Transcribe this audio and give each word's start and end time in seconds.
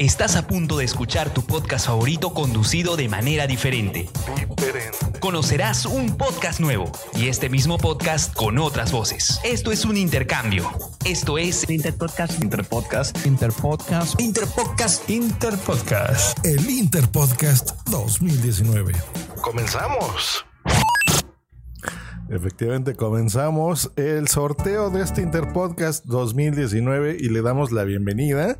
Estás 0.00 0.34
a 0.36 0.46
punto 0.46 0.78
de 0.78 0.86
escuchar 0.86 1.28
tu 1.28 1.42
podcast 1.42 1.84
favorito 1.84 2.32
conducido 2.32 2.96
de 2.96 3.06
manera 3.06 3.46
diferente. 3.46 4.08
Conocerás 5.20 5.84
un 5.84 6.16
podcast 6.16 6.58
nuevo 6.58 6.90
y 7.14 7.28
este 7.28 7.50
mismo 7.50 7.76
podcast 7.76 8.34
con 8.34 8.56
otras 8.56 8.92
voces. 8.92 9.38
Esto 9.44 9.72
es 9.72 9.84
un 9.84 9.98
intercambio. 9.98 10.70
Esto 11.04 11.36
es 11.36 11.68
Interpodcast. 11.68 12.42
Interpodcast. 12.42 13.26
Interpodcast. 13.26 14.18
Interpodcast. 14.18 15.10
Interpodcast. 15.10 16.46
El 16.46 16.70
Interpodcast 16.70 17.86
2019. 17.90 18.94
Comenzamos. 19.42 20.46
Efectivamente, 22.30 22.94
comenzamos 22.94 23.92
el 23.96 24.28
sorteo 24.28 24.88
de 24.88 25.02
este 25.02 25.20
Interpodcast 25.20 26.06
2019 26.06 27.18
y 27.20 27.28
le 27.28 27.42
damos 27.42 27.70
la 27.70 27.84
bienvenida 27.84 28.58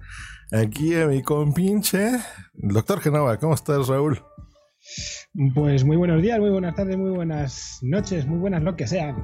aquí 0.53 0.95
a 0.95 1.07
mi 1.07 1.23
compinche, 1.23 2.19
doctor 2.55 3.01
Genova. 3.01 3.39
¿Cómo 3.39 3.55
estás, 3.55 3.89
Raúl? 3.89 4.21
Pues 5.55 5.85
muy 5.85 5.97
buenos 5.97 6.23
días, 6.23 6.39
muy 6.41 6.51
buenas 6.51 6.75
tardes, 6.75 6.97
muy 6.97 7.11
buenas 7.11 7.79
noches, 7.83 8.27
muy 8.27 8.39
buenas 8.39 8.63
lo 8.63 8.77
que 8.77 8.87
sean. 8.87 9.17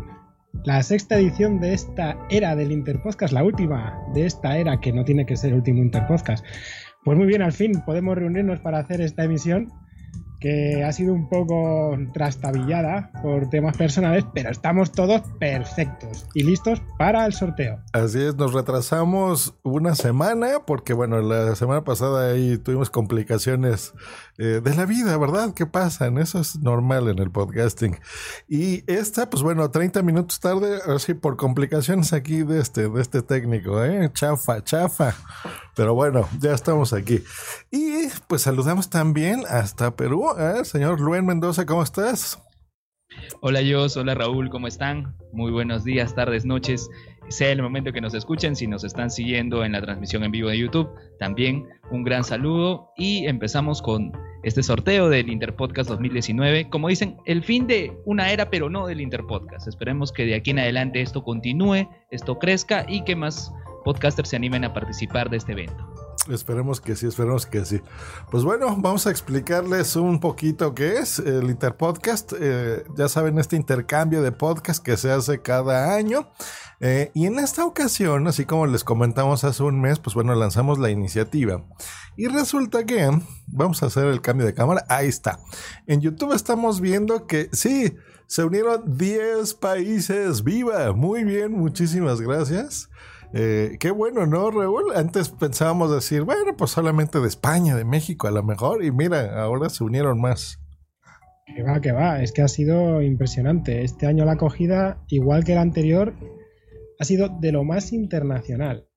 La 0.64 0.82
sexta 0.82 1.18
edición 1.18 1.60
de 1.60 1.74
esta 1.74 2.16
era 2.30 2.56
del 2.56 2.72
Interpodcast, 2.72 3.32
la 3.32 3.44
última 3.44 3.98
de 4.14 4.26
esta 4.26 4.56
era 4.56 4.80
que 4.80 4.92
no 4.92 5.04
tiene 5.04 5.26
que 5.26 5.36
ser 5.36 5.50
el 5.50 5.56
último 5.56 5.82
Interpodcast. 5.82 6.44
Pues 7.04 7.18
muy 7.18 7.26
bien, 7.26 7.42
al 7.42 7.52
fin 7.52 7.82
podemos 7.84 8.16
reunirnos 8.16 8.60
para 8.60 8.78
hacer 8.78 9.00
esta 9.00 9.24
emisión 9.24 9.72
que 10.40 10.84
ha 10.84 10.92
sido 10.92 11.14
un 11.14 11.28
poco 11.28 11.96
trastabillada 12.12 13.10
por 13.22 13.48
temas 13.48 13.76
personales, 13.76 14.24
pero 14.34 14.50
estamos 14.50 14.92
todos 14.92 15.22
perfectos 15.38 16.26
y 16.34 16.42
listos 16.42 16.82
para 16.98 17.26
el 17.26 17.32
sorteo. 17.32 17.78
Así 17.92 18.22
es, 18.22 18.36
nos 18.36 18.52
retrasamos 18.52 19.54
una 19.62 19.94
semana 19.94 20.60
porque, 20.66 20.92
bueno, 20.92 21.20
la 21.20 21.54
semana 21.56 21.84
pasada 21.84 22.32
ahí 22.32 22.58
tuvimos 22.58 22.90
complicaciones 22.90 23.92
eh, 24.38 24.60
de 24.62 24.74
la 24.74 24.86
vida, 24.86 25.16
¿verdad? 25.16 25.54
¿Qué 25.54 25.66
pasan? 25.66 26.18
Eso 26.18 26.40
es 26.40 26.58
normal 26.58 27.08
en 27.08 27.18
el 27.18 27.30
podcasting. 27.30 27.98
Y 28.48 28.84
esta, 28.90 29.30
pues 29.30 29.42
bueno, 29.42 29.70
30 29.70 30.02
minutos 30.02 30.40
tarde, 30.40 30.78
así 30.86 31.14
por 31.14 31.36
complicaciones 31.36 32.12
aquí 32.12 32.42
de 32.42 32.60
este, 32.60 32.88
de 32.88 33.00
este 33.00 33.22
técnico, 33.22 33.82
¿eh? 33.84 34.10
Chafa, 34.12 34.62
chafa. 34.62 35.14
Pero 35.74 35.94
bueno, 35.94 36.28
ya 36.40 36.52
estamos 36.52 36.92
aquí. 36.92 37.22
Y 37.70 38.08
pues 38.28 38.42
saludamos 38.42 38.88
también 38.88 39.44
hasta 39.48 39.94
Perú, 39.94 40.26
¿eh? 40.38 40.64
Señor 40.64 41.00
Luen 41.00 41.26
Mendoza, 41.26 41.64
¿cómo 41.66 41.82
estás? 41.82 42.42
Hola 43.40 43.60
Jos, 43.68 43.96
hola 43.96 44.14
Raúl, 44.14 44.50
¿cómo 44.50 44.66
están? 44.66 45.16
Muy 45.32 45.50
buenos 45.50 45.84
días, 45.84 46.14
tardes, 46.14 46.44
noches. 46.44 46.88
Sea 47.28 47.50
el 47.50 47.62
momento 47.62 47.92
que 47.92 48.00
nos 48.00 48.14
escuchen, 48.14 48.54
si 48.54 48.66
nos 48.66 48.84
están 48.84 49.10
siguiendo 49.10 49.64
en 49.64 49.72
la 49.72 49.80
transmisión 49.80 50.22
en 50.24 50.30
vivo 50.30 50.48
de 50.48 50.58
YouTube, 50.58 50.88
también 51.18 51.66
un 51.90 52.04
gran 52.04 52.24
saludo 52.24 52.90
y 52.96 53.26
empezamos 53.26 53.82
con 53.82 54.12
este 54.42 54.62
sorteo 54.62 55.08
del 55.08 55.28
Interpodcast 55.28 55.88
2019. 55.88 56.68
Como 56.68 56.88
dicen, 56.88 57.16
el 57.24 57.42
fin 57.42 57.66
de 57.66 57.96
una 58.04 58.30
era, 58.30 58.48
pero 58.50 58.70
no 58.70 58.86
del 58.86 59.00
Interpodcast. 59.00 59.66
Esperemos 59.66 60.12
que 60.12 60.24
de 60.24 60.36
aquí 60.36 60.50
en 60.50 60.60
adelante 60.60 61.00
esto 61.00 61.24
continúe, 61.24 61.88
esto 62.10 62.38
crezca 62.38 62.84
y 62.88 63.02
que 63.02 63.16
más 63.16 63.52
podcasters 63.84 64.28
se 64.28 64.36
animen 64.36 64.64
a 64.64 64.72
participar 64.72 65.30
de 65.30 65.38
este 65.38 65.52
evento. 65.52 66.05
Esperemos 66.28 66.80
que 66.80 66.96
sí, 66.96 67.06
esperemos 67.06 67.46
que 67.46 67.64
sí. 67.64 67.80
Pues 68.30 68.42
bueno, 68.42 68.76
vamos 68.78 69.06
a 69.06 69.10
explicarles 69.10 69.94
un 69.96 70.18
poquito 70.18 70.74
qué 70.74 70.98
es 70.98 71.18
el 71.20 71.50
Interpodcast. 71.50 72.32
Eh, 72.38 72.84
ya 72.96 73.08
saben, 73.08 73.38
este 73.38 73.56
intercambio 73.56 74.22
de 74.22 74.32
podcast 74.32 74.82
que 74.82 74.96
se 74.96 75.12
hace 75.12 75.40
cada 75.40 75.94
año. 75.94 76.28
Eh, 76.80 77.10
y 77.14 77.26
en 77.26 77.38
esta 77.38 77.64
ocasión, 77.64 78.26
así 78.26 78.44
como 78.44 78.66
les 78.66 78.84
comentamos 78.84 79.44
hace 79.44 79.62
un 79.62 79.80
mes, 79.80 79.98
pues 79.98 80.14
bueno, 80.14 80.34
lanzamos 80.34 80.78
la 80.78 80.90
iniciativa. 80.90 81.64
Y 82.16 82.26
resulta 82.26 82.84
que 82.84 83.08
vamos 83.46 83.82
a 83.82 83.86
hacer 83.86 84.06
el 84.06 84.20
cambio 84.20 84.46
de 84.46 84.54
cámara. 84.54 84.84
Ahí 84.88 85.08
está. 85.08 85.38
En 85.86 86.00
YouTube 86.00 86.34
estamos 86.34 86.80
viendo 86.80 87.26
que 87.26 87.48
sí, 87.52 87.96
se 88.26 88.42
unieron 88.42 88.96
10 88.96 89.54
países. 89.54 90.42
¡Viva! 90.42 90.92
Muy 90.92 91.24
bien, 91.24 91.52
muchísimas 91.52 92.20
gracias. 92.20 92.90
Eh, 93.32 93.76
qué 93.80 93.90
bueno, 93.90 94.26
¿no, 94.26 94.50
Raúl? 94.50 94.94
Antes 94.94 95.30
pensábamos 95.30 95.92
decir, 95.92 96.22
bueno, 96.22 96.56
pues 96.56 96.70
solamente 96.70 97.20
de 97.20 97.28
España, 97.28 97.76
de 97.76 97.84
México 97.84 98.28
a 98.28 98.30
lo 98.30 98.42
mejor, 98.42 98.84
y 98.84 98.90
mira, 98.90 99.42
ahora 99.42 99.68
se 99.68 99.84
unieron 99.84 100.20
más. 100.20 100.60
Que 101.54 101.62
va, 101.62 101.80
que 101.80 101.92
va, 101.92 102.22
es 102.22 102.32
que 102.32 102.42
ha 102.42 102.48
sido 102.48 103.02
impresionante. 103.02 103.82
Este 103.82 104.06
año 104.06 104.24
la 104.24 104.32
acogida, 104.32 105.02
igual 105.08 105.44
que 105.44 105.52
el 105.52 105.58
anterior, 105.58 106.14
ha 106.98 107.04
sido 107.04 107.28
de 107.40 107.52
lo 107.52 107.64
más 107.64 107.92
internacional. 107.92 108.88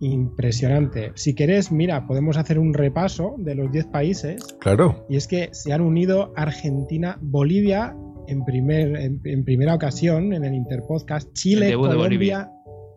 Impresionante. 0.00 1.12
Si 1.14 1.34
querés, 1.34 1.70
mira, 1.70 2.06
podemos 2.06 2.38
hacer 2.38 2.58
un 2.58 2.72
repaso 2.72 3.34
de 3.38 3.54
los 3.54 3.70
10 3.70 3.86
países. 3.86 4.42
Claro. 4.60 5.04
Y 5.10 5.16
es 5.16 5.26
que 5.26 5.50
se 5.52 5.72
han 5.72 5.82
unido 5.82 6.32
Argentina, 6.36 7.18
Bolivia 7.20 7.94
en, 8.26 8.44
primer, 8.44 8.96
en, 8.96 9.20
en 9.24 9.44
primera 9.44 9.74
ocasión 9.74 10.32
en 10.32 10.44
el 10.44 10.54
Interpodcast, 10.54 11.32
Chile, 11.34 11.74
Colombia, 11.74 12.50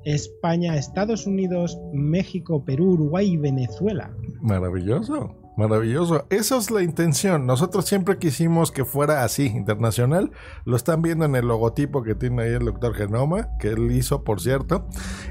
España, 0.06 0.76
Estados 0.78 1.26
Unidos, 1.28 1.80
México, 1.94 2.64
Perú, 2.66 2.94
Uruguay 2.94 3.34
y 3.34 3.38
Venezuela. 3.38 4.14
Maravilloso. 4.42 5.36
Maravilloso. 5.56 6.26
Esa 6.32 6.58
es 6.58 6.72
la 6.72 6.82
intención. 6.82 7.46
Nosotros 7.46 7.86
siempre 7.86 8.18
quisimos 8.18 8.72
que 8.72 8.86
fuera 8.86 9.24
así, 9.24 9.46
internacional. 9.46 10.32
Lo 10.66 10.76
están 10.76 11.04
viendo 11.04 11.26
en 11.26 11.36
el 11.36 11.48
logotipo 11.48 12.02
que 12.02 12.16
tiene 12.16 12.44
ahí 12.44 12.54
el 12.54 12.66
doctor 12.66 12.96
Genoma, 12.96 13.50
que 13.60 13.70
él 13.70 13.92
hizo, 13.92 14.24
por 14.24 14.42
cierto, 14.42 14.88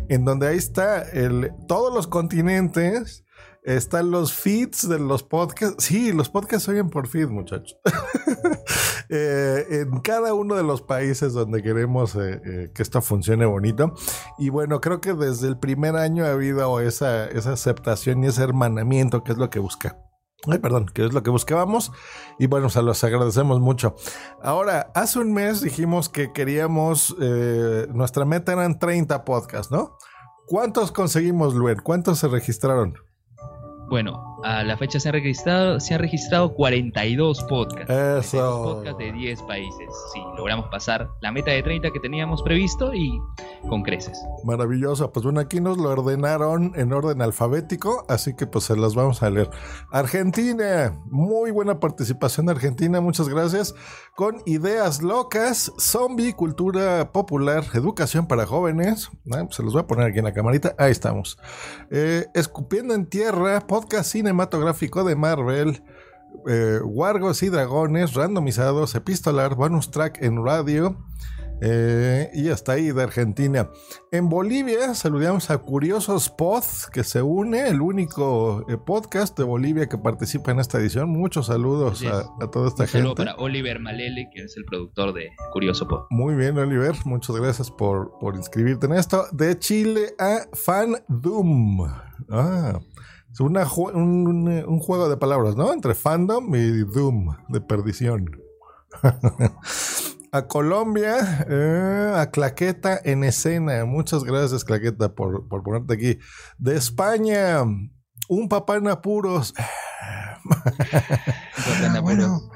en 0.09 0.25
donde 0.25 0.47
ahí 0.47 0.57
está 0.57 1.03
el, 1.03 1.51
todos 1.67 1.93
los 1.93 2.07
continentes. 2.07 3.25
Están 3.63 4.11
los 4.11 4.33
feeds 4.33 4.89
de 4.89 4.99
los 4.99 5.23
podcasts. 5.23 5.85
Sí, 5.85 6.13
los 6.13 6.29
podcasts 6.29 6.65
se 6.65 6.73
oyen 6.73 6.91
por 6.91 7.07
feed, 7.07 7.29
muchachos. 7.29 7.79
eh, 9.09 9.65
en 9.71 10.01
cada 10.01 10.35
uno 10.35 10.57
de 10.57 10.65
los 10.65 10.83
países 10.83 11.33
donde 11.33 11.63
queremos 11.63 12.17
eh, 12.17 12.41
eh, 12.45 12.71
que 12.75 12.83
esto 12.83 13.01
funcione 13.01 13.47
bonito. 13.47 13.95
Y 14.37 14.49
bueno, 14.49 14.81
creo 14.81 15.01
que 15.01 15.15
desde 15.15 15.47
el 15.47 15.59
primer 15.61 15.95
año 15.95 16.25
ha 16.25 16.33
habido 16.33 16.81
esa, 16.81 17.27
esa 17.27 17.53
aceptación 17.53 18.25
y 18.25 18.29
ese 18.29 18.43
hermanamiento 18.43 19.23
que 19.23 19.31
es 19.31 19.39
lo 19.39 19.49
que 19.49 19.61
busca. 19.61 19.97
Ay, 20.51 20.59
perdón, 20.59 20.87
que 20.87 21.07
es 21.07 21.13
lo 21.13 21.23
que 21.23 21.31
buscábamos. 21.31 21.93
Y 22.41 22.49
bueno, 22.49 22.69
se 22.69 22.83
los 22.83 23.05
agradecemos 23.05 23.61
mucho. 23.61 23.95
Ahora, 24.43 24.91
hace 24.97 25.21
un 25.21 25.33
mes 25.33 25.61
dijimos 25.61 26.09
que 26.09 26.33
queríamos, 26.33 27.15
nuestra 27.95 28.25
meta 28.25 28.55
eran 28.55 28.81
30 28.81 29.25
podcasts, 29.25 29.71
¿no? 29.71 29.97
¿Cuántos 30.49 30.91
conseguimos, 30.91 31.55
Luen? 31.55 31.79
¿Cuántos 31.79 32.19
se 32.19 32.27
registraron? 32.27 32.95
Bueno, 33.93 34.32
a 34.45 34.63
la 34.65 34.77
fecha 34.77 34.99
se 35.01 35.09
han 35.09 35.15
registrado, 35.15 35.81
se 35.81 35.95
han 35.95 36.01
registrado 36.01 36.55
42 36.55 37.45
podcasts. 37.45 37.91
Eso. 37.93 38.63
Podcasts 38.75 38.99
de 38.99 39.13
10 39.13 39.43
países. 39.43 39.89
Sí, 40.13 40.21
logramos 40.37 40.67
pasar 40.69 41.09
la 41.21 41.33
meta 41.33 41.51
de 41.51 41.63
30 41.63 41.91
que 41.91 42.01
teníamos 42.01 42.43
previsto 42.43 42.93
y 42.95 43.21
con 43.69 43.83
creces. 43.83 44.19
Maravilloso. 44.45 45.13
Pues 45.13 45.25
bueno, 45.25 45.41
aquí 45.41 45.61
nos 45.61 45.79
lo 45.79 45.91
ordenaron 45.91 46.73
en 46.75 46.93
orden 46.93 47.23
alfabético, 47.23 48.05
así 48.09 48.35
que 48.35 48.47
pues 48.47 48.65
se 48.65 48.77
las 48.77 48.95
vamos 48.95 49.23
a 49.23 49.31
leer. 49.31 49.51
Argentina, 49.91 50.93
muy 51.07 51.51
buena 51.51 51.81
participación 51.81 52.47
de 52.47 52.53
Argentina, 52.53 53.01
muchas 53.01 53.29
gracias. 53.29 53.75
Con 54.15 54.43
ideas 54.47 55.03
locas, 55.03 55.73
zombie, 55.79 56.33
cultura 56.35 57.13
popular, 57.13 57.65
educación 57.75 58.27
para 58.27 58.47
jóvenes. 58.47 59.11
Ah, 59.31 59.47
se 59.51 59.63
los 59.63 59.73
voy 59.73 59.83
a 59.83 59.87
poner 59.87 60.07
aquí 60.07 60.19
en 60.19 60.25
la 60.25 60.35
camarita. 60.35 60.75
Ahí 60.79 60.91
estamos. 60.91 61.39
Eh, 61.91 62.27
Escupiendo 62.35 62.95
en 62.95 63.07
tierra, 63.07 63.61
podcast 63.67 64.11
cinematográfico 64.33 65.05
de 65.05 65.15
Marvel. 65.17 65.83
Eh, 66.49 66.81
Wargos 66.83 67.43
y 67.43 67.51
Dragones, 67.51 68.15
randomizados, 68.15 68.95
epistolar, 68.95 69.55
bonus 69.55 69.91
track 69.91 70.23
en 70.23 70.43
radio. 70.45 70.97
Eh, 71.65 72.29
y 72.35 72.49
hasta 72.49 72.73
ahí 72.73 72.91
de 72.91 73.03
Argentina. 73.05 73.71
En 74.11 74.29
Bolivia 74.29 74.95
saludamos 74.95 75.49
a 75.51 75.59
Curiosos 75.59 76.29
Pod, 76.29 76.65
que 76.93 77.05
se 77.05 77.23
une, 77.23 77.69
el 77.69 77.81
único 77.81 78.65
eh, 78.69 78.77
podcast 78.85 79.39
de 79.39 79.45
Bolivia 79.45 79.89
que 79.89 79.97
participa 79.97 80.51
en 80.51 80.59
esta 80.59 80.79
edición. 80.79 81.11
Muchos 81.11 81.47
saludos 81.47 82.03
a, 82.05 82.25
a, 82.43 82.51
toda 82.51 82.67
esta 82.67 82.83
Un 82.83 82.89
gente. 82.89 82.99
saludo 82.99 83.15
para 83.15 83.37
Oliver 83.37 83.79
Malele, 83.79 84.29
que 84.35 84.43
es 84.43 84.57
el 84.57 84.65
productor 84.65 85.13
de 85.13 85.29
Curioso 85.53 85.87
Pod. 85.87 86.07
Muy 86.11 86.35
bien, 86.35 86.59
Oliver. 86.59 86.97
Muchas 87.05 87.37
gracias 87.37 87.71
por, 87.71 88.19
por 88.19 88.35
inscribirte 88.35 88.87
en 88.87 88.95
esto. 88.95 89.27
De 89.31 89.57
Chile 89.57 90.15
a 90.19 90.47
Fan 90.55 90.97
Doom. 91.07 91.87
Ah, 92.29 92.81
es 93.33 93.41
una, 93.41 93.67
un, 93.95 94.49
un, 94.49 94.79
juego 94.81 95.09
de 95.09 95.17
palabras, 95.17 95.57
¿no? 95.57 95.73
Entre 95.73 95.95
fandom 95.95 96.55
y 96.55 96.85
Doom, 96.85 97.35
de 97.49 97.61
perdición. 97.63 98.31
a 100.33 100.47
Colombia, 100.49 101.47
eh, 101.49 102.13
a 102.15 102.31
Claqueta 102.31 103.01
en 103.03 103.25
escena. 103.25 103.85
Muchas 103.85 104.25
gracias, 104.25 104.65
Claqueta, 104.65 105.15
por, 105.15 105.49
por 105.49 105.63
ponerte 105.63 105.95
aquí. 105.95 106.19
De 106.59 106.77
España, 106.77 107.63
un 108.29 108.49
papá 108.49 108.77
en 108.77 108.89
apuros. 108.89 109.55
bueno. 112.03 112.51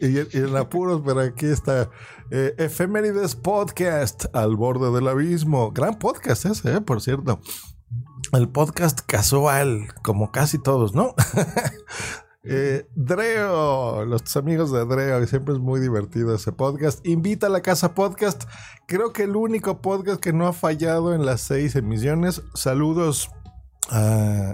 Y, 0.00 0.18
y, 0.18 0.28
en 0.32 0.56
apuros, 0.56 1.02
pero 1.04 1.20
aquí 1.20 1.46
está. 1.46 1.90
Eh, 2.30 2.54
Efemérides 2.58 3.34
Podcast, 3.34 4.26
al 4.32 4.56
borde 4.56 4.92
del 4.92 5.08
abismo. 5.08 5.72
Gran 5.72 5.98
podcast 5.98 6.46
ese, 6.46 6.76
eh, 6.76 6.80
por 6.80 7.00
cierto. 7.00 7.40
El 8.32 8.48
podcast 8.48 9.00
casual, 9.00 9.88
como 10.02 10.32
casi 10.32 10.58
todos, 10.58 10.94
¿no? 10.94 11.14
Eh, 12.46 12.86
Dreo, 12.94 14.04
los 14.04 14.36
amigos 14.36 14.70
de 14.70 14.84
Dreo, 14.84 15.26
siempre 15.26 15.54
es 15.54 15.60
muy 15.60 15.80
divertido 15.80 16.34
ese 16.34 16.52
podcast. 16.52 17.00
Invita 17.06 17.46
a 17.46 17.48
la 17.48 17.62
Casa 17.62 17.94
Podcast, 17.94 18.44
creo 18.86 19.14
que 19.14 19.22
el 19.22 19.34
único 19.34 19.80
podcast 19.80 20.20
que 20.20 20.34
no 20.34 20.46
ha 20.46 20.52
fallado 20.52 21.14
en 21.14 21.24
las 21.24 21.40
seis 21.40 21.74
emisiones. 21.74 22.42
Saludos 22.52 23.30
a, 23.88 24.52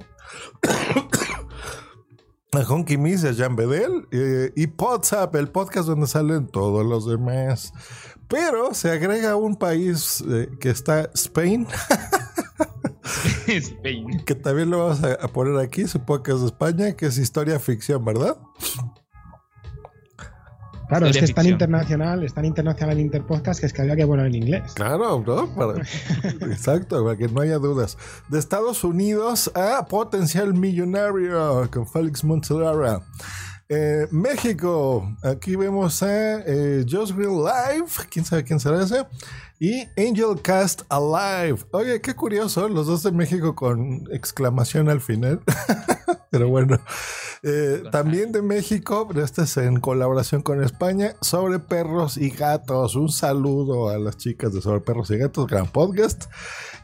a 2.53 2.59
Honky 2.69 2.97
Miss, 2.97 3.25
a 3.25 3.35
Jan 3.35 3.57
Bedel 3.57 4.07
eh, 4.13 4.53
y 4.55 4.67
WhatsApp, 4.81 5.35
el 5.35 5.49
podcast 5.49 5.89
donde 5.89 6.07
salen 6.07 6.47
todos 6.47 6.87
los 6.87 7.09
demás. 7.09 7.73
Pero 8.29 8.73
se 8.73 8.93
agrega 8.93 9.35
un 9.35 9.57
país 9.57 10.23
eh, 10.29 10.49
que 10.61 10.71
está 10.71 11.11
Spain. 11.13 11.67
Spain. 13.47 14.25
Que 14.25 14.35
también 14.35 14.71
lo 14.71 14.79
vamos 14.79 15.03
a, 15.03 15.29
poner 15.29 15.59
aquí, 15.59 15.87
supongo 15.87 16.23
que 16.23 16.33
es 16.33 16.41
de 16.41 16.47
España, 16.47 16.93
que 16.93 17.07
es 17.07 17.19
historia 17.19 17.59
ficción, 17.59 18.05
¿verdad? 18.05 18.37
Claro, 20.89 21.07
historia 21.07 21.11
es 21.11 21.17
que 21.19 21.25
es 21.25 21.35
tan 21.35 21.47
internacional, 21.47 22.25
es 22.25 22.35
tan 22.35 22.45
internacional 22.45 22.97
el 22.97 23.05
Interpodcast 23.05 23.61
que 23.61 23.67
es 23.67 23.73
que 23.73 23.83
había 23.83 23.95
que 23.95 24.07
poner 24.07 24.27
en 24.27 24.35
inglés. 24.35 24.73
Claro, 24.75 25.23
¿no? 25.25 25.55
Para, 25.55 25.81
exacto, 26.51 27.05
para 27.05 27.17
que 27.17 27.29
no 27.29 27.41
haya 27.43 27.59
dudas. 27.59 27.97
De 28.29 28.39
Estados 28.39 28.83
Unidos 28.83 29.53
a 29.55 29.87
Potencial 29.87 30.53
Millonario 30.53 31.69
con 31.71 31.87
Félix 31.87 32.25
Montelara. 32.25 33.03
Eh, 33.73 34.09
México, 34.11 35.17
aquí 35.23 35.55
vemos 35.55 36.03
a 36.03 36.41
eh, 36.41 36.85
Just 36.91 37.13
Real 37.13 37.37
Live, 37.37 37.87
quién 38.11 38.25
sabe 38.25 38.43
quién 38.43 38.59
será 38.59 38.83
ese, 38.83 39.07
y 39.61 39.83
Angel 39.97 40.43
Cast 40.43 40.83
Alive. 40.89 41.61
Oye, 41.71 42.01
qué 42.01 42.17
curioso, 42.17 42.69
los 42.69 42.89
dos 42.89 43.05
de 43.05 43.13
México 43.13 43.55
con 43.55 44.09
exclamación 44.11 44.89
al 44.89 45.01
final. 45.01 45.43
Pero 46.33 46.49
bueno, 46.49 46.81
eh, 47.45 47.85
también 47.93 48.33
de 48.33 48.43
México, 48.43 49.07
pero 49.09 49.25
este 49.25 49.43
es 49.43 49.57
en 49.57 49.81
colaboración 49.81 50.43
con 50.43 50.63
España, 50.63 51.15
sobre 51.21 51.59
perros 51.59 52.17
y 52.17 52.31
gatos. 52.31 52.95
Un 52.95 53.09
saludo 53.09 53.89
a 53.89 53.99
las 53.99 54.17
chicas 54.17 54.53
de 54.53 54.61
Sobre 54.61 54.81
Perros 54.81 55.11
y 55.11 55.17
Gatos, 55.17 55.49
gran 55.49 55.67
podcast. 55.67 56.27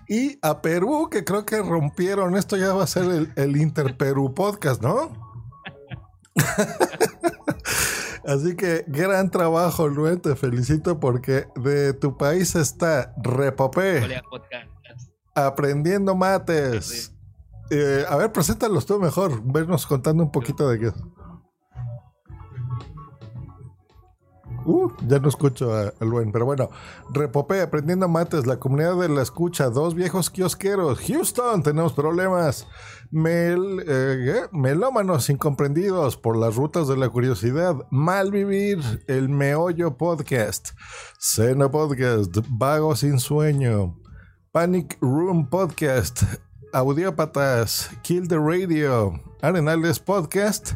Y 0.09 0.39
a 0.43 0.63
Perú, 0.63 1.09
que 1.11 1.23
creo 1.23 1.47
que 1.47 1.63
rompieron, 1.63 2.37
esto 2.37 2.57
ya 2.57 2.75
va 2.75 2.83
a 2.83 2.89
ser 2.89 3.05
el, 3.05 3.33
el 3.37 3.57
Inter 3.57 3.97
Perú 3.97 4.35
podcast, 4.35 4.83
¿no? 4.83 5.26
Así 8.27 8.57
que 8.57 8.85
gran 8.89 9.31
trabajo, 9.31 9.89
Luen, 9.89 10.21
te 10.21 10.35
felicito 10.35 10.99
porque 10.99 11.47
de 11.55 11.93
tu 11.93 12.17
país 12.17 12.57
está 12.57 13.15
Repopé. 13.23 14.21
Aprendiendo 15.35 16.15
mates. 16.17 17.13
Eh, 17.71 18.05
a 18.09 18.17
ver, 18.17 18.33
preséntalos 18.33 18.87
tú 18.87 18.99
mejor. 18.99 19.43
Vernos 19.45 19.87
contando 19.87 20.23
un 20.25 20.33
poquito 20.33 20.69
de 20.69 20.79
qué. 20.79 20.93
Uh, 24.67 24.91
ya 25.07 25.21
no 25.21 25.29
escucho 25.29 25.73
a, 25.73 25.93
a 25.99 26.05
Luen, 26.05 26.33
pero 26.33 26.45
bueno. 26.45 26.71
Repopé, 27.13 27.61
aprendiendo 27.61 28.09
mates, 28.09 28.47
la 28.47 28.59
comunidad 28.59 28.97
de 28.97 29.09
la 29.09 29.23
escucha, 29.23 29.71
dos 29.71 29.95
viejos 29.95 30.29
kiosqueros. 30.29 30.99
Houston, 31.07 31.63
tenemos 31.63 31.93
problemas. 31.93 32.67
Mel, 33.13 33.85
eh, 33.87 34.43
melómanos 34.51 35.31
incomprendidos 35.31 36.17
por 36.17 36.37
las 36.37 36.57
rutas 36.57 36.89
de 36.89 36.97
la 36.97 37.09
curiosidad. 37.09 37.77
Malvivir, 37.91 38.81
el 39.07 39.29
meollo 39.29 39.97
podcast. 39.97 40.71
Cena 41.19 41.71
podcast, 41.71 42.37
vago 42.49 42.97
sin 42.97 43.21
sueño. 43.21 43.97
Panic 44.51 44.99
Room 45.01 45.49
podcast. 45.49 46.23
Audiópatas, 46.73 47.91
Kill 48.03 48.27
the 48.27 48.39
Radio, 48.39 49.21
Arenales 49.41 49.99
Podcast. 50.01 50.73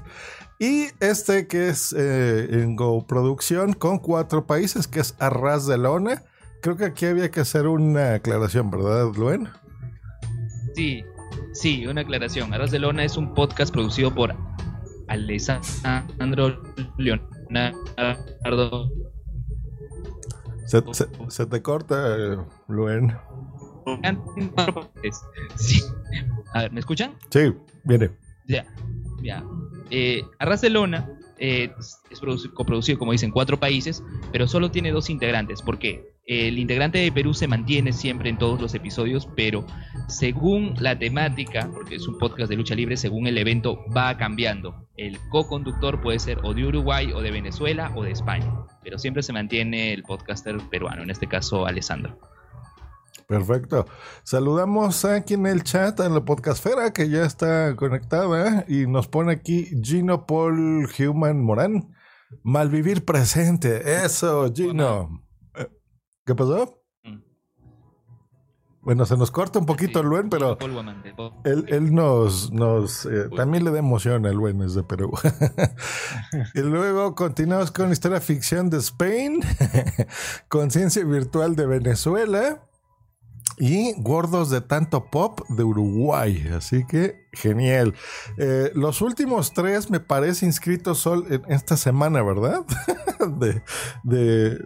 Y 0.62 0.88
este 1.00 1.46
que 1.46 1.70
es 1.70 1.94
eh, 1.96 2.48
en 2.50 2.76
Go 2.76 3.06
Producción 3.06 3.72
con 3.72 3.98
cuatro 3.98 4.46
países, 4.46 4.86
que 4.86 5.00
es 5.00 5.14
Arras 5.18 5.66
de 5.66 5.78
Lona. 5.78 6.22
Creo 6.60 6.76
que 6.76 6.84
aquí 6.84 7.06
había 7.06 7.30
que 7.30 7.40
hacer 7.40 7.66
una 7.66 8.16
aclaración, 8.16 8.70
¿verdad, 8.70 9.10
Luen? 9.16 9.48
Sí, 10.74 11.02
sí, 11.54 11.86
una 11.86 12.02
aclaración. 12.02 12.52
Arras 12.52 12.70
de 12.70 12.78
Lona 12.78 13.04
es 13.04 13.16
un 13.16 13.32
podcast 13.32 13.72
producido 13.72 14.14
por 14.14 14.34
Alessandro 15.08 16.62
Leonardo. 16.98 18.90
Se, 20.66 20.82
se, 20.92 21.08
se 21.28 21.46
te 21.46 21.62
corta, 21.62 22.46
Luen. 22.68 23.16
Sí. 25.56 25.82
A 26.52 26.60
ver, 26.60 26.72
¿me 26.72 26.80
escuchan? 26.80 27.14
Sí, 27.30 27.50
viene. 27.84 28.10
Ya, 28.46 28.66
ya. 29.22 29.42
Eh, 29.90 30.22
Arras 30.38 30.60
de 30.60 30.70
Lona 30.70 31.08
eh, 31.38 31.72
es 32.10 32.20
coproducido, 32.54 32.98
como 32.98 33.12
dicen, 33.12 33.30
cuatro 33.30 33.58
países, 33.58 34.02
pero 34.32 34.46
solo 34.46 34.70
tiene 34.70 34.92
dos 34.92 35.10
integrantes. 35.10 35.62
¿Por 35.62 35.78
qué? 35.78 36.14
El 36.26 36.58
integrante 36.58 36.98
de 36.98 37.10
Perú 37.10 37.34
se 37.34 37.48
mantiene 37.48 37.92
siempre 37.92 38.30
en 38.30 38.38
todos 38.38 38.60
los 38.60 38.74
episodios, 38.74 39.28
pero 39.34 39.66
según 40.06 40.74
la 40.78 40.96
temática, 40.96 41.68
porque 41.72 41.96
es 41.96 42.06
un 42.06 42.18
podcast 42.18 42.50
de 42.50 42.56
lucha 42.56 42.74
libre, 42.76 42.96
según 42.96 43.26
el 43.26 43.36
evento 43.36 43.84
va 43.96 44.16
cambiando. 44.16 44.86
El 44.96 45.18
co-conductor 45.30 46.00
puede 46.00 46.20
ser 46.20 46.38
o 46.44 46.54
de 46.54 46.66
Uruguay, 46.66 47.10
o 47.12 47.20
de 47.20 47.32
Venezuela, 47.32 47.90
o 47.96 48.04
de 48.04 48.12
España, 48.12 48.52
pero 48.84 48.98
siempre 48.98 49.24
se 49.24 49.32
mantiene 49.32 49.92
el 49.92 50.04
podcaster 50.04 50.56
peruano, 50.70 51.02
en 51.02 51.10
este 51.10 51.26
caso 51.26 51.66
Alessandro. 51.66 52.18
Perfecto. 53.30 53.86
Saludamos 54.24 55.04
aquí 55.04 55.34
en 55.34 55.46
el 55.46 55.62
chat 55.62 56.00
a 56.00 56.08
la 56.08 56.24
podcastfera 56.24 56.92
que 56.92 57.08
ya 57.08 57.24
está 57.24 57.76
conectada 57.76 58.64
y 58.66 58.88
nos 58.88 59.06
pone 59.06 59.30
aquí 59.30 59.68
Gino 59.84 60.26
Paul 60.26 60.88
Human 60.98 61.40
Morán. 61.40 61.94
Malvivir 62.42 63.04
presente. 63.04 64.02
Eso, 64.04 64.52
Gino. 64.52 65.22
¿Qué 66.26 66.34
pasó? 66.34 66.82
Bueno, 68.80 69.06
se 69.06 69.16
nos 69.16 69.30
corta 69.30 69.60
un 69.60 69.66
poquito 69.66 70.00
el 70.00 70.06
Luen, 70.06 70.28
pero 70.28 70.58
él, 71.44 71.66
él 71.68 71.94
nos, 71.94 72.50
nos 72.50 73.06
eh, 73.06 73.28
también 73.36 73.62
le 73.62 73.70
da 73.70 73.78
emoción 73.78 74.26
al 74.26 74.34
Luen 74.34 74.58
desde 74.58 74.82
Perú. 74.82 75.12
y 76.54 76.60
luego 76.62 77.14
continuamos 77.14 77.70
con 77.70 77.92
historia 77.92 78.20
ficción 78.20 78.70
de 78.70 78.78
Spain, 78.78 79.40
conciencia 80.48 81.04
virtual 81.04 81.54
de 81.54 81.66
Venezuela. 81.66 82.66
Y 83.60 83.92
Gordos 83.98 84.48
de 84.50 84.62
Tanto 84.62 85.04
Pop 85.04 85.42
de 85.50 85.62
Uruguay. 85.62 86.50
Así 86.56 86.84
que 86.86 87.26
genial. 87.32 87.94
Eh, 88.38 88.72
los 88.74 89.02
últimos 89.02 89.52
tres 89.52 89.90
me 89.90 90.00
parece 90.00 90.46
inscritos 90.46 90.98
sol 90.98 91.26
en 91.28 91.42
esta 91.52 91.76
semana, 91.76 92.22
¿verdad? 92.22 92.64
de, 93.38 93.62
de, 94.04 94.58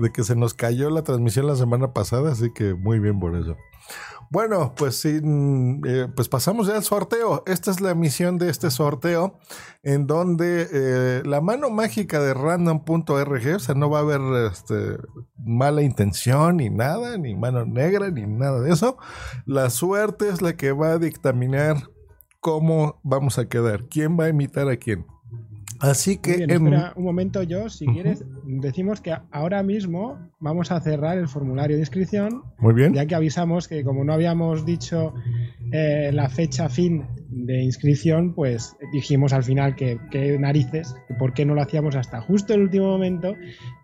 de, 0.00 0.12
que 0.12 0.24
se 0.24 0.36
nos 0.36 0.54
cayó 0.54 0.90
la 0.90 1.02
transmisión 1.02 1.46
la 1.46 1.56
semana 1.56 1.92
pasada, 1.92 2.32
así 2.32 2.52
que 2.52 2.74
muy 2.74 2.98
bien 2.98 3.18
por 3.18 3.36
eso. 3.36 3.56
Bueno, 4.28 4.74
pues 4.76 4.96
sí, 4.96 5.20
eh, 5.86 6.08
pues 6.14 6.28
pasamos 6.28 6.66
ya 6.66 6.74
al 6.74 6.82
sorteo. 6.82 7.44
Esta 7.46 7.70
es 7.70 7.80
la 7.80 7.94
misión 7.94 8.38
de 8.38 8.50
este 8.50 8.70
sorteo, 8.70 9.38
en 9.84 10.08
donde 10.08 10.68
eh, 10.72 11.22
la 11.24 11.40
mano 11.40 11.70
mágica 11.70 12.20
de 12.20 12.34
random.org, 12.34 13.54
o 13.54 13.58
sea, 13.60 13.74
no 13.76 13.88
va 13.88 13.98
a 13.98 14.02
haber 14.02 14.50
este, 14.50 14.98
mala 15.38 15.82
intención 15.82 16.56
ni 16.56 16.70
nada, 16.70 17.16
ni 17.18 17.36
mano 17.36 17.64
negra, 17.66 18.10
ni 18.10 18.26
nada 18.26 18.60
de 18.60 18.72
eso. 18.72 18.96
La 19.44 19.70
suerte 19.70 20.28
es 20.28 20.42
la 20.42 20.56
que 20.56 20.72
va 20.72 20.92
a 20.92 20.98
dictaminar 20.98 21.88
cómo 22.40 23.00
vamos 23.04 23.38
a 23.38 23.48
quedar, 23.48 23.84
quién 23.88 24.18
va 24.18 24.24
a 24.24 24.28
imitar 24.30 24.68
a 24.68 24.76
quién. 24.76 25.06
Así 25.80 26.18
que. 26.18 26.36
Bien, 26.36 26.50
espera 26.50 26.92
un 26.96 27.04
momento, 27.04 27.42
yo, 27.42 27.68
si 27.68 27.84
uh 27.84 27.88
-huh. 27.88 27.94
quieres, 27.94 28.24
decimos 28.44 29.00
que 29.00 29.16
ahora 29.30 29.62
mismo 29.62 30.18
vamos 30.40 30.70
a 30.70 30.80
cerrar 30.80 31.18
el 31.18 31.28
formulario 31.28 31.76
de 31.76 31.82
inscripción. 31.82 32.42
Muy 32.58 32.74
bien. 32.74 32.94
Ya 32.94 33.06
que 33.06 33.14
avisamos 33.14 33.68
que, 33.68 33.84
como 33.84 34.04
no 34.04 34.12
habíamos 34.12 34.64
dicho 34.64 35.14
eh, 35.72 36.10
la 36.12 36.28
fecha 36.28 36.68
fin 36.68 37.04
de 37.28 37.62
inscripción, 37.62 38.34
pues 38.34 38.76
dijimos 38.92 39.32
al 39.32 39.42
final 39.42 39.74
que, 39.74 39.98
que 40.10 40.38
narices, 40.38 40.94
que 41.08 41.14
por 41.14 41.32
qué 41.34 41.44
no 41.44 41.54
lo 41.54 41.62
hacíamos 41.62 41.96
hasta 41.96 42.20
justo 42.20 42.54
el 42.54 42.62
último 42.62 42.86
momento 42.86 43.34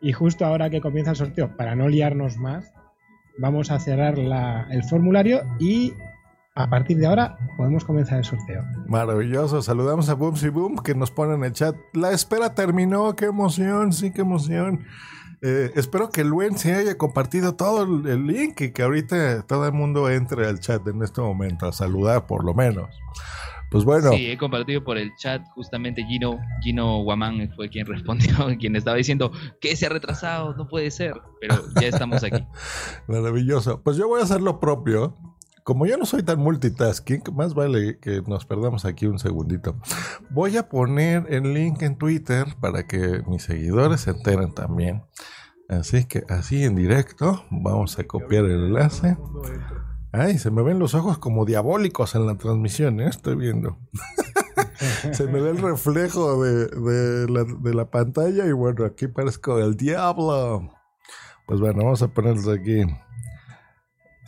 y 0.00 0.12
justo 0.12 0.44
ahora 0.44 0.70
que 0.70 0.80
comienza 0.80 1.10
el 1.10 1.16
sorteo, 1.16 1.56
para 1.56 1.74
no 1.74 1.88
liarnos 1.88 2.36
más, 2.36 2.72
vamos 3.38 3.70
a 3.70 3.78
cerrar 3.78 4.18
la, 4.18 4.66
el 4.70 4.84
formulario 4.84 5.42
y 5.58 5.92
a 6.54 6.68
partir 6.68 6.98
de 6.98 7.06
ahora 7.06 7.38
podemos 7.56 7.84
comenzar 7.84 8.18
el 8.18 8.24
sorteo. 8.24 8.62
Maravilloso. 8.86 9.62
Saludamos 9.62 10.08
a 10.08 10.14
Boomsy 10.14 10.50
Boom 10.50 10.82
que 10.82 10.94
nos 10.94 11.10
pone 11.10 11.34
en 11.34 11.44
el 11.44 11.52
chat. 11.52 11.74
La 11.94 12.12
espera 12.12 12.54
terminó. 12.54 13.16
Qué 13.16 13.26
emoción. 13.26 13.92
Sí, 13.92 14.12
qué 14.12 14.20
emoción. 14.20 14.84
Eh, 15.40 15.72
espero 15.74 16.10
que 16.10 16.22
Luen 16.22 16.56
se 16.56 16.74
haya 16.74 16.96
compartido 16.96 17.56
todo 17.56 17.82
el 17.82 18.26
link 18.26 18.60
y 18.60 18.72
que 18.72 18.82
ahorita 18.82 19.42
todo 19.42 19.66
el 19.66 19.72
mundo 19.72 20.08
entre 20.08 20.46
al 20.46 20.60
chat 20.60 20.86
en 20.86 21.02
este 21.02 21.20
momento 21.20 21.66
a 21.66 21.72
saludar 21.72 22.26
por 22.26 22.44
lo 22.44 22.54
menos. 22.54 22.90
Pues 23.70 23.84
bueno. 23.84 24.10
Sí, 24.10 24.30
he 24.30 24.36
compartido 24.36 24.84
por 24.84 24.98
el 24.98 25.10
chat 25.16 25.42
justamente 25.54 26.04
Gino, 26.04 26.38
Gino 26.62 27.02
Guamán 27.02 27.50
fue 27.56 27.70
quien 27.70 27.86
respondió, 27.88 28.34
quien 28.60 28.76
estaba 28.76 28.98
diciendo 28.98 29.32
que 29.60 29.74
se 29.74 29.86
ha 29.86 29.88
retrasado, 29.88 30.54
no 30.54 30.68
puede 30.68 30.90
ser, 30.90 31.14
pero 31.40 31.56
ya 31.80 31.88
estamos 31.88 32.22
aquí. 32.22 32.46
Maravilloso. 33.08 33.82
Pues 33.82 33.96
yo 33.96 34.06
voy 34.06 34.20
a 34.20 34.24
hacer 34.24 34.42
lo 34.42 34.60
propio 34.60 35.16
como 35.64 35.86
yo 35.86 35.96
no 35.96 36.06
soy 36.06 36.22
tan 36.22 36.40
multitasking, 36.40 37.22
más 37.34 37.54
vale 37.54 37.98
que 37.98 38.22
nos 38.26 38.44
perdamos 38.46 38.84
aquí 38.84 39.06
un 39.06 39.18
segundito. 39.18 39.76
Voy 40.30 40.56
a 40.56 40.68
poner 40.68 41.26
el 41.28 41.54
link 41.54 41.82
en 41.82 41.96
Twitter 41.96 42.46
para 42.60 42.86
que 42.86 43.22
mis 43.26 43.44
seguidores 43.44 44.02
se 44.02 44.10
enteren 44.10 44.52
también. 44.52 45.04
Así 45.68 46.04
que 46.04 46.24
así 46.28 46.64
en 46.64 46.74
directo 46.74 47.44
vamos 47.50 47.98
a 47.98 48.04
copiar 48.04 48.44
el 48.44 48.66
enlace. 48.66 49.16
Ay, 50.10 50.38
se 50.38 50.50
me 50.50 50.62
ven 50.62 50.78
los 50.78 50.94
ojos 50.94 51.18
como 51.18 51.46
diabólicos 51.46 52.14
en 52.14 52.26
la 52.26 52.36
transmisión, 52.36 53.00
¿eh? 53.00 53.08
estoy 53.08 53.36
viendo. 53.36 53.78
se 55.12 55.26
me 55.26 55.40
ve 55.40 55.50
el 55.50 55.58
reflejo 55.58 56.42
de, 56.44 56.66
de, 56.66 57.32
la, 57.32 57.44
de 57.44 57.74
la 57.74 57.90
pantalla 57.90 58.44
y 58.46 58.52
bueno, 58.52 58.84
aquí 58.84 59.06
parezco 59.06 59.58
el 59.58 59.76
diablo. 59.76 60.70
Pues 61.46 61.60
bueno, 61.60 61.84
vamos 61.84 62.02
a 62.02 62.08
ponerlos 62.08 62.48
aquí. 62.48 62.84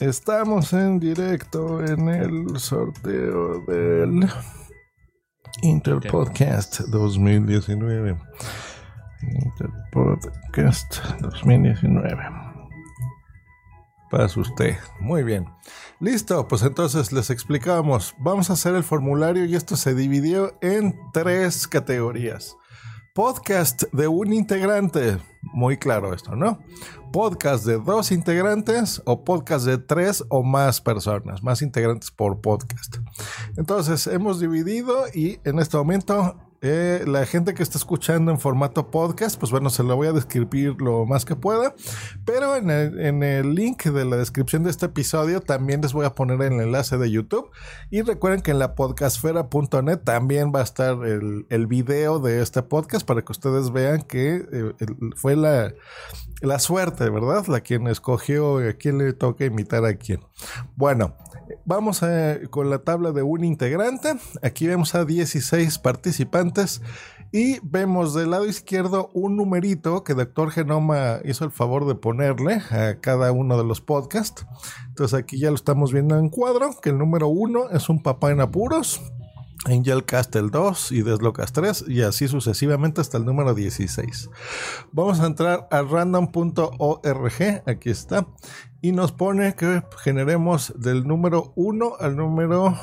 Estamos 0.00 0.72
en 0.72 0.98
directo 0.98 1.84
en 1.84 2.08
el 2.08 2.58
sorteo 2.58 3.60
del 3.60 4.28
Interpodcast 5.62 6.80
2019. 6.80 8.18
Interpodcast 9.22 10.98
2019. 11.20 12.16
Pasa 14.10 14.40
usted. 14.40 14.76
Muy 14.98 15.22
bien. 15.22 15.46
Listo, 16.00 16.48
pues 16.48 16.62
entonces 16.62 17.12
les 17.12 17.30
explicamos. 17.30 18.16
Vamos 18.18 18.50
a 18.50 18.54
hacer 18.54 18.74
el 18.74 18.82
formulario 18.82 19.44
y 19.44 19.54
esto 19.54 19.76
se 19.76 19.94
dividió 19.94 20.58
en 20.60 20.98
tres 21.12 21.68
categorías. 21.68 22.56
Podcast 23.14 23.85
de 23.92 24.09
un 24.09 24.33
integrante. 24.33 25.18
Muy 25.40 25.76
claro 25.76 26.12
esto, 26.12 26.35
¿no? 26.35 26.59
Podcast 27.12 27.64
de 27.64 27.78
dos 27.78 28.11
integrantes 28.11 29.00
o 29.04 29.23
podcast 29.23 29.66
de 29.66 29.78
tres 29.78 30.25
o 30.30 30.42
más 30.42 30.80
personas, 30.80 31.40
más 31.40 31.62
integrantes 31.62 32.11
por 32.11 32.40
podcast. 32.40 32.97
Entonces, 33.56 34.09
hemos 34.09 34.40
dividido 34.40 35.04
y 35.14 35.38
en 35.44 35.61
este 35.61 35.76
momento 35.76 36.35
eh, 36.66 37.04
la 37.06 37.26
gente 37.26 37.52
que 37.52 37.62
está 37.62 37.76
escuchando 37.76 38.33
en 38.33 38.40
formato 38.40 38.90
podcast, 38.90 39.38
pues 39.38 39.52
bueno, 39.52 39.68
se 39.68 39.83
lo 39.83 39.97
voy 39.97 40.09
a 40.09 40.12
describir 40.12 40.80
lo 40.80 41.04
más 41.04 41.26
que 41.26 41.37
pueda. 41.37 41.75
Pero 42.25 42.56
en 42.56 42.71
el, 42.71 43.00
en 43.00 43.23
el, 43.23 43.54
link 43.54 43.85
de 43.85 44.06
la 44.06 44.16
descripción 44.16 44.62
de 44.62 44.71
este 44.71 44.87
episodio 44.87 45.42
también 45.42 45.83
les 45.83 45.92
voy 45.92 46.06
a 46.06 46.14
poner 46.14 46.40
el 46.40 46.59
enlace 46.59 46.97
de 46.97 47.11
YouTube. 47.11 47.50
Y 47.90 48.00
recuerden 48.00 48.40
que 48.40 48.52
en 48.52 48.59
la 48.59 48.75
podcastfera.net 48.75 49.99
también 50.04 50.52
va 50.54 50.61
a 50.61 50.62
estar 50.62 51.04
el, 51.04 51.44
el, 51.50 51.66
video 51.66 52.18
de 52.18 52.40
este 52.40 52.62
podcast 52.62 53.06
para 53.06 53.21
que 53.21 53.33
ustedes 53.33 53.71
vean 53.71 54.00
que 54.00 54.37
eh, 54.50 54.73
fue 55.16 55.37
la, 55.37 55.75
la 56.40 56.59
suerte, 56.61 57.11
¿verdad? 57.11 57.47
La 57.47 57.61
quien 57.61 57.87
escogió 57.88 58.66
a 58.66 58.73
quién 58.73 58.97
le 58.97 59.12
toca 59.12 59.44
imitar 59.44 59.85
a 59.85 59.97
quién. 59.97 60.21
Bueno. 60.76 61.14
Vamos 61.64 62.02
a, 62.02 62.38
con 62.50 62.70
la 62.70 62.78
tabla 62.78 63.12
de 63.12 63.22
un 63.22 63.44
integrante. 63.44 64.14
Aquí 64.42 64.66
vemos 64.66 64.94
a 64.94 65.04
16 65.04 65.78
participantes 65.78 66.82
y 67.32 67.58
vemos 67.62 68.14
del 68.14 68.30
lado 68.30 68.46
izquierdo 68.46 69.10
un 69.12 69.36
numerito 69.36 70.04
que 70.04 70.14
Doctor 70.14 70.50
Genoma 70.50 71.20
hizo 71.24 71.44
el 71.44 71.50
favor 71.50 71.86
de 71.86 71.96
ponerle 71.96 72.62
a 72.70 73.00
cada 73.00 73.32
uno 73.32 73.58
de 73.58 73.64
los 73.64 73.80
podcasts. 73.80 74.46
Entonces 74.88 75.18
aquí 75.18 75.38
ya 75.38 75.48
lo 75.48 75.56
estamos 75.56 75.92
viendo 75.92 76.18
en 76.18 76.28
cuadro, 76.28 76.70
que 76.80 76.90
el 76.90 76.98
número 76.98 77.28
uno 77.28 77.70
es 77.70 77.88
un 77.88 78.02
papá 78.02 78.30
en 78.30 78.40
apuros. 78.40 79.00
Angel 79.66 80.04
Castle 80.04 80.48
2 80.50 80.92
y 80.92 81.02
Deslocas 81.02 81.52
3 81.52 81.86
y 81.88 82.02
así 82.02 82.28
sucesivamente 82.28 83.00
hasta 83.00 83.18
el 83.18 83.24
número 83.24 83.54
16. 83.54 84.30
Vamos 84.92 85.20
a 85.20 85.26
entrar 85.26 85.66
a 85.70 85.82
random.org, 85.82 87.62
aquí 87.66 87.90
está, 87.90 88.26
y 88.85 88.93
nos 88.93 89.12
pone 89.12 89.55
que 89.55 89.83
generemos 90.03 90.75
del 90.76 91.09
número 91.09 91.55
1 91.57 91.95
al 92.00 92.17
número, 92.17 92.76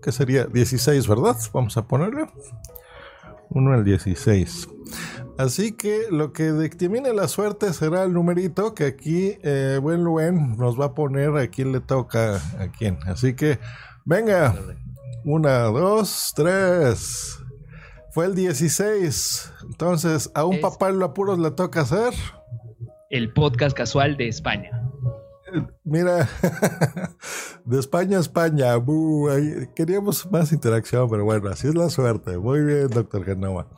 que 0.00 0.12
sería 0.12 0.44
16, 0.44 1.08
¿verdad? 1.08 1.36
Vamos 1.52 1.76
a 1.76 1.88
ponerle 1.88 2.28
1 3.50 3.72
al 3.72 3.84
16. 3.84 4.68
Así 5.38 5.72
que 5.72 6.04
lo 6.12 6.32
que 6.32 6.52
dictamine 6.52 7.12
la 7.12 7.26
suerte 7.26 7.72
será 7.72 8.04
el 8.04 8.12
numerito 8.12 8.72
que 8.72 8.84
aquí 8.84 9.36
eh, 9.42 9.80
Buen 9.82 10.04
Luen 10.04 10.56
nos 10.58 10.80
va 10.80 10.84
a 10.84 10.94
poner 10.94 11.36
a 11.36 11.48
quién 11.48 11.72
le 11.72 11.80
toca 11.80 12.36
a 12.36 12.68
quién. 12.78 12.98
Así 13.06 13.34
que, 13.34 13.58
venga. 14.04 14.54
Una, 15.24 15.62
dos, 15.62 16.34
tres. 16.36 17.40
Fue 18.12 18.26
el 18.26 18.36
16. 18.36 19.54
Entonces, 19.64 20.30
a 20.36 20.44
un 20.44 20.60
papá 20.60 20.90
en 20.90 21.00
lo 21.00 21.06
apuros 21.06 21.40
le 21.40 21.50
toca 21.50 21.80
hacer. 21.80 22.14
El 23.10 23.32
podcast 23.32 23.76
casual 23.76 24.16
de 24.16 24.28
España. 24.28 24.82
Mira, 25.84 26.28
de 27.64 27.78
España 27.78 28.18
a 28.18 28.20
España. 28.20 28.76
Buh, 28.76 29.28
queríamos 29.74 30.30
más 30.30 30.52
interacción, 30.52 31.08
pero 31.10 31.24
bueno, 31.24 31.48
así 31.48 31.68
es 31.68 31.74
la 31.74 31.90
suerte. 31.90 32.38
Muy 32.38 32.62
bien, 32.62 32.88
doctor 32.88 33.24
Genova. 33.24 33.68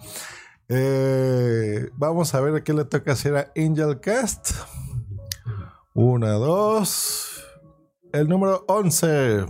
Eh, 0.68 1.88
vamos 1.94 2.34
a 2.34 2.40
ver 2.40 2.54
a 2.54 2.64
qué 2.64 2.72
le 2.72 2.84
toca 2.84 3.12
hacer 3.12 3.36
a 3.36 3.52
Angel 3.56 4.00
Cast. 4.00 4.52
Una, 5.94 6.32
dos. 6.32 7.44
El 8.12 8.28
número 8.28 8.64
11. 8.68 9.46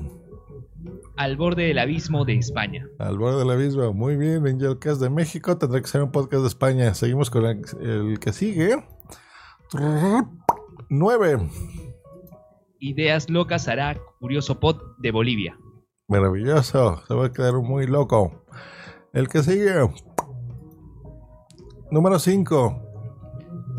Al 1.17 1.37
borde 1.37 1.65
del 1.65 1.79
abismo 1.79 2.25
de 2.25 2.39
España. 2.39 2.89
Al 2.99 3.19
borde 3.19 3.39
del 3.39 3.51
abismo, 3.51 3.93
muy 3.93 4.17
bien. 4.17 4.47
Angelcast 4.47 5.01
de 5.01 5.11
México 5.11 5.57
tendrá 5.57 5.81
que 5.81 5.87
ser 5.87 6.03
un 6.03 6.11
podcast 6.11 6.43
de 6.43 6.49
España. 6.49 6.95
Seguimos 6.95 7.31
con 7.31 7.45
el, 7.47 7.63
el 7.81 8.19
que 8.19 8.33
sigue. 8.33 8.85
9. 10.89 11.51
Ideas 12.85 13.31
locas 13.31 13.67
hará 13.67 13.97
Curioso 14.21 14.61
Pod 14.61 14.77
de 14.99 15.11
Bolivia. 15.11 15.59
Maravilloso, 16.07 17.01
se 17.09 17.15
va 17.15 17.25
a 17.25 17.33
quedar 17.33 17.55
muy 17.55 17.87
loco. 17.87 18.45
El 19.15 19.27
que 19.27 19.43
sigue. 19.43 19.73
Número 21.91 22.19
5. 22.19 22.83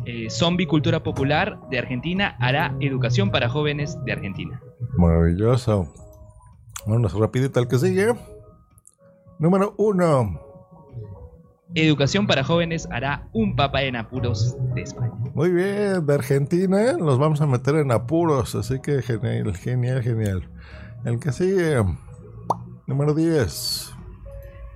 Eh, 0.07 0.27
Zombie 0.31 0.65
Cultura 0.65 1.03
Popular 1.03 1.59
de 1.69 1.77
Argentina 1.77 2.35
hará 2.39 2.75
educación 2.79 3.29
para 3.29 3.47
jóvenes 3.47 3.95
de 4.05 4.12
Argentina. 4.12 4.59
Maravilloso. 4.97 5.93
Vámonos 6.88 7.13
rapidito 7.13 7.59
al 7.59 7.67
que 7.67 7.77
sigue. 7.77 8.12
Número 9.38 9.75
uno. 9.77 10.41
Educación 11.74 12.27
para 12.27 12.43
Jóvenes 12.43 12.88
hará 12.91 13.27
un 13.34 13.55
papá 13.55 13.84
en 13.84 13.95
apuros 13.95 14.55
de 14.75 14.81
España. 14.81 15.13
Muy 15.34 15.51
bien, 15.51 16.05
de 16.05 16.13
Argentina 16.13 16.93
los 16.93 17.17
vamos 17.17 17.41
a 17.41 17.48
meter 17.48 17.75
en 17.75 17.91
apuros, 17.91 18.55
así 18.55 18.79
que 18.81 19.01
genial, 19.01 19.55
genial, 19.55 20.03
genial. 20.03 20.50
El 21.03 21.19
que 21.19 21.31
sigue, 21.31 21.84
número 22.86 23.13
10. 23.13 23.93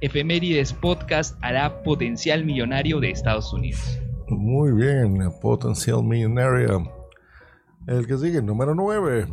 Efemérides 0.02 0.74
Podcast 0.74 1.38
hará 1.42 1.84
potencial 1.84 2.44
millonario 2.44 3.00
de 3.00 3.12
Estados 3.12 3.54
Unidos. 3.54 4.00
Muy 4.28 4.72
bien, 4.72 5.20
potencial 5.42 6.04
millonario. 6.04 6.92
El 7.88 8.08
que 8.08 8.18
sigue, 8.18 8.42
número 8.42 8.76
9. 8.76 9.28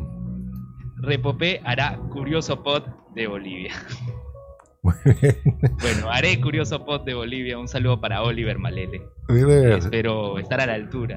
Repopé 0.99 1.61
hará 1.65 1.99
Curioso 2.11 2.63
Pod 2.63 2.85
de 3.15 3.27
Bolivia. 3.27 3.73
Bueno, 5.81 6.11
haré 6.11 6.41
Curioso 6.41 6.85
Pod 6.85 7.05
de 7.05 7.15
Bolivia. 7.15 7.59
Un 7.59 7.69
saludo 7.69 8.01
para 8.01 8.23
Oliver 8.23 8.59
Malele. 8.59 9.03
Espero 9.77 10.39
estar 10.39 10.61
a 10.61 10.67
la 10.67 10.75
altura 10.75 11.17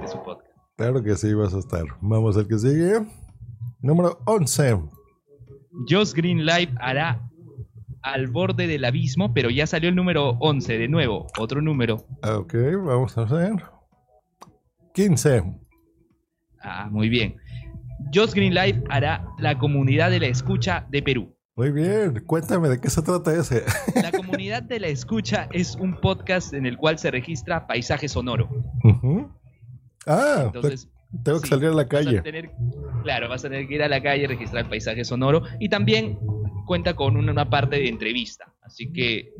de, 0.00 0.08
su 0.08 0.22
podcast. 0.22 0.56
Claro 0.76 1.02
que 1.02 1.16
sí, 1.16 1.32
vas 1.34 1.54
a 1.54 1.58
estar. 1.58 1.84
Vamos 2.00 2.36
al 2.36 2.46
que 2.46 2.58
sigue. 2.58 3.06
Número 3.80 4.18
11. 4.26 4.80
Josh 5.88 6.12
Green 6.12 6.44
Live 6.44 6.72
hará 6.78 7.28
al 8.02 8.28
borde 8.28 8.66
del 8.66 8.84
abismo, 8.84 9.34
pero 9.34 9.50
ya 9.50 9.66
salió 9.66 9.88
el 9.88 9.96
número 9.96 10.30
11 10.40 10.78
de 10.78 10.88
nuevo, 10.88 11.26
otro 11.38 11.60
número. 11.60 12.06
Ok, 12.22 12.54
vamos 12.84 13.16
a 13.18 13.24
ver. 13.24 13.62
15. 14.94 15.42
Ah, 16.62 16.88
muy 16.90 17.08
bien. 17.08 17.36
Josh 18.14 18.32
Green 18.32 18.54
Live 18.54 18.84
hará 18.88 19.26
la 19.38 19.58
comunidad 19.58 20.10
de 20.10 20.20
la 20.20 20.26
escucha 20.26 20.86
de 20.90 21.02
Perú. 21.02 21.35
Muy 21.58 21.70
bien, 21.70 22.22
cuéntame 22.26 22.68
de 22.68 22.78
qué 22.78 22.90
se 22.90 23.00
trata 23.00 23.32
ese. 23.32 23.64
La 23.94 24.12
comunidad 24.12 24.62
de 24.62 24.78
la 24.78 24.88
escucha 24.88 25.48
es 25.52 25.74
un 25.74 25.98
podcast 25.98 26.52
en 26.52 26.66
el 26.66 26.76
cual 26.76 26.98
se 26.98 27.10
registra 27.10 27.66
paisaje 27.66 28.08
sonoro. 28.08 28.50
Ah, 30.06 30.42
entonces 30.44 30.90
tengo 31.24 31.40
que 31.40 31.48
salir 31.48 31.68
a 31.68 31.72
la 31.72 31.88
calle. 31.88 32.22
claro, 33.02 33.30
vas 33.30 33.42
a 33.46 33.48
tener 33.48 33.66
que 33.66 33.74
ir 33.76 33.82
a 33.82 33.88
la 33.88 34.02
calle, 34.02 34.26
registrar 34.26 34.68
paisaje 34.68 35.02
sonoro 35.02 35.44
y 35.58 35.70
también 35.70 36.18
cuenta 36.66 36.92
con 36.92 37.16
una 37.16 37.48
parte 37.48 37.76
de 37.76 37.88
entrevista. 37.88 38.52
Así 38.60 38.92
que 38.92 39.32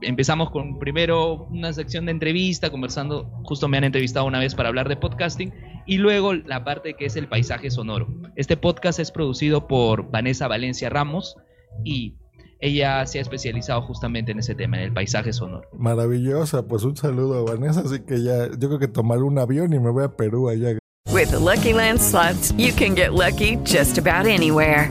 empezamos 0.00 0.50
con 0.50 0.78
primero 0.78 1.46
una 1.50 1.72
sección 1.72 2.06
de 2.06 2.12
entrevista, 2.12 2.70
conversando, 2.70 3.30
justo 3.44 3.68
me 3.68 3.78
han 3.78 3.84
entrevistado 3.84 4.26
una 4.26 4.38
vez 4.38 4.54
para 4.54 4.68
hablar 4.68 4.88
de 4.88 4.96
podcasting, 4.96 5.52
y 5.86 5.98
luego 5.98 6.34
la 6.34 6.64
parte 6.64 6.94
que 6.94 7.06
es 7.06 7.16
el 7.16 7.28
paisaje 7.28 7.70
sonoro. 7.70 8.08
Este 8.36 8.56
podcast 8.56 8.98
es 8.98 9.10
producido 9.10 9.66
por 9.66 10.10
Vanessa 10.10 10.48
Valencia 10.48 10.90
Ramos 10.90 11.36
y 11.84 12.16
ella 12.58 13.06
se 13.06 13.18
ha 13.18 13.22
especializado 13.22 13.82
justamente 13.82 14.32
en 14.32 14.38
ese 14.38 14.54
tema, 14.54 14.78
en 14.78 14.84
el 14.84 14.92
paisaje 14.92 15.32
sonoro. 15.32 15.68
Maravillosa, 15.78 16.66
pues 16.66 16.84
un 16.84 16.96
saludo 16.96 17.38
a 17.38 17.52
Vanessa, 17.52 17.80
así 17.80 18.00
que 18.00 18.22
ya, 18.22 18.48
yo 18.48 18.68
creo 18.68 18.78
que 18.78 18.88
tomar 18.88 19.22
un 19.22 19.38
avión 19.38 19.72
y 19.72 19.78
me 19.78 19.90
voy 19.90 20.04
a 20.04 20.08
Perú 20.08 20.48
allá. 20.48 20.78
With 21.12 21.32
Lucky 21.32 21.72
Land 21.72 22.00
slots, 22.00 22.52
you 22.58 22.72
can 22.76 22.94
get 22.94 23.12
lucky 23.12 23.56
just 23.64 23.98
about 23.98 24.26
anywhere. 24.26 24.90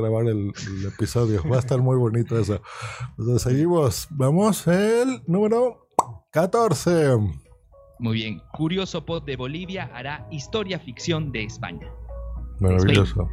Grabar 0.00 0.26
el, 0.26 0.52
episodio. 0.86 1.42
Va 1.48 1.56
a 1.56 1.60
estar 1.60 1.80
muy 1.80 1.96
bonito 1.96 2.38
eso. 2.38 2.60
Entonces 3.18 3.42
seguimos. 3.42 4.08
Vamos 4.10 4.66
el 4.66 5.22
número 5.26 5.88
14. 6.30 7.16
Muy 7.98 8.14
bien. 8.14 8.42
Curioso 8.52 9.04
Pod 9.04 9.24
de 9.24 9.36
Bolivia 9.36 9.90
hará 9.94 10.26
historia 10.30 10.78
ficción 10.78 11.32
de 11.32 11.44
España. 11.44 11.92
Maravilloso. 12.60 13.28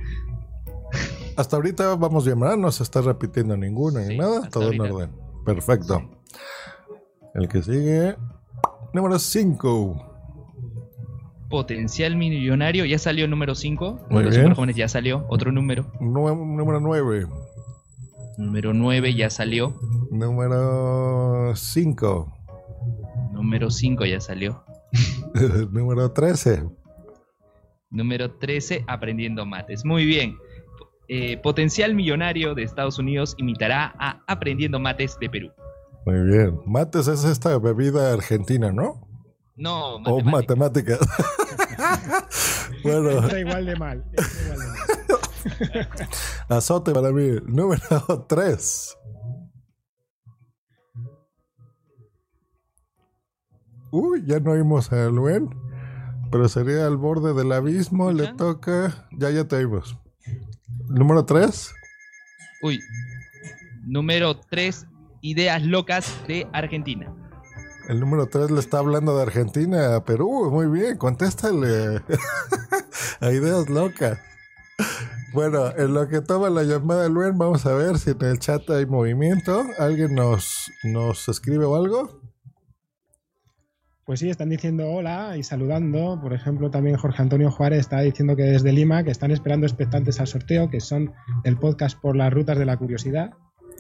Hasta 1.36 1.55
ahorita 1.55 1.95
vamos 1.95 2.25
bien, 2.25 2.39
¿verdad? 2.39 2.57
No 2.57 2.71
se 2.71 2.83
está 2.83 3.01
repitiendo 3.01 3.55
ninguna 3.55 4.01
ni 4.01 4.17
nada. 4.17 4.50
Todo 4.50 4.71
en 4.71 4.81
orden. 4.81 5.12
Perfecto. 5.45 6.09
El 7.33 7.47
que 7.47 7.62
sigue. 7.62 8.15
Número 8.93 9.19
5. 9.19 10.16
Potencial 11.50 12.16
Millonario, 12.16 12.86
ya 12.86 13.00
salió 13.00 13.25
el 13.25 13.32
número 13.32 13.56
5. 13.56 14.08
Los 14.10 14.56
jóvenes 14.56 14.75
ya 14.75 14.88
salió. 14.88 15.25
Otro 15.30 15.52
número. 15.52 15.91
número 16.00 16.80
9. 16.80 17.28
Número 18.38 18.74
9 18.74 19.15
ya 19.15 19.30
salió. 19.30 19.80
Número 20.12 21.56
5. 21.56 22.34
Número 23.34 23.71
5 23.71 24.06
ya 24.06 24.19
salió. 24.19 24.63
número 25.71 26.12
13. 26.12 26.63
Número 27.89 28.32
13, 28.32 28.84
Aprendiendo 28.88 29.45
Mates. 29.45 29.86
Muy 29.86 30.06
bien. 30.06 30.38
Eh, 31.08 31.38
potencial 31.38 31.95
Millonario 31.95 32.54
de 32.54 32.63
Estados 32.63 33.00
Unidos 33.00 33.34
imitará 33.38 33.95
a 33.98 34.21
Aprendiendo 34.28 34.80
Mates 34.80 35.17
de 35.19 35.30
Perú. 35.30 35.52
Muy 36.06 36.21
bien. 36.30 36.60
Mates 36.65 37.08
es 37.08 37.24
esta 37.24 37.58
bebida 37.58 38.13
argentina, 38.13 38.71
¿no? 38.71 39.07
No, 39.58 40.00
matemáticas. 40.00 40.22
O 40.24 40.32
matemáticas. 40.32 41.00
bueno. 42.84 43.10
Está 43.10 43.39
igual 43.39 43.65
de 43.65 43.76
mal. 43.76 44.06
Igual 44.43 44.60
de 44.60 45.88
mal. 45.88 46.00
Azote 46.50 46.93
para 46.93 47.12
mí. 47.12 47.39
Número 47.46 48.26
3. 48.28 48.98
Uy, 53.91 54.24
ya 54.26 54.39
no 54.39 54.52
oímos 54.52 54.91
a 54.91 55.08
Luen. 55.08 55.50
Pero 56.32 56.48
sería 56.50 56.86
al 56.86 56.98
borde 56.98 57.34
del 57.34 57.52
abismo. 57.52 58.12
Le 58.12 58.34
toca. 58.34 59.08
Ya, 59.12 59.32
ya 59.32 59.48
te 59.48 59.56
oímos. 59.56 59.98
Número 60.88 61.26
3. 61.26 61.74
Uy. 62.62 62.80
Número 63.86 64.39
3. 64.39 64.86
Ideas 65.22 65.63
locas 65.63 66.15
de 66.28 66.48
Argentina. 66.54 67.12
El 67.88 68.02
número 68.02 68.28
3 68.28 68.52
le 68.52 68.60
está 68.60 68.80
hablando 68.80 69.15
de 69.15 69.23
Argentina 69.23 69.95
a 69.95 70.04
Perú. 70.04 70.52
Muy 70.52 70.67
bien, 70.67 70.97
contéstale. 70.97 72.02
a 73.21 73.32
ideas 73.32 73.69
locas. 73.69 74.19
Bueno, 75.34 75.69
en 75.78 75.93
lo 75.93 76.08
que 76.10 76.19
toma 76.19 76.50
la 76.50 76.63
llamada 76.63 77.08
Luen, 77.08 77.38
vamos 77.38 77.65
a 77.65 77.73
ver 77.73 77.97
si 77.97 78.10
en 78.10 78.21
el 78.23 78.39
chat 78.39 78.69
hay 78.69 78.86
movimiento. 78.86 79.63
¿Alguien 79.80 80.15
nos, 80.15 80.69
nos 80.84 81.30
escribe 81.30 81.63
o 81.63 81.78
algo? 81.78 82.21
Pues 84.04 84.19
sí, 84.19 84.30
están 84.30 84.50
diciendo 84.50 84.86
hola 84.89 85.38
y 85.38 85.43
saludando. 85.43 86.19
Por 86.21 86.34
ejemplo, 86.34 86.69
también 86.69 86.97
Jorge 86.97 87.21
Antonio 87.21 87.52
Juárez 87.52 87.80
está 87.80 88.02
diciendo 88.02 88.36
que 88.36 88.43
desde 88.43 88.73
Lima, 88.73 89.06
que 89.06 89.12
están 89.12 89.32
esperando 89.32 89.65
expectantes 89.65 90.19
al 90.19 90.28
sorteo, 90.28 90.69
que 90.69 90.82
son 90.82 91.13
el 91.45 91.58
podcast 91.58 91.97
por 92.02 92.17
las 92.17 92.34
rutas 92.34 92.58
de 92.58 92.65
la 92.65 92.76
curiosidad. 92.76 93.32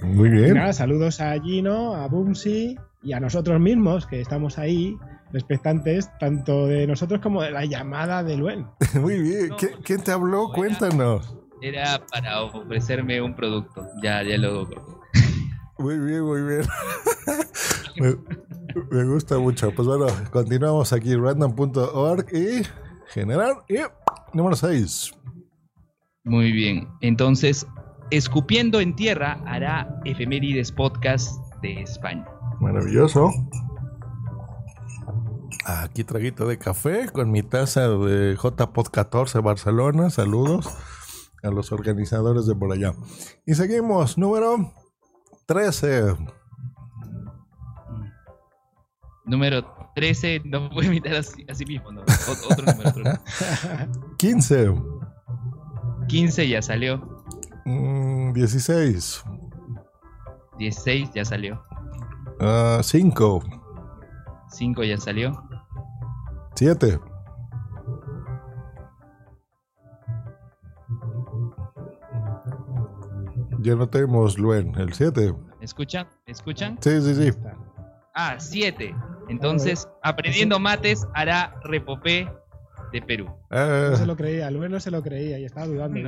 Muy 0.03 0.29
bien. 0.29 0.53
nada, 0.53 0.73
saludos 0.73 1.19
a 1.21 1.39
Gino, 1.41 1.95
a 1.95 2.07
Bumsy, 2.07 2.77
y 3.03 3.13
a 3.13 3.19
nosotros 3.19 3.59
mismos, 3.59 4.05
que 4.05 4.21
estamos 4.21 4.57
ahí, 4.57 4.97
expectantes, 5.33 6.09
tanto 6.19 6.67
de 6.67 6.87
nosotros 6.87 7.21
como 7.21 7.41
de 7.41 7.51
la 7.51 7.65
llamada 7.65 8.23
de 8.23 8.37
Luen. 8.37 8.67
Muy 9.01 9.19
bien. 9.21 9.51
¿Quién 9.83 10.03
te 10.03 10.11
habló? 10.11 10.51
Cuéntanos. 10.51 11.35
Era 11.61 12.05
para 12.11 12.41
ofrecerme 12.41 13.21
un 13.21 13.35
producto. 13.35 13.87
Ya, 14.03 14.23
ya 14.23 14.37
lo. 14.37 14.69
Muy 15.79 15.97
bien, 15.99 16.23
muy 16.23 16.41
bien. 16.41 16.61
me, 18.91 19.03
gusta 19.05 19.37
mucho. 19.37 19.71
Pues 19.71 19.87
bueno, 19.87 20.07
continuamos 20.31 20.91
aquí, 20.91 21.15
random.org 21.15 22.25
y 22.33 22.63
generar. 23.07 23.63
Y 23.69 23.77
número 24.35 24.55
6. 24.55 25.13
Muy 26.23 26.51
bien. 26.51 26.87
Entonces, 27.01 27.65
Escupiendo 28.09 28.79
en 28.79 28.95
Tierra 28.95 29.41
hará 29.45 29.99
efemérides 30.05 30.71
podcast 30.71 31.29
de 31.61 31.81
España. 31.81 32.25
Maravilloso. 32.61 33.29
Aquí 35.65 36.05
traguito 36.05 36.47
de 36.47 36.57
café 36.57 37.09
con 37.09 37.31
mi 37.31 37.43
taza 37.43 37.89
de 37.89 38.37
JPod 38.41 38.87
14 38.87 39.39
Barcelona. 39.39 40.09
Saludos 40.09 40.69
a 41.43 41.49
los 41.49 41.73
organizadores 41.73 42.45
de 42.45 42.55
por 42.55 42.71
allá. 42.71 42.93
Y 43.45 43.55
seguimos, 43.55 44.17
número 44.17 44.71
13. 45.45 46.15
Número 49.25 49.91
13, 49.95 50.43
no 50.45 50.69
voy 50.69 50.85
a 50.85 50.87
imitar 50.87 51.15
así, 51.15 51.65
mismo, 51.65 51.91
no. 51.91 52.01
Otro 52.03 52.65
número, 52.65 52.89
otro 52.89 53.03
número. 53.03 53.21
15. 54.17 54.73
15 56.07 56.47
ya 56.47 56.61
salió. 56.61 57.16
Mm, 57.67 58.31
16. 58.31 59.25
16 60.57 61.11
ya 61.13 61.25
salió. 61.25 61.61
5. 62.81 63.35
Uh, 63.35 63.41
5 64.49 64.83
ya 64.85 64.97
salió. 64.97 65.43
7. 66.55 66.97
Ya 73.59 73.75
no 73.75 73.89
tenemos, 73.89 74.39
Luen, 74.39 74.73
el 74.75 74.93
7. 74.93 75.35
¿Escuchan? 75.59 76.07
¿Escuchan? 76.25 76.77
Sí, 76.79 77.01
sí, 77.01 77.15
sí. 77.15 77.37
Ah, 78.15 78.35
7. 78.39 78.95
Entonces, 79.27 79.89
aprendiendo 80.03 80.57
mates 80.57 81.05
hará 81.13 81.59
repopé 81.65 82.31
de 82.91 83.01
Perú. 83.01 83.29
Ah. 83.49 83.89
No 83.91 83.97
se 83.97 84.05
lo 84.05 84.15
creía, 84.15 84.51
Luen 84.51 84.71
no 84.71 84.79
se 84.79 84.91
lo 84.91 85.01
creía 85.01 85.39
y 85.39 85.45
estaba 85.45 85.67
dudando. 85.67 85.99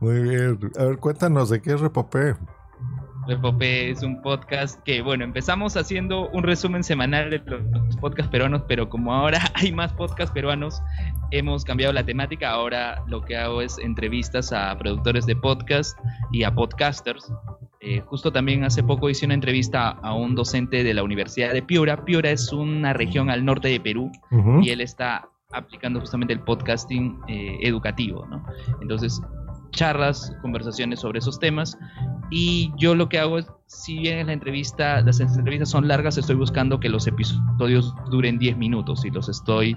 Muy 0.00 0.22
bien. 0.22 0.58
A 0.78 0.84
ver, 0.84 0.98
cuéntanos 0.98 1.50
de 1.50 1.60
qué 1.60 1.72
es 1.72 1.80
Repopé. 1.80 2.34
Repopé 3.26 3.90
es 3.90 4.02
un 4.02 4.22
podcast 4.22 4.82
que, 4.84 5.02
bueno, 5.02 5.22
empezamos 5.22 5.76
haciendo 5.76 6.30
un 6.30 6.44
resumen 6.44 6.82
semanal 6.82 7.28
de 7.28 7.38
los 7.44 7.96
podcasts 7.98 8.30
peruanos, 8.30 8.62
pero 8.66 8.88
como 8.88 9.12
ahora 9.12 9.38
hay 9.54 9.70
más 9.70 9.92
podcasts 9.92 10.32
peruanos, 10.32 10.80
hemos 11.30 11.64
cambiado 11.64 11.92
la 11.92 12.04
temática. 12.04 12.50
Ahora 12.50 13.02
lo 13.06 13.24
que 13.24 13.36
hago 13.36 13.62
es 13.62 13.78
entrevistas 13.78 14.52
a 14.52 14.76
productores 14.78 15.26
de 15.26 15.36
podcast 15.36 15.98
y 16.32 16.42
a 16.44 16.54
podcasters. 16.54 17.32
Eh, 17.80 18.00
justo 18.00 18.32
también 18.32 18.64
hace 18.64 18.82
poco 18.82 19.08
hice 19.08 19.24
una 19.24 19.34
entrevista 19.34 19.90
a 19.90 20.14
un 20.14 20.34
docente 20.34 20.82
de 20.82 20.94
la 20.94 21.02
Universidad 21.02 21.52
de 21.52 21.62
Piura. 21.62 22.04
Piura 22.04 22.30
es 22.30 22.52
una 22.52 22.92
región 22.92 23.30
al 23.30 23.44
norte 23.44 23.68
de 23.68 23.80
Perú 23.80 24.10
y 24.62 24.70
él 24.70 24.80
está 24.80 25.28
aplicando 25.52 26.00
justamente 26.00 26.34
el 26.34 26.40
podcasting 26.40 27.20
eh, 27.28 27.58
educativo, 27.62 28.26
¿no? 28.26 28.44
Entonces, 28.82 29.20
charlas, 29.70 30.34
conversaciones 30.42 31.00
sobre 31.00 31.18
esos 31.18 31.38
temas. 31.38 31.78
Y 32.30 32.72
yo 32.76 32.94
lo 32.94 33.08
que 33.08 33.18
hago 33.18 33.38
es, 33.38 33.46
si 33.66 33.98
bien 33.98 34.26
la 34.26 34.32
entrevista, 34.32 35.00
las 35.00 35.20
entrevistas 35.20 35.70
son 35.70 35.88
largas, 35.88 36.18
estoy 36.18 36.36
buscando 36.36 36.80
que 36.80 36.88
los 36.88 37.06
episodios 37.06 37.94
duren 38.10 38.38
10 38.38 38.56
minutos 38.56 39.04
y 39.04 39.10
los 39.10 39.28
estoy 39.28 39.76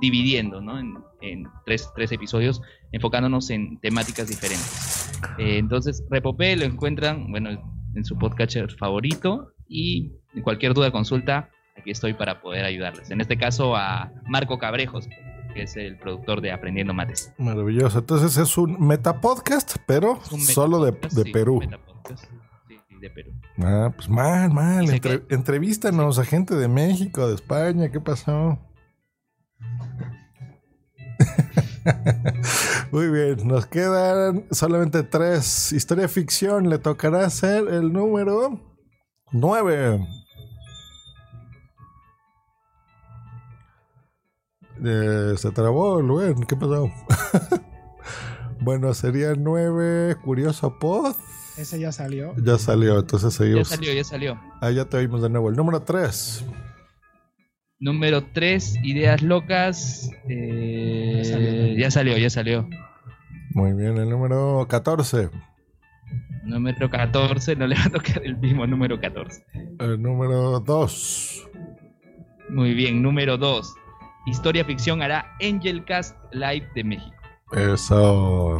dividiendo, 0.00 0.60
¿no? 0.60 0.78
En, 0.78 0.94
en 1.20 1.46
tres, 1.66 1.90
tres 1.94 2.12
episodios, 2.12 2.62
enfocándonos 2.92 3.50
en 3.50 3.78
temáticas 3.80 4.28
diferentes. 4.28 5.12
Eh, 5.38 5.58
entonces, 5.58 6.04
Repopé 6.10 6.56
lo 6.56 6.64
encuentran, 6.64 7.30
bueno, 7.30 7.50
en 7.94 8.04
su 8.04 8.16
podcatcher 8.16 8.70
favorito 8.76 9.52
y 9.68 10.12
cualquier 10.42 10.74
duda, 10.74 10.90
consulta, 10.90 11.50
aquí 11.76 11.90
estoy 11.90 12.14
para 12.14 12.40
poder 12.40 12.64
ayudarles. 12.64 13.10
En 13.10 13.20
este 13.20 13.36
caso 13.36 13.76
a 13.76 14.12
Marco 14.26 14.58
Cabrejos, 14.58 15.08
que 15.52 15.62
es 15.62 15.76
el 15.76 15.98
productor 15.98 16.40
de 16.40 16.52
Aprendiendo 16.52 16.94
Mates. 16.94 17.32
Maravilloso. 17.38 17.98
Entonces 17.98 18.36
es 18.36 18.56
un 18.58 18.80
metapodcast, 18.86 19.76
pero 19.86 20.20
un 20.30 20.40
solo 20.40 20.84
de, 20.84 20.92
metapodcast, 20.92 21.16
de 21.16 21.22
sí, 21.24 21.32
Perú. 21.32 21.60
sí, 22.68 22.78
de 23.00 23.10
Perú. 23.10 23.32
Ah, 23.58 23.92
pues 23.94 24.08
mal, 24.08 24.52
mal. 24.52 24.88
Entre- 24.90 25.22
entrevístanos 25.30 26.18
a 26.18 26.24
gente 26.24 26.54
de 26.54 26.68
México, 26.68 27.26
de 27.28 27.34
España. 27.34 27.90
¿Qué 27.90 28.00
pasó? 28.00 28.58
Muy 32.92 33.08
bien, 33.10 33.46
nos 33.46 33.66
quedan 33.66 34.44
solamente 34.50 35.02
tres. 35.02 35.72
Historia 35.72 36.08
ficción, 36.08 36.68
le 36.68 36.78
tocará 36.78 37.24
hacer 37.24 37.68
el 37.68 37.92
número 37.92 38.60
9. 39.32 40.06
Eh, 44.84 45.34
se 45.36 45.50
trabó, 45.50 46.00
Luen, 46.00 46.34
¿qué 46.44 46.56
pasó? 46.56 46.90
bueno, 48.60 48.94
sería 48.94 49.34
9, 49.36 50.16
Curioso 50.24 50.78
Pod. 50.78 51.14
Ese 51.56 51.78
ya 51.78 51.92
salió. 51.92 52.34
Ya 52.42 52.56
salió, 52.58 52.98
entonces 52.98 53.32
Ya 53.34 53.38
seguimos. 53.38 53.68
salió, 53.68 53.92
ya 53.92 54.04
salió. 54.04 54.40
Ah, 54.60 54.70
ya 54.70 54.84
te 54.86 54.96
oímos 54.96 55.20
de 55.22 55.28
nuevo. 55.28 55.50
El 55.50 55.56
número 55.56 55.80
3. 55.82 56.44
Número 57.78 58.24
3, 58.32 58.76
Ideas 58.82 59.22
Locas. 59.22 60.10
eh, 60.28 61.22
Ya 61.22 61.24
salió. 61.24 61.76
ya 61.78 61.90
salió, 61.90 62.16
ya 62.18 62.30
salió. 62.30 62.68
Muy 63.52 63.72
bien, 63.72 63.96
el 63.98 64.08
número 64.08 64.66
14. 64.68 65.28
Número 66.44 66.88
14, 66.88 67.56
no 67.56 67.66
le 67.66 67.74
va 67.76 67.84
a 67.84 67.90
tocar 67.90 68.22
el 68.24 68.36
mismo 68.38 68.66
número 68.66 68.98
14. 69.00 69.44
El 69.78 70.00
número 70.00 70.60
2. 70.60 71.48
Muy 72.48 72.74
bien, 72.74 73.02
número 73.02 73.36
2. 73.36 73.74
Historia 74.30 74.64
ficción 74.64 75.02
hará 75.02 75.26
Angel 75.42 75.84
Cast 75.84 76.16
Live 76.30 76.68
de 76.76 76.84
México. 76.84 77.16
Eso. 77.50 78.58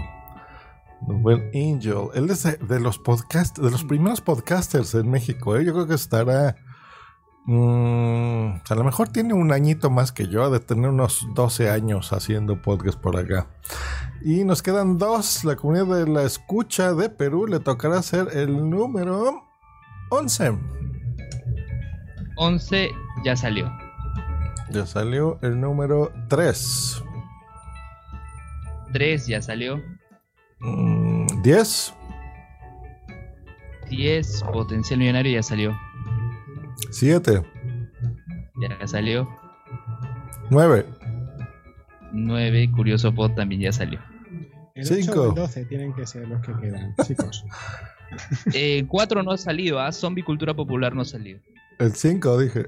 Buen 1.02 1.48
Angel. 1.54 2.08
Él 2.12 2.28
es 2.28 2.42
de, 2.42 2.56
de 2.56 2.80
los 2.80 2.98
podcast, 2.98 3.56
de 3.56 3.70
los 3.70 3.84
primeros 3.84 4.20
podcasters 4.20 4.96
en 4.96 5.08
México. 5.08 5.56
¿eh? 5.56 5.64
Yo 5.64 5.72
creo 5.72 5.86
que 5.86 5.94
estará. 5.94 6.56
mm, 7.46 8.62
a 8.68 8.74
lo 8.74 8.82
mejor 8.82 9.10
tiene 9.10 9.32
un 9.32 9.52
añito 9.52 9.90
más 9.90 10.10
que 10.10 10.26
yo, 10.26 10.50
de 10.50 10.58
tener 10.58 10.90
unos 10.90 11.24
12 11.36 11.70
años 11.70 12.12
haciendo 12.12 12.60
podcast 12.60 12.98
por 12.98 13.16
acá. 13.16 13.46
Y 14.24 14.42
nos 14.42 14.62
quedan 14.62 14.98
dos. 14.98 15.44
La 15.44 15.54
comunidad 15.54 15.86
de 15.98 16.10
la 16.10 16.24
escucha 16.24 16.94
de 16.94 17.10
Perú 17.10 17.46
le 17.46 17.60
tocará 17.60 17.98
hacer 17.98 18.26
el 18.32 18.68
número 18.68 19.44
11. 20.10 20.58
11 22.36 22.90
ya 23.24 23.36
salió. 23.36 23.70
Ya 24.70 24.86
salió 24.86 25.38
el 25.42 25.60
número 25.60 26.12
3. 26.28 27.02
3 28.92 29.26
ya 29.26 29.42
salió. 29.42 29.82
Mm, 30.60 31.42
10. 31.42 31.94
10 33.90 34.42
Potencial 34.52 34.98
Millonario 35.00 35.32
ya 35.32 35.42
salió. 35.42 35.76
7. 36.90 37.42
Ya 38.60 38.86
salió. 38.86 39.28
9. 40.50 40.86
9 42.12 42.70
Curioso 42.74 43.12
Pod 43.14 43.32
también 43.34 43.60
ya 43.62 43.72
salió. 43.72 44.00
El 44.74 44.84
8 44.86 44.94
Cinco. 44.94 45.22
o 45.22 45.28
el 45.30 45.34
12 45.34 45.64
tienen 45.66 45.92
que 45.94 46.06
ser 46.06 46.28
los 46.28 46.40
que 46.46 46.52
quedan, 46.60 46.94
chicos. 47.06 47.44
4 48.88 49.22
no 49.22 49.32
ha 49.32 49.36
salido, 49.38 49.80
¿ah? 49.80 49.90
Zombie 49.92 50.22
Cultura 50.24 50.54
Popular 50.54 50.94
no 50.94 51.02
ha 51.02 51.04
salido. 51.04 51.40
El 51.78 51.92
5, 51.92 52.38
dije. 52.38 52.66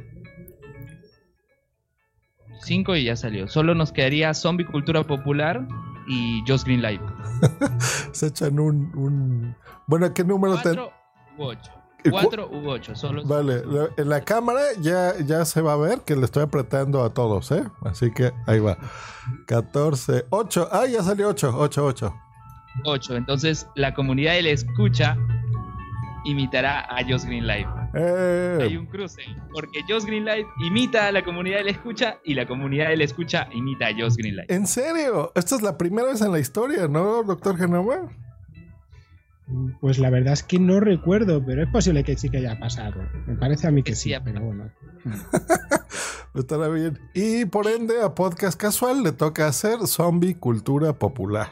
5 2.62 2.96
y 2.96 3.04
ya 3.04 3.16
salió. 3.16 3.48
Solo 3.48 3.74
nos 3.74 3.92
quedaría 3.92 4.32
Zombie 4.34 4.64
Cultura 4.66 5.02
Popular 5.04 5.66
y 6.08 6.42
Just 6.46 6.64
Green 6.66 6.82
Live. 6.82 7.00
Se 8.12 8.26
echan 8.28 8.58
un. 8.58 8.90
un... 8.96 9.56
Bueno, 9.86 10.12
¿qué 10.14 10.24
número 10.24 10.56
te.? 10.58 10.74
4 10.74 10.92
u 11.38 11.42
8. 11.44 11.70
¿Y 12.04 12.10
cu- 12.10 12.16
4 12.20 12.48
u 12.50 12.68
8. 12.68 12.94
Solo 12.96 13.24
Vale, 13.24 13.64
la- 13.66 13.88
en 13.96 14.08
la 14.08 14.20
cámara 14.22 14.60
ya, 14.80 15.14
ya 15.20 15.44
se 15.44 15.60
va 15.60 15.74
a 15.74 15.76
ver 15.76 16.00
que 16.00 16.16
le 16.16 16.24
estoy 16.24 16.42
apretando 16.42 17.02
a 17.04 17.10
todos, 17.14 17.50
¿eh? 17.52 17.62
Así 17.84 18.10
que 18.10 18.32
ahí 18.46 18.58
va. 18.60 18.76
14, 19.46 20.26
8. 20.30 20.68
Ah, 20.72 20.86
ya 20.86 21.02
salió 21.02 21.28
8, 21.28 21.54
8, 21.56 21.84
8. 21.84 22.14
8. 22.84 23.16
Entonces 23.16 23.66
la 23.76 23.94
comunidad 23.94 24.32
de 24.34 24.42
la 24.42 24.50
escucha 24.50 25.16
imitará 26.24 26.80
a 26.80 27.02
Just 27.08 27.26
Green 27.26 27.46
Live. 27.46 27.68
Hay 27.94 28.72
Eh, 28.74 28.78
un 28.78 28.86
cruce, 28.86 29.22
porque 29.52 29.80
Just 29.88 30.06
Green 30.06 30.24
Live 30.24 30.46
imita 30.64 31.08
a 31.08 31.12
la 31.12 31.22
comunidad 31.22 31.58
de 31.58 31.64
la 31.64 31.70
escucha 31.72 32.18
y 32.24 32.34
la 32.34 32.46
comunidad 32.46 32.88
de 32.88 32.96
la 32.96 33.04
escucha 33.04 33.48
imita 33.52 33.88
a 33.88 33.90
Just 33.98 34.16
Green 34.16 34.36
Live. 34.36 34.46
¿En 34.48 34.66
serio? 34.66 35.32
Esta 35.34 35.56
es 35.56 35.62
la 35.62 35.76
primera 35.76 36.08
vez 36.08 36.20
en 36.22 36.32
la 36.32 36.38
historia, 36.38 36.88
¿no, 36.88 37.22
doctor 37.22 37.56
Genoma? 37.58 38.10
Pues 39.82 39.98
la 39.98 40.08
verdad 40.08 40.32
es 40.32 40.42
que 40.42 40.58
no 40.58 40.80
recuerdo, 40.80 41.44
pero 41.44 41.62
es 41.62 41.68
posible 41.68 42.04
que 42.04 42.16
sí 42.16 42.30
que 42.30 42.38
haya 42.38 42.58
pasado. 42.58 43.02
Me 43.26 43.34
parece 43.36 43.66
a 43.66 43.70
mí 43.70 43.82
que 43.82 43.94
sí, 43.94 44.14
pero 44.24 44.40
bueno. 44.40 44.70
Estará 46.34 46.68
bien. 46.68 46.98
Y 47.12 47.44
por 47.44 47.66
ende, 47.66 48.00
a 48.02 48.14
Podcast 48.14 48.58
Casual 48.58 49.02
le 49.02 49.12
toca 49.12 49.46
hacer 49.48 49.86
Zombie 49.86 50.36
Cultura 50.36 50.94
Popular. 50.94 51.50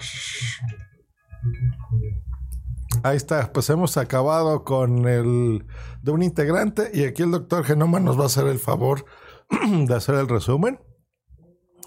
Ahí 3.02 3.16
está, 3.16 3.52
pues 3.52 3.70
hemos 3.70 3.96
acabado 3.96 4.64
con 4.64 5.08
el 5.08 5.64
de 6.02 6.10
un 6.10 6.22
integrante 6.22 6.90
y 6.92 7.04
aquí 7.04 7.22
el 7.22 7.30
doctor 7.30 7.64
Genoma 7.64 7.98
nos 7.98 8.18
va 8.18 8.24
a 8.24 8.26
hacer 8.26 8.46
el 8.46 8.58
favor 8.58 9.06
de 9.86 9.94
hacer 9.94 10.16
el 10.16 10.28
resumen. 10.28 10.78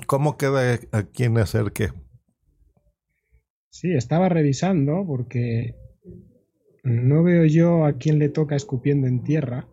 ¿Cómo 0.08 0.38
queda 0.38 0.80
a 0.92 1.04
quién 1.04 1.38
hacer 1.38 1.72
qué? 1.72 1.90
Sí, 3.70 3.94
estaba 3.94 4.28
revisando 4.28 5.06
porque 5.06 5.76
no 6.84 7.24
veo 7.24 7.46
yo 7.46 7.86
a 7.86 7.94
quién 7.94 8.18
le 8.18 8.30
toca 8.30 8.56
escupiendo 8.56 9.08
en 9.08 9.24
tierra 9.24 9.68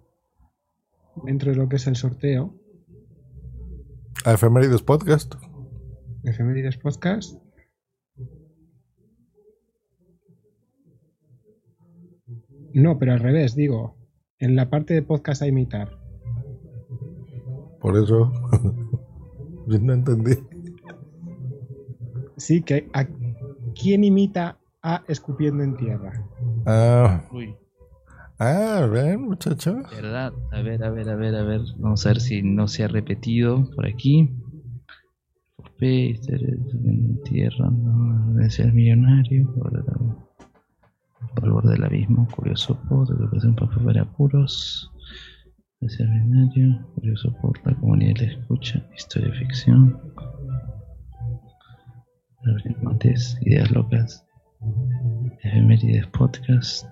dentro 1.24 1.50
de 1.50 1.56
lo 1.56 1.68
que 1.68 1.76
es 1.76 1.86
el 1.86 1.96
sorteo. 1.96 2.54
A 4.24 4.34
Efemérides 4.34 4.82
Podcast. 4.82 5.34
Efemérides 6.24 6.76
Podcast. 6.76 7.39
No, 12.74 12.98
pero 12.98 13.12
al 13.12 13.20
revés, 13.20 13.54
digo, 13.54 13.96
en 14.38 14.56
la 14.56 14.70
parte 14.70 14.94
de 14.94 15.02
podcast 15.02 15.42
a 15.42 15.46
imitar. 15.46 15.98
Por 17.80 17.96
eso 17.96 18.32
yo 19.66 19.78
no 19.78 19.92
entendí. 19.92 20.34
Sí, 22.36 22.62
que 22.62 22.88
a 22.92 23.06
quién 23.74 24.04
imita 24.04 24.58
a 24.82 25.02
escupiendo 25.08 25.62
en 25.62 25.76
tierra. 25.76 26.26
Ah, 26.66 27.22
Uy, 27.32 27.54
ah, 28.38 28.88
ven, 28.90 29.22
muchacho. 29.22 29.82
¿verdad? 29.90 30.32
A 30.52 30.62
ver, 30.62 30.82
a 30.84 30.90
ver, 30.90 31.08
a 31.10 31.16
ver, 31.16 31.34
a 31.34 31.42
ver. 31.42 31.60
Vamos 31.78 32.06
a 32.06 32.10
ver 32.10 32.20
si 32.20 32.42
no 32.42 32.66
se 32.68 32.84
ha 32.84 32.88
repetido 32.88 33.70
por 33.74 33.86
aquí. 33.86 34.30
P, 35.78 36.10
en 36.28 37.22
tierra, 37.22 37.70
no, 37.70 38.50
ser 38.50 38.72
millonario, 38.72 39.50
por 39.54 39.72
el 41.42 41.50
borde 41.50 41.72
del 41.72 41.84
abismo, 41.84 42.26
curioso 42.34 42.78
por, 42.88 43.10
educación 43.10 43.54
para 43.54 43.76
ver 43.76 43.98
apuros, 43.98 44.90
ser 45.88 46.08
millonario, 46.08 46.86
curioso 46.94 47.32
por 47.40 47.58
la 47.66 47.74
comunidad 47.76 48.14
de 48.20 48.26
la 48.26 48.32
escucha, 48.32 48.86
historia 48.96 49.32
ficción, 49.34 49.98
mates, 52.82 53.38
ideas 53.42 53.70
locas, 53.70 54.26
efemérides 55.42 56.06
podcast, 56.08 56.86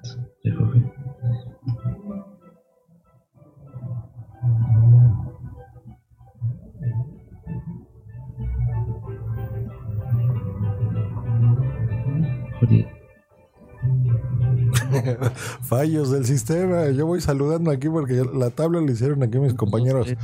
Fallos 15.63 16.11
del 16.11 16.25
sistema. 16.25 16.89
Yo 16.91 17.07
voy 17.07 17.21
saludando 17.21 17.71
aquí 17.71 17.89
porque 17.89 18.25
la 18.35 18.51
tabla 18.51 18.81
le 18.81 18.93
hicieron 18.93 19.23
aquí 19.23 19.39
mis 19.39 19.55
compañeros. 19.55 20.15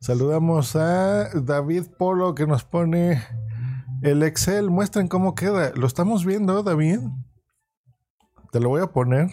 Saludamos 0.00 0.76
a 0.76 1.30
David 1.40 1.84
Polo 1.98 2.34
que 2.34 2.46
nos 2.46 2.64
pone 2.64 3.22
el 4.02 4.22
Excel. 4.22 4.70
Muestren 4.70 5.08
cómo 5.08 5.34
queda. 5.34 5.72
Lo 5.74 5.86
estamos 5.86 6.24
viendo, 6.24 6.62
David. 6.62 7.00
Te 8.52 8.60
lo 8.60 8.68
voy 8.68 8.82
a 8.82 8.86
poner. 8.86 9.30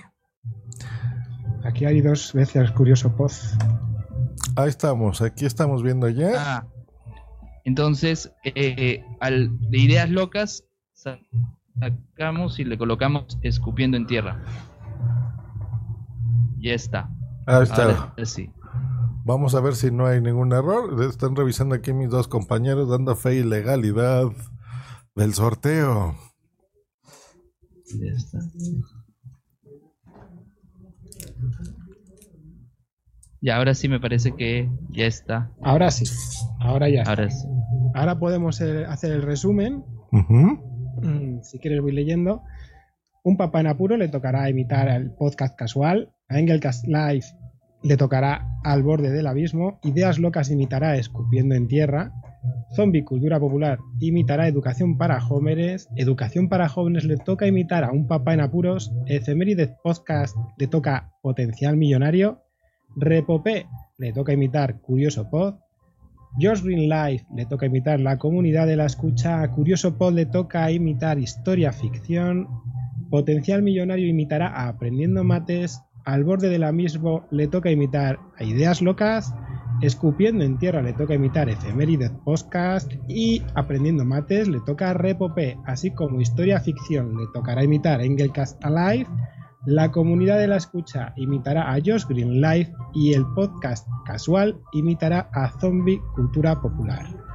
Aquí 1.63 1.85
hay 1.85 2.01
dos 2.01 2.33
veces 2.33 2.71
curioso 2.71 3.15
post. 3.15 3.61
Ahí 4.55 4.69
estamos, 4.69 5.21
aquí 5.21 5.45
estamos 5.45 5.83
viendo 5.83 6.07
ya. 6.09 6.33
Ah, 6.37 6.67
entonces, 7.65 8.31
eh, 8.43 9.03
al, 9.19 9.57
de 9.69 9.79
ideas 9.79 10.09
locas, 10.09 10.63
sacamos 10.93 12.59
y 12.59 12.63
le 12.63 12.77
colocamos 12.77 13.37
escupiendo 13.41 13.97
en 13.97 14.05
tierra. 14.05 14.39
Ya 16.65 16.73
está. 16.73 17.11
Ahí 17.45 17.61
está. 17.61 18.15
Vamos 19.23 19.53
a 19.53 19.59
ver 19.59 19.75
si 19.75 19.91
no 19.91 20.07
hay 20.07 20.19
ningún 20.19 20.51
error. 20.51 20.99
Están 21.03 21.35
revisando 21.35 21.75
aquí 21.75 21.93
mis 21.93 22.09
dos 22.09 22.27
compañeros 22.27 22.89
dando 22.89 23.15
fe 23.15 23.35
y 23.35 23.43
legalidad 23.43 24.31
del 25.13 25.35
sorteo. 25.35 26.15
Ya 27.85 28.13
está. 28.13 28.39
Y 33.41 33.49
ahora 33.51 33.75
sí 33.75 33.87
me 33.87 33.99
parece 33.99 34.31
que 34.31 34.67
ya 34.89 35.05
está. 35.05 35.51
Ahora 35.61 35.91
sí. 35.91 36.05
Ahora 36.59 36.89
ya. 36.89 37.03
Ahora 37.03 37.29
sí. 37.29 37.47
Ahora 37.93 38.17
podemos 38.17 38.59
eh, 38.61 38.85
hacer 38.87 39.11
el 39.11 39.21
resumen. 39.21 39.85
Mm, 40.09 41.41
si 41.43 41.59
quieres 41.59 41.81
voy 41.81 41.91
leyendo. 41.91 42.41
Un 43.25 43.37
papá 43.37 43.59
en 43.59 43.65
apuro 43.65 43.97
le 43.97 44.07
tocará 44.07 44.47
imitar 44.51 44.87
el 44.87 45.09
podcast 45.09 45.55
casual. 45.55 46.13
A 46.29 46.37
Engelcast 46.37 46.85
Live 46.85 47.25
le 47.81 47.97
tocará 47.97 48.47
Al 48.63 48.83
borde 48.83 49.09
del 49.09 49.25
abismo. 49.25 49.79
Ideas 49.81 50.19
locas 50.19 50.51
imitará 50.51 50.95
Escupiendo 50.95 51.55
en 51.55 51.67
tierra. 51.67 52.13
Zombie 52.75 53.03
Cultura 53.03 53.39
Popular 53.39 53.79
imitará 53.99 54.47
Educación 54.47 54.99
para 54.99 55.19
jóvenes. 55.19 55.89
Educación 55.95 56.49
para 56.49 56.69
jóvenes 56.69 57.03
le 57.05 57.17
toca 57.17 57.47
imitar 57.47 57.83
a 57.83 57.91
un 57.91 58.05
papá 58.07 58.35
en 58.35 58.41
apuros. 58.41 58.93
Efemérides 59.07 59.71
Podcast 59.83 60.37
le 60.59 60.67
toca 60.67 61.11
Potencial 61.23 61.77
Millonario. 61.77 62.43
Repopé 62.95 63.65
le 63.97 64.13
toca 64.13 64.33
imitar 64.33 64.81
Curioso 64.81 65.31
Pod. 65.31 65.55
George 66.37 66.63
Green 66.63 66.89
Life 66.89 67.25
le 67.35 67.47
toca 67.47 67.65
imitar 67.65 67.99
La 67.99 68.19
Comunidad 68.19 68.67
de 68.67 68.75
la 68.75 68.85
Escucha. 68.85 69.49
Curioso 69.49 69.97
Pod 69.97 70.13
le 70.13 70.27
toca 70.27 70.69
imitar 70.69 71.17
Historia 71.17 71.71
Ficción. 71.71 72.47
Potencial 73.09 73.61
Millonario 73.61 74.07
imitará 74.07 74.47
a 74.47 74.67
Aprendiendo 74.67 75.23
Mates. 75.23 75.81
Al 76.05 76.23
borde 76.23 76.49
de 76.49 76.59
la 76.59 76.71
misma 76.71 77.25
le 77.31 77.47
toca 77.47 77.71
imitar 77.71 78.19
a 78.37 78.43
Ideas 78.43 78.81
Locas. 78.81 79.33
Escupiendo 79.81 80.43
en 80.43 80.57
Tierra 80.57 80.81
le 80.81 80.93
toca 80.93 81.15
imitar 81.15 81.49
Efemérides 81.49 82.11
Podcast. 82.23 82.91
Y 83.07 83.41
Aprendiendo 83.55 84.05
Mates 84.05 84.47
le 84.47 84.59
toca 84.61 84.93
Repopé. 84.93 85.57
Así 85.65 85.91
como 85.91 86.21
Historia 86.21 86.59
Ficción 86.59 87.17
le 87.17 87.25
tocará 87.33 87.63
imitar 87.63 88.01
Engelcast 88.01 88.63
Alive. 88.63 89.07
La 89.65 89.91
comunidad 89.91 90.37
de 90.37 90.47
la 90.47 90.57
escucha 90.57 91.13
imitará 91.15 91.73
a 91.73 91.79
Josh 91.83 92.05
Green 92.07 92.39
Live 92.39 92.71
y 92.93 93.13
el 93.13 93.25
podcast 93.33 93.87
casual 94.05 94.61
imitará 94.73 95.29
a 95.33 95.49
Zombie 95.59 95.99
Cultura 96.15 96.61
Popular. 96.61 97.34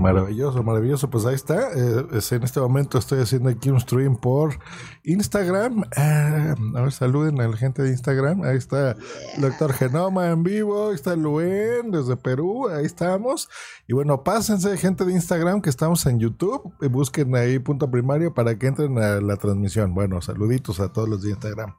Maravilloso, 0.00 0.62
maravilloso. 0.62 1.10
Pues 1.10 1.26
ahí 1.26 1.34
está. 1.34 1.72
Eh, 1.76 2.06
en 2.30 2.42
este 2.42 2.60
momento 2.60 2.98
estoy 2.98 3.20
haciendo 3.20 3.50
aquí 3.50 3.68
un 3.68 3.78
stream 3.80 4.16
por 4.16 4.58
Instagram. 5.04 5.84
Eh, 5.94 6.54
a 6.74 6.80
ver, 6.80 6.92
saluden 6.92 7.40
a 7.40 7.48
la 7.48 7.56
gente 7.56 7.82
de 7.82 7.90
Instagram. 7.90 8.42
Ahí 8.42 8.56
está 8.56 8.96
el 9.36 9.42
doctor 9.42 9.74
Genoma 9.74 10.28
en 10.28 10.42
vivo. 10.42 10.88
Ahí 10.88 10.94
está 10.94 11.14
Luen 11.16 11.90
desde 11.90 12.16
Perú. 12.16 12.68
Ahí 12.68 12.86
estamos. 12.86 13.50
Y 13.86 13.92
bueno, 13.92 14.24
pásense, 14.24 14.76
gente 14.78 15.04
de 15.04 15.12
Instagram, 15.12 15.60
que 15.60 15.68
estamos 15.68 16.06
en 16.06 16.18
YouTube. 16.18 16.72
Y 16.80 16.88
busquen 16.88 17.36
ahí 17.36 17.58
punto 17.58 17.90
primario 17.90 18.32
para 18.32 18.58
que 18.58 18.68
entren 18.68 18.96
a 18.98 19.20
la 19.20 19.36
transmisión. 19.36 19.94
Bueno, 19.94 20.22
saluditos 20.22 20.80
a 20.80 20.90
todos 20.90 21.08
los 21.08 21.22
de 21.22 21.30
Instagram. 21.30 21.76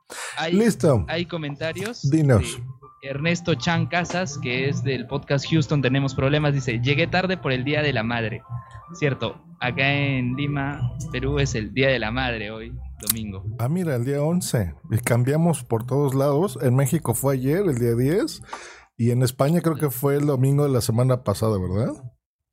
Listo. 0.52 1.06
Hay 1.08 1.26
comentarios. 1.26 2.08
Dinos. 2.10 2.62
Ernesto 3.02 3.56
Chan 3.56 3.88
Casas, 3.88 4.38
que 4.38 4.70
es 4.70 4.84
del 4.84 5.08
podcast 5.08 5.50
Houston 5.50 5.82
Tenemos 5.82 6.14
Problemas, 6.14 6.54
dice, 6.54 6.80
llegué 6.82 7.08
tarde 7.08 7.36
por 7.36 7.52
el 7.52 7.64
Día 7.64 7.82
de 7.82 7.94
la 7.94 8.04
Madre. 8.04 8.44
Cierto, 8.94 9.44
acá 9.60 9.92
en 9.92 10.36
Lima, 10.36 10.94
Perú 11.12 11.40
es 11.40 11.56
el 11.56 11.74
Día 11.74 11.88
de 11.90 11.98
la 11.98 12.12
Madre 12.12 12.52
hoy, 12.52 12.72
domingo. 13.02 13.44
Ah, 13.58 13.70
mira, 13.70 13.96
el 13.96 14.06
día 14.06 14.22
11. 14.22 14.76
Y 14.92 14.98
cambiamos 15.00 15.64
por 15.64 15.88
todos 15.88 16.14
lados. 16.14 16.60
En 16.62 16.76
México 16.76 17.16
fue 17.16 17.34
ayer, 17.34 17.64
el 17.66 17.80
día 17.80 17.96
10. 17.96 18.44
Y 18.98 19.10
en 19.10 19.24
España 19.24 19.62
creo 19.62 19.78
que 19.78 19.90
fue 19.90 20.18
el 20.18 20.28
domingo 20.28 20.64
de 20.64 20.72
la 20.72 20.82
semana 20.82 21.24
pasada, 21.24 21.58
¿verdad? 21.58 21.94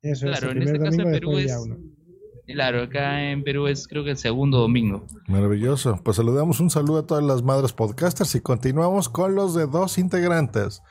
Eso 0.01 0.31
es, 0.31 0.41
el 0.41 0.57
en 0.57 0.63
este 0.63 0.79
caso 0.79 1.01
en 1.01 1.11
Perú 1.11 1.37
es... 1.37 1.53
Claro, 2.51 2.81
acá 2.81 3.29
en 3.29 3.43
Perú 3.43 3.67
es 3.67 3.87
creo 3.87 4.03
que 4.03 4.09
el 4.09 4.17
segundo 4.17 4.57
domingo. 4.57 5.05
Maravilloso. 5.27 5.99
Pues 6.03 6.17
saludamos 6.17 6.59
un 6.59 6.71
saludo 6.71 6.99
a 6.99 7.05
todas 7.05 7.23
las 7.23 7.43
madres 7.43 7.73
podcasters 7.73 8.33
y 8.33 8.41
continuamos 8.41 9.07
con 9.07 9.35
los 9.35 9.53
de 9.53 9.67
dos 9.67 9.99
integrantes. 9.99 10.81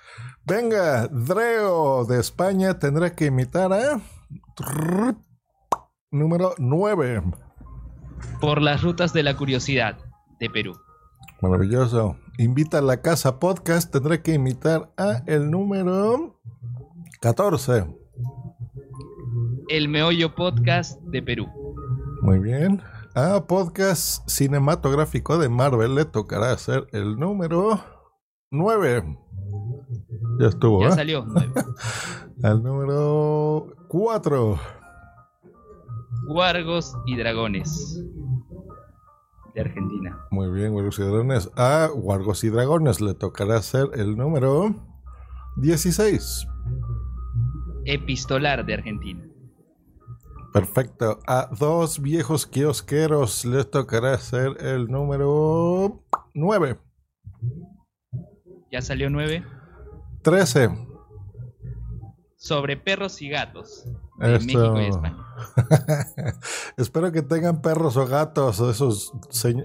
Venga, 0.47 1.09
Dreo 1.09 2.05
de 2.05 2.21
España 2.21 2.79
tendrá 2.79 3.15
que 3.17 3.27
imitar 3.27 3.73
a... 3.73 4.01
Número 6.13 6.55
9. 6.59 7.23
Por 8.41 8.63
las 8.63 8.83
rutas 8.83 9.13
de 9.13 9.25
la 9.25 9.37
curiosidad 9.37 9.99
de 10.39 10.49
Perú. 10.51 10.79
Maravilloso. 11.43 12.17
Invita 12.39 12.79
a 12.79 12.83
la 12.83 13.03
casa 13.03 13.41
podcast, 13.41 13.93
tendrá 13.93 14.23
que 14.23 14.35
imitar 14.35 14.93
a 14.97 15.25
el 15.27 15.51
número 15.51 16.41
14 17.21 17.98
el 19.69 19.89
Meollo 19.89 20.35
Podcast 20.35 21.01
de 21.03 21.23
Perú. 21.23 21.47
Muy 22.23 22.39
bien. 22.39 22.83
A 23.15 23.47
podcast 23.47 24.29
cinematográfico 24.29 25.39
de 25.39 25.49
Marvel 25.49 25.95
le 25.95 26.05
tocará 26.05 26.53
hacer 26.53 26.87
el 26.93 27.17
número 27.17 27.81
9. 28.51 29.19
Ya 30.41 30.47
estuvo. 30.47 30.83
Ya 30.83 30.89
¿eh? 30.89 30.93
salió. 30.93 31.27
Al 32.43 32.63
número 32.63 33.67
4. 33.89 34.59
Guargos 36.29 36.97
y 37.07 37.17
Dragones. 37.17 38.03
De 39.55 39.61
Argentina. 39.61 40.19
Muy 40.31 40.51
bien, 40.51 40.73
Guargos 40.73 40.99
y 40.99 41.03
Dragones. 41.03 41.51
A 41.57 41.89
Guargos 41.93 42.45
y 42.45 42.49
Dragones 42.49 43.01
le 43.01 43.15
tocará 43.15 43.57
hacer 43.57 43.89
el 43.95 44.17
número 44.17 44.75
16. 45.57 46.47
Epistolar 47.85 48.65
de 48.65 48.75
Argentina. 48.75 49.28
Perfecto. 50.59 51.21
A 51.27 51.49
dos 51.57 52.03
viejos 52.03 52.45
kiosqueros 52.45 53.45
les 53.45 53.71
tocará 53.71 54.15
hacer 54.15 54.57
el 54.61 54.89
número 54.89 56.03
9. 56.35 56.81
¿Ya 58.73 58.83
salió 58.83 59.09
9? 59.09 59.45
13. 60.23 60.71
Sobre 62.37 62.77
perros 62.77 63.23
y 63.23 63.29
gatos. 63.29 63.85
De 64.19 64.39
México 64.41 64.81
y 64.81 64.87
España. 64.87 65.17
Espero 66.77 67.13
que 67.13 67.23
tengan 67.23 67.63
perros 67.63 67.97
o 67.97 68.07
gatos, 68.09 68.59
esos, 68.59 69.13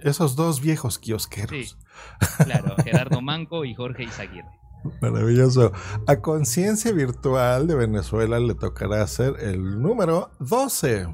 esos 0.03 0.35
dos 0.35 0.61
viejos 0.61 0.99
kiosqueros. 0.99 1.49
Sí, 1.49 1.75
claro, 2.43 2.75
Gerardo 2.83 3.19
Manco 3.21 3.65
y 3.65 3.73
Jorge 3.73 4.03
Izaguirre. 4.03 4.62
Maravilloso. 5.01 5.71
A 6.07 6.17
Conciencia 6.21 6.91
Virtual 6.91 7.67
de 7.67 7.75
Venezuela 7.75 8.39
le 8.39 8.55
tocará 8.55 9.01
hacer 9.01 9.35
el 9.39 9.81
número 9.81 10.31
12. 10.39 11.07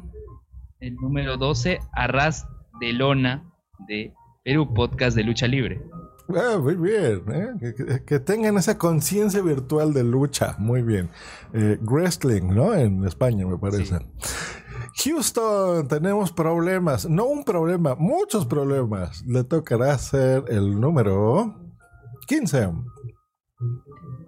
El 0.80 0.96
número 0.96 1.38
12, 1.38 1.80
Arras 1.94 2.48
de 2.80 2.94
Lona 2.94 3.44
de 3.88 4.14
Perú, 4.44 4.74
podcast 4.74 5.16
de 5.16 5.24
lucha 5.24 5.48
libre. 5.48 5.82
Ah, 6.30 6.58
muy 6.62 6.76
bien. 6.76 7.24
¿eh? 7.34 7.48
Que, 7.60 7.74
que- 7.74 8.06
que 8.06 8.20
tengan 8.20 8.56
esa 8.58 8.78
conciencia 8.78 9.42
virtual 9.42 9.94
de 9.94 10.04
lucha. 10.04 10.56
Muy 10.60 10.84
bien. 10.84 11.10
Eh, 11.54 11.78
wrestling, 11.82 12.54
¿no? 12.54 12.74
En 12.76 13.04
España, 13.06 13.46
me 13.48 13.58
parece. 13.58 13.98
Houston, 15.04 15.88
tenemos 15.88 16.32
problemas. 16.32 17.10
No 17.10 17.26
un 17.26 17.44
problema, 17.44 17.96
muchos 17.96 18.46
problemas. 18.46 19.24
Le 19.26 19.44
tocará 19.44 19.98
ser 19.98 20.44
el 20.50 20.80
número 20.80 21.56
15. 22.28 22.70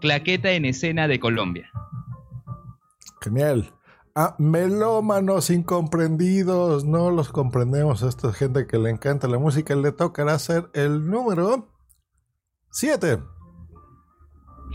Claqueta 0.01 0.51
en 0.51 0.65
escena 0.65 1.07
de 1.07 1.19
Colombia. 1.19 1.69
Genial. 3.21 3.71
Ah, 4.13 4.35
melómanos 4.39 5.49
incomprendidos, 5.49 6.83
no 6.83 7.11
los 7.11 7.29
comprendemos. 7.29 8.01
Esta 8.01 8.29
es 8.29 8.35
gente 8.35 8.67
que 8.67 8.77
le 8.77 8.89
encanta 8.89 9.27
la 9.27 9.39
música. 9.39 9.73
Le 9.75 9.93
tocará 9.93 10.37
ser 10.37 10.69
el 10.73 11.09
número 11.09 11.69
7. 12.71 13.19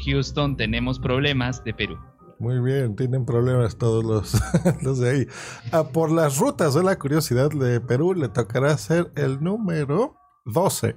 Houston, 0.06 0.56
tenemos 0.56 0.98
problemas 0.98 1.62
de 1.64 1.74
Perú. 1.74 1.98
Muy 2.38 2.60
bien, 2.60 2.96
tienen 2.96 3.24
problemas 3.24 3.76
todos 3.78 4.04
los, 4.04 4.40
los 4.82 4.98
de 5.00 5.10
ahí. 5.10 5.26
Ah, 5.72 5.84
por 5.84 6.10
las 6.10 6.38
rutas 6.38 6.74
de 6.74 6.82
la 6.82 6.98
curiosidad 6.98 7.50
de 7.50 7.80
Perú 7.80 8.14
le 8.14 8.28
tocará 8.28 8.76
ser 8.78 9.10
el 9.16 9.42
número 9.42 10.16
12. 10.44 10.96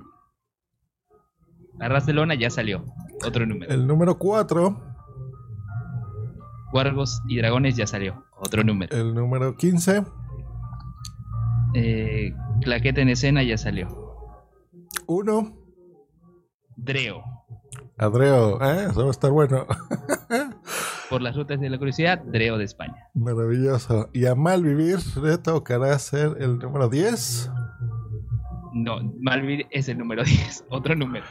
Arras 1.79 2.05
de 2.05 2.13
Lona 2.13 2.35
ya 2.35 2.49
salió. 2.49 2.83
Otro 3.25 3.45
número. 3.45 3.71
El 3.71 3.87
número 3.87 4.17
4. 4.17 4.81
Guargos 6.71 7.21
y 7.27 7.37
Dragones 7.37 7.75
ya 7.75 7.87
salió. 7.87 8.25
Otro 8.37 8.63
número. 8.63 8.95
El 8.95 9.13
número 9.13 9.55
15. 9.55 10.03
Eh, 11.73 12.33
Claqueta 12.61 13.01
en 13.01 13.09
escena 13.09 13.43
ya 13.43 13.57
salió. 13.57 13.87
1. 15.07 15.57
Dreo. 16.75 17.23
Adreo, 17.97 18.61
¿eh? 18.61 18.87
eso 18.89 19.01
va 19.01 19.07
a 19.07 19.11
estar 19.11 19.31
bueno. 19.31 19.65
Por 21.09 21.21
las 21.21 21.35
rutas 21.35 21.59
de 21.59 21.69
la 21.69 21.77
curiosidad, 21.77 22.23
Dreo 22.23 22.57
de 22.57 22.63
España. 22.63 23.09
Maravilloso. 23.13 24.09
Y 24.13 24.25
a 24.25 24.35
Malvivir 24.35 24.99
le 25.21 25.37
tocará 25.37 25.97
ser 25.99 26.37
el 26.39 26.59
número 26.59 26.87
10. 26.87 27.51
No, 28.73 29.01
Malvivir 29.19 29.67
es 29.71 29.89
el 29.89 29.97
número 29.97 30.23
10. 30.23 30.65
Otro 30.69 30.95
número. 30.95 31.25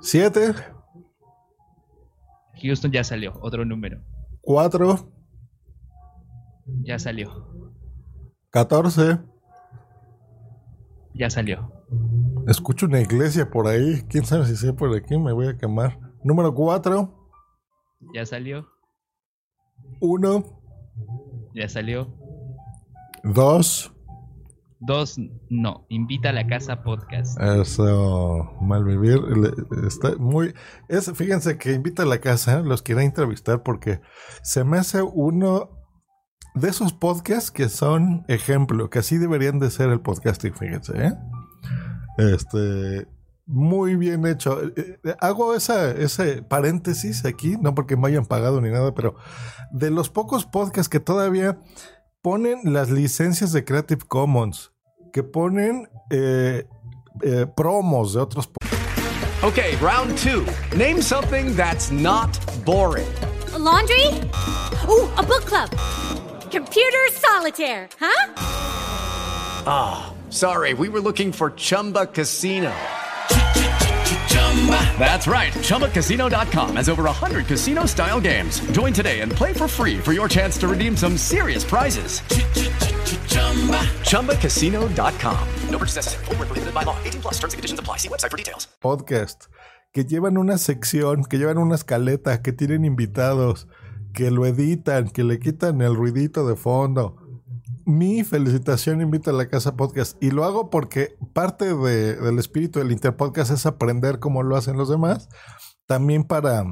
7. 0.00 0.54
Houston 2.62 2.92
ya 2.92 3.04
salió. 3.04 3.32
Otro 3.40 3.64
número. 3.64 4.02
4. 4.42 5.12
Ya 6.82 6.98
salió. 6.98 7.30
14. 8.50 9.18
Ya 11.14 11.30
salió. 11.30 11.72
Escucho 12.46 12.86
una 12.86 13.00
iglesia 13.00 13.50
por 13.50 13.66
ahí. 13.66 14.02
Quién 14.08 14.24
sabe 14.24 14.46
si 14.46 14.56
sea 14.56 14.72
por 14.72 14.94
aquí. 14.96 15.18
Me 15.18 15.32
voy 15.32 15.48
a 15.48 15.56
quemar. 15.56 15.98
Número 16.24 16.54
4. 16.54 17.30
Ya 18.14 18.24
salió. 18.26 18.66
1. 20.00 20.44
Ya 21.54 21.68
salió. 21.68 22.14
2. 23.24 23.92
Dos, 24.82 25.16
no. 25.50 25.84
Invita 25.90 26.30
a 26.30 26.32
la 26.32 26.46
casa 26.46 26.82
podcast. 26.82 27.38
Eso, 27.40 28.50
Malvivir. 28.62 29.20
le- 29.20 29.86
Está 29.86 30.16
muy. 30.16 30.54
Fíjense 31.14 31.58
que 31.58 31.74
invita 31.74 32.02
a 32.04 32.06
la 32.06 32.18
casa, 32.18 32.60
los 32.60 32.80
quiero 32.82 33.00
entrevistar 33.02 33.62
porque 33.62 34.00
se 34.42 34.64
me 34.64 34.78
hace 34.78 35.02
uno 35.02 35.70
de 36.54 36.68
esos 36.70 36.92
podcasts 36.94 37.50
que 37.50 37.68
son 37.68 38.24
ejemplo, 38.26 38.88
que 38.90 39.00
así 39.00 39.18
deberían 39.18 39.58
de 39.58 39.70
ser 39.70 39.90
el 39.90 40.00
podcasting, 40.00 40.54
fíjense, 40.54 40.92
¿eh? 40.96 41.12
Este. 42.18 43.06
Muy 43.52 43.96
bien 43.96 44.24
hecho. 44.26 44.62
Eh, 44.62 45.00
eh, 45.04 45.16
Hago 45.20 45.54
esa, 45.54 45.90
ese 45.90 46.40
paréntesis 46.42 47.24
aquí, 47.24 47.56
no 47.60 47.74
porque 47.74 47.96
me 47.96 48.06
hayan 48.06 48.24
pagado 48.24 48.60
ni 48.60 48.70
nada, 48.70 48.94
pero 48.94 49.16
de 49.72 49.90
los 49.90 50.08
pocos 50.08 50.46
podcasts 50.46 50.88
que 50.88 51.00
todavía 51.00 51.58
ponen 52.22 52.60
las 52.64 52.90
licencias 52.90 53.52
de 53.52 53.64
Creative 53.64 54.02
Commons, 54.06 54.72
que 55.12 55.22
ponen 55.22 55.88
eh, 56.10 56.66
eh, 57.22 57.46
promos 57.56 58.14
de 58.14 58.20
otros 58.20 58.50
Okay, 59.42 59.74
round 59.76 60.18
two. 60.18 60.44
Name 60.76 61.00
something 61.00 61.56
that's 61.56 61.90
not 61.90 62.28
boring. 62.66 63.08
A 63.54 63.58
laundry? 63.58 64.06
Ooh, 64.86 65.08
a 65.16 65.22
book 65.22 65.46
club. 65.46 65.70
Computer 66.50 67.08
solitaire, 67.12 67.88
huh? 67.98 68.34
Ah, 69.66 70.12
sorry, 70.28 70.74
we 70.74 70.90
were 70.90 71.00
looking 71.00 71.32
for 71.32 71.52
Chumba 71.56 72.06
Casino. 72.06 72.70
That's 74.98 75.26
right. 75.26 75.52
ChumbaCasino.com 75.54 76.76
has 76.76 76.90
over 76.90 77.04
100 77.04 77.46
casino 77.46 77.86
style 77.86 78.20
games. 78.20 78.60
Join 78.72 78.92
today 78.92 79.20
and 79.20 79.32
play 79.32 79.54
for 79.54 79.66
free 79.66 79.98
for 79.98 80.12
your 80.12 80.28
chance 80.28 80.58
to 80.58 80.68
redeem 80.68 80.96
some 80.96 81.16
serious 81.16 81.64
prizes. 81.64 82.20
ChumbaCasino.com. 84.04 85.48
No 85.70 85.78
purchase 85.78 85.96
necessary. 85.96 86.24
Void 86.26 86.38
where 86.38 86.46
prohibited 86.46 86.74
by 86.74 86.82
law. 86.82 86.96
18 87.04 87.22
plus 87.22 87.38
terms 87.38 87.54
and 87.54 87.58
conditions 87.58 87.80
apply. 87.80 87.96
See 87.96 88.08
website 88.08 88.30
for 88.30 88.36
details. 88.36 88.68
podcast 88.82 89.46
que 89.92 90.04
llevan 90.04 90.38
una 90.38 90.58
sección, 90.58 91.24
que 91.24 91.38
llevan 91.38 91.58
una 91.58 91.74
escaleta, 91.74 92.42
que 92.42 92.52
tienen 92.52 92.84
invitados, 92.84 93.66
que 94.12 94.30
lo 94.30 94.46
editan, 94.46 95.10
que 95.10 95.24
le 95.24 95.38
quitan 95.40 95.80
el 95.80 95.96
ruidito 95.96 96.46
de 96.46 96.56
fondo. 96.56 97.16
Mi 97.86 98.24
felicitación 98.24 99.00
invita 99.00 99.30
a 99.30 99.34
la 99.34 99.48
casa 99.48 99.76
podcast 99.76 100.16
y 100.22 100.30
lo 100.30 100.44
hago 100.44 100.70
porque 100.70 101.16
parte 101.32 101.74
de- 101.74 102.16
del 102.16 102.38
espíritu 102.38 102.78
del 102.78 102.92
Interpodcast 102.92 103.50
es 103.50 103.66
aprender 103.66 104.18
cómo 104.18 104.42
lo 104.42 104.56
hacen 104.56 104.76
los 104.76 104.88
demás. 104.88 105.28
También 105.86 106.24
para, 106.24 106.64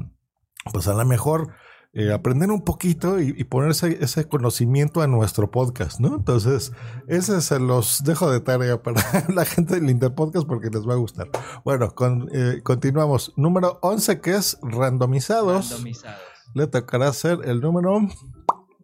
pues 0.71 0.87
a 0.87 0.93
lo 0.93 1.05
mejor 1.05 1.53
eh, 1.93 2.13
aprender 2.13 2.51
un 2.51 2.63
poquito 2.63 3.19
y, 3.19 3.33
y 3.35 3.43
poner 3.45 3.71
ese, 3.71 4.27
conocimiento 4.27 5.01
a 5.01 5.07
nuestro 5.07 5.49
podcast, 5.49 5.99
¿no? 5.99 6.15
Entonces, 6.17 6.71
ese 7.07 7.41
se 7.41 7.59
los 7.59 8.03
dejo 8.03 8.29
de 8.31 8.39
tarea 8.41 8.81
para 8.83 9.01
la 9.33 9.43
gente 9.45 9.75
del 9.79 9.89
Interpodcast 9.89 10.47
porque 10.47 10.69
les 10.69 10.87
va 10.87 10.93
a 10.93 10.97
gustar. 10.97 11.29
Bueno, 11.65 11.89
con- 11.95 12.29
eh, 12.31 12.61
continuamos. 12.63 13.33
Número 13.37 13.79
11 13.81 14.21
que 14.21 14.35
es 14.35 14.59
randomizados. 14.61 15.71
Randomizados. 15.71 16.19
Le 16.53 16.67
tocará 16.67 17.07
hacer 17.09 17.39
el 17.45 17.59
número 17.61 17.99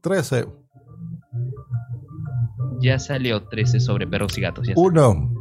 13. 0.02 0.48
Ya 2.82 3.00
salió 3.00 3.44
13 3.44 3.80
sobre 3.80 4.08
perros 4.08 4.38
y 4.38 4.42
gatos. 4.42 4.68
Ya 4.68 4.76
salió. 4.76 4.90
1, 4.90 5.34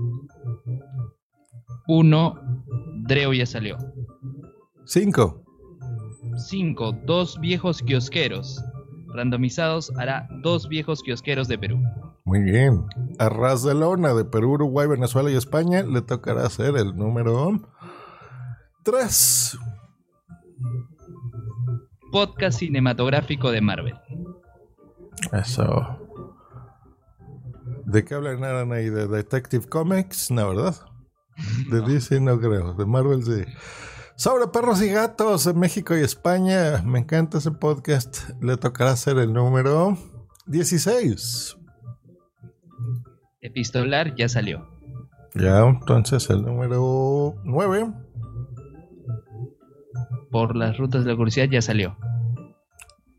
Uno. 1.89 2.41
Dreo 3.07 3.33
ya 3.33 3.45
salió. 3.45 3.77
5, 4.87 5.45
5. 6.49 6.93
Dos 7.05 7.39
viejos 7.41 7.83
kiosqueros. 7.83 8.63
Randomizados 9.15 9.93
hará 9.97 10.29
dos 10.43 10.69
viejos 10.69 11.03
kiosqueros 11.03 11.49
de 11.49 11.59
Perú. 11.59 11.81
Muy 12.25 12.41
bien. 12.41 12.87
A 13.19 13.29
ras 13.29 13.63
de 13.63 13.75
lona 13.75 14.15
de 14.15 14.25
Perú, 14.25 14.53
Uruguay, 14.53 14.89
Venezuela 14.89 15.31
y 15.31 15.37
España 15.37 15.83
le 15.83 16.01
tocará 16.01 16.47
hacer 16.47 16.77
el 16.77 16.97
número 16.97 17.61
3. 18.83 19.59
Podcast 22.11 22.59
cinematográfico 22.59 23.51
de 23.51 23.61
Marvel. 23.61 23.95
Eso. 25.33 25.99
¿De 27.95 28.05
qué 28.05 28.17
hablan 28.17 28.73
ahí? 28.73 28.91
¿De 28.91 29.07
Detective 29.07 29.69
Comics? 29.69 30.33
No, 30.33 30.49
¿verdad? 30.49 30.75
De 31.71 31.81
DC 31.81 32.21
no 32.21 32.41
creo. 32.41 32.75
De 32.75 32.85
Marvel 32.85 33.23
sí. 33.23 33.45
Sobre 34.17 34.49
perros 34.49 34.83
y 34.83 34.89
gatos 34.89 35.47
en 35.47 35.61
México 35.61 35.97
y 35.97 36.01
España. 36.01 36.83
Me 36.85 36.99
encanta 36.99 37.39
ese 37.39 37.53
podcast. 37.53 38.31
Le 38.43 38.57
tocará 38.57 38.91
hacer 38.91 39.19
el 39.19 39.33
número 39.33 39.97
16. 40.47 41.57
Epistolar 43.41 44.17
ya 44.17 44.29
salió. 44.29 44.67
Ya, 45.37 45.61
entonces 45.61 46.29
el 46.31 46.43
número 46.43 47.37
9. 47.45 47.93
Por 50.33 50.57
las 50.57 50.77
rutas 50.79 51.05
de 51.05 51.13
la 51.13 51.17
curiosidad 51.17 51.47
ya 51.49 51.63
salió. 51.63 51.97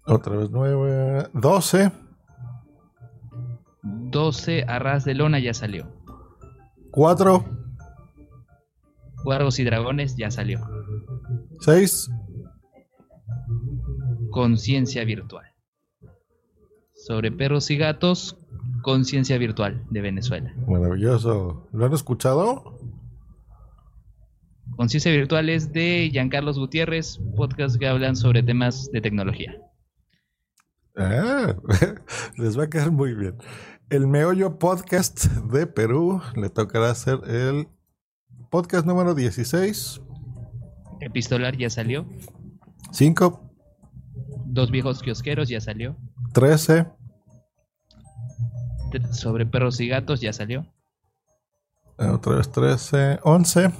Otra 0.05 0.35
vez 0.35 0.49
9. 0.51 1.29
12. 1.31 2.04
12. 4.15 4.63
Arras 4.65 5.03
de 5.03 5.13
Lona 5.13 5.39
ya 5.39 5.53
salió. 5.53 5.91
4. 6.91 7.43
Guargos 9.25 9.59
y 9.59 9.65
Dragones 9.65 10.15
ya 10.15 10.31
salió. 10.31 10.61
6. 11.59 12.09
Conciencia 14.31 15.03
virtual. 15.03 15.45
Sobre 16.93 17.29
perros 17.29 17.69
y 17.71 17.75
gatos, 17.75 18.37
conciencia 18.83 19.37
virtual 19.37 19.85
de 19.89 19.99
Venezuela. 19.99 20.53
Maravilloso. 20.65 21.67
¿Lo 21.73 21.85
han 21.85 21.93
escuchado? 21.93 22.79
Conciencia 24.77 25.11
virtual 25.11 25.49
es 25.49 25.73
de 25.73 26.09
Giancarlos 26.09 26.57
Gutiérrez, 26.57 27.19
podcast 27.35 27.77
que 27.77 27.87
hablan 27.87 28.15
sobre 28.15 28.43
temas 28.43 28.89
de 28.93 29.01
tecnología. 29.01 29.57
Ah, 30.97 31.53
les 32.37 32.57
va 32.57 32.63
a 32.63 32.69
quedar 32.69 32.91
muy 32.91 33.13
bien. 33.13 33.35
El 33.89 34.07
Meollo 34.07 34.57
Podcast 34.57 35.25
de 35.25 35.67
Perú 35.67 36.19
le 36.35 36.49
tocará 36.49 36.89
hacer 36.89 37.19
el 37.27 37.67
podcast 38.49 38.87
número 38.87 39.13
16. 39.13 40.01
Epistolar 41.01 41.55
ya 41.55 41.69
salió. 41.69 42.07
5. 42.91 43.41
Dos 44.47 44.71
viejos 44.71 45.03
kiosqueros 45.03 45.49
ya 45.49 45.61
salió. 45.61 45.95
13. 46.33 46.87
Sobre 49.11 49.45
perros 49.45 49.79
y 49.79 49.87
gatos 49.87 50.19
ya 50.19 50.33
salió. 50.33 50.65
Eh, 51.99 52.07
otra 52.07 52.37
vez 52.37 52.51
13. 52.51 53.19
11. 53.21 53.71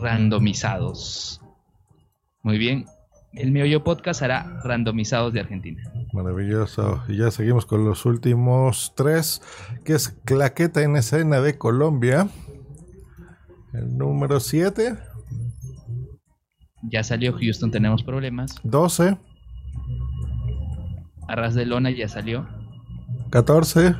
Randomizados. 0.00 1.42
Muy 2.42 2.56
bien. 2.56 2.86
El 3.34 3.50
Meollo 3.50 3.82
Podcast 3.82 4.22
hará 4.22 4.60
randomizados 4.62 5.32
de 5.32 5.40
Argentina. 5.40 5.82
Maravilloso. 6.12 7.02
Y 7.08 7.16
ya 7.16 7.30
seguimos 7.30 7.64
con 7.64 7.84
los 7.84 8.04
últimos 8.04 8.92
tres, 8.94 9.40
que 9.84 9.94
es 9.94 10.10
Claqueta 10.24 10.82
en 10.82 10.96
escena 10.96 11.40
de 11.40 11.56
Colombia. 11.56 12.28
El 13.72 13.96
número 13.96 14.38
7. 14.38 14.98
Ya 16.90 17.02
salió 17.02 17.32
Houston, 17.32 17.70
tenemos 17.70 18.02
problemas. 18.02 18.56
12. 18.64 19.16
Arras 21.26 21.54
de 21.54 21.64
Lona 21.64 21.90
ya 21.90 22.08
salió. 22.08 22.46
14. 23.30 23.94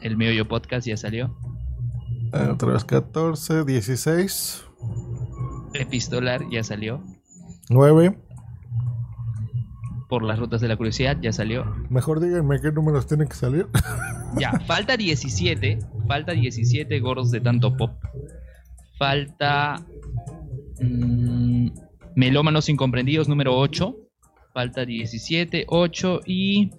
El 0.00 0.16
Meollo 0.16 0.46
Podcast 0.46 0.86
ya 0.86 0.96
salió. 0.96 1.36
Otra 2.32 2.72
vez 2.74 2.84
14. 2.84 3.64
16. 3.64 4.64
Epistolar 5.74 6.42
ya 6.50 6.62
salió. 6.62 7.02
9. 7.70 8.18
Por 10.08 10.22
las 10.22 10.38
rutas 10.38 10.60
de 10.62 10.68
la 10.68 10.76
curiosidad 10.76 11.18
ya 11.20 11.32
salió. 11.32 11.66
Mejor 11.90 12.20
díganme 12.20 12.60
qué 12.60 12.72
números 12.72 13.06
tienen 13.06 13.28
que 13.28 13.34
salir. 13.36 13.66
Ya, 14.38 14.52
falta 14.60 14.96
17. 14.96 15.78
Falta 16.06 16.32
17 16.32 16.98
gordos 17.00 17.30
de 17.30 17.40
tanto 17.40 17.76
pop. 17.76 17.92
Falta. 18.98 19.84
Mmm, 20.80 21.68
melómanos 22.16 22.68
incomprendidos 22.70 23.28
número 23.28 23.56
8. 23.58 23.96
Falta 24.54 24.84
17, 24.86 25.66
8 25.68 26.20
y. 26.24 26.70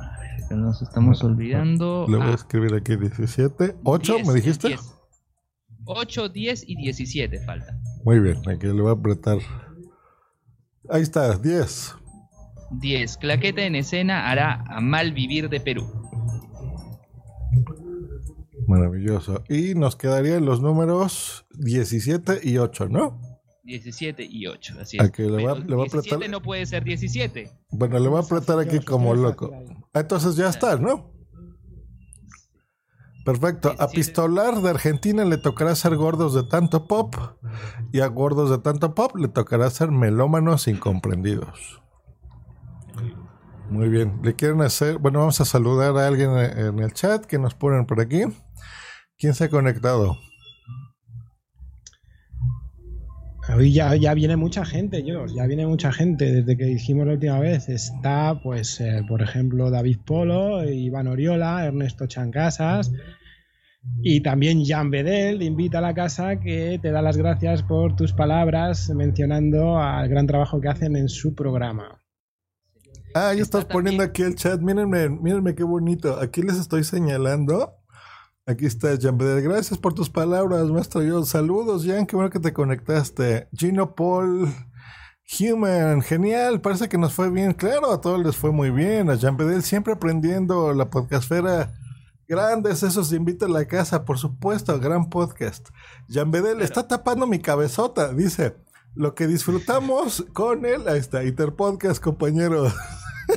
A 0.00 0.18
ver, 0.18 0.48
que 0.48 0.54
nos 0.54 0.80
estamos 0.82 1.22
olvidando. 1.22 2.06
Le 2.08 2.16
voy 2.16 2.26
a 2.26 2.30
Ah, 2.30 2.34
escribir 2.34 2.74
aquí 2.74 2.96
17. 2.96 3.76
8, 3.84 4.14
10, 4.16 4.26
¿me 4.26 4.34
dijiste? 4.34 4.68
10. 4.68 4.80
8, 5.84 6.28
10 6.30 6.64
y 6.68 6.76
17 6.76 7.40
falta. 7.44 7.78
Muy 8.04 8.18
bien, 8.20 8.38
aquí 8.48 8.66
le 8.66 8.80
voy 8.80 8.88
a 8.88 8.92
apretar. 8.92 9.38
Ahí 10.88 11.02
está, 11.02 11.36
10. 11.36 11.94
10. 12.72 13.16
Claqueta 13.18 13.62
en 13.62 13.74
escena 13.74 14.30
hará 14.30 14.64
a 14.68 14.80
mal 14.80 15.12
vivir 15.12 15.48
de 15.48 15.60
Perú. 15.60 15.86
Maravilloso. 18.66 19.42
Y 19.48 19.74
nos 19.74 19.96
quedarían 19.96 20.44
los 20.44 20.60
números 20.60 21.46
17 21.58 22.40
y 22.42 22.58
8, 22.58 22.88
¿no? 22.88 23.20
17 23.64 24.24
y 24.28 24.46
8. 24.46 24.74
Así 24.80 24.96
es. 24.98 25.02
Aquí 25.04 25.22
le 25.22 25.44
a- 25.46 25.54
Pero 25.54 25.66
le 25.66 25.74
voy 25.74 25.86
a 25.86 25.90
17 25.90 26.16
apretar- 26.16 26.30
no 26.30 26.40
puede 26.42 26.66
ser 26.66 26.84
17. 26.84 27.50
Bueno, 27.70 27.98
le 27.98 28.08
voy 28.08 28.20
a 28.20 28.24
apretar 28.24 28.58
aquí 28.58 28.78
como 28.80 29.14
loco. 29.14 29.50
Ah, 29.92 30.00
Entonces 30.00 30.36
ya 30.36 30.48
está, 30.48 30.76
¿no? 30.76 31.12
Perfecto. 33.30 33.76
A 33.78 33.88
Pistolar 33.88 34.60
de 34.60 34.70
Argentina 34.70 35.24
le 35.24 35.38
tocará 35.38 35.76
ser 35.76 35.94
gordos 35.94 36.34
de 36.34 36.42
tanto 36.42 36.88
pop. 36.88 37.14
Y 37.92 38.00
a 38.00 38.08
gordos 38.08 38.50
de 38.50 38.58
tanto 38.58 38.92
pop 38.92 39.14
le 39.14 39.28
tocará 39.28 39.70
ser 39.70 39.92
melómanos 39.92 40.66
incomprendidos. 40.66 41.80
Muy 43.68 43.88
bien. 43.88 44.18
¿Le 44.24 44.34
quieren 44.34 44.62
hacer? 44.62 44.98
Bueno, 44.98 45.20
vamos 45.20 45.40
a 45.40 45.44
saludar 45.44 45.96
a 45.96 46.08
alguien 46.08 46.30
en 46.36 46.80
el 46.80 46.92
chat 46.92 47.24
que 47.24 47.38
nos 47.38 47.54
ponen 47.54 47.86
por 47.86 48.00
aquí. 48.00 48.22
¿Quién 49.16 49.34
se 49.34 49.44
ha 49.44 49.48
conectado? 49.48 50.18
Hoy 53.56 53.72
ya, 53.72 53.94
ya 53.94 54.12
viene 54.14 54.36
mucha 54.36 54.64
gente, 54.64 55.04
yo, 55.04 55.26
ya 55.26 55.46
viene 55.46 55.66
mucha 55.66 55.92
gente 55.92 56.32
desde 56.32 56.56
que 56.56 56.64
dijimos 56.64 57.06
la 57.06 57.12
última 57.12 57.38
vez. 57.38 57.68
Está, 57.68 58.40
pues, 58.42 58.80
eh, 58.80 59.02
por 59.06 59.22
ejemplo, 59.22 59.70
David 59.70 59.98
Polo, 60.04 60.68
Iván 60.68 61.06
Oriola, 61.06 61.64
Ernesto 61.64 62.06
Chancasas 62.08 62.90
y 64.02 64.22
también 64.22 64.64
Jan 64.64 64.90
Bedel, 64.90 65.42
invita 65.42 65.78
a 65.78 65.82
la 65.82 65.94
casa, 65.94 66.40
que 66.40 66.78
te 66.80 66.90
da 66.90 67.02
las 67.02 67.16
gracias 67.16 67.62
por 67.62 67.96
tus 67.96 68.12
palabras 68.12 68.90
mencionando 68.90 69.78
al 69.78 70.08
gran 70.08 70.26
trabajo 70.26 70.60
que 70.60 70.68
hacen 70.68 70.96
en 70.96 71.08
su 71.08 71.34
programa. 71.34 72.00
Ah, 73.14 73.34
ya 73.34 73.42
estás 73.42 73.64
poniendo 73.64 74.02
aquí 74.02 74.22
el 74.22 74.36
chat. 74.36 74.60
Mírenme, 74.60 75.08
mírenme 75.08 75.54
qué 75.54 75.64
bonito. 75.64 76.20
Aquí 76.20 76.42
les 76.42 76.56
estoy 76.56 76.84
señalando. 76.84 77.74
Aquí 78.46 78.66
está 78.66 78.96
Jan 79.00 79.18
Bedel. 79.18 79.42
Gracias 79.42 79.78
por 79.78 79.94
tus 79.94 80.08
palabras, 80.10 80.66
maestro 80.66 81.02
yo. 81.02 81.24
Saludos, 81.24 81.84
Jan. 81.84 82.06
Qué 82.06 82.16
bueno 82.16 82.30
que 82.30 82.38
te 82.38 82.52
conectaste. 82.52 83.48
Gino 83.52 83.94
Paul 83.94 84.48
Human. 85.40 86.02
Genial. 86.02 86.60
Parece 86.60 86.88
que 86.88 86.98
nos 86.98 87.12
fue 87.12 87.30
bien. 87.30 87.52
Claro, 87.52 87.92
a 87.92 88.00
todos 88.00 88.24
les 88.24 88.36
fue 88.36 88.52
muy 88.52 88.70
bien. 88.70 89.10
A 89.10 89.18
Jan 89.18 89.36
Bedel 89.36 89.62
siempre 89.62 89.92
aprendiendo 89.92 90.72
la 90.72 90.88
podcastfera. 90.88 91.74
Grandes 92.30 92.84
esos 92.84 93.10
de 93.10 93.16
Invita 93.16 93.46
a 93.46 93.48
la 93.48 93.64
Casa, 93.64 94.04
por 94.04 94.16
supuesto, 94.16 94.78
gran 94.78 95.10
podcast. 95.10 95.70
Jan 96.08 96.30
Bedel 96.30 96.60
está 96.60 96.86
tapando 96.86 97.26
mi 97.26 97.40
cabezota, 97.40 98.14
dice. 98.14 98.54
Lo 98.94 99.16
que 99.16 99.26
disfrutamos 99.26 100.24
con 100.32 100.64
él, 100.64 100.86
ahí 100.86 101.00
está, 101.00 101.24
Interpodcast, 101.24 102.00
compañero. 102.00 102.72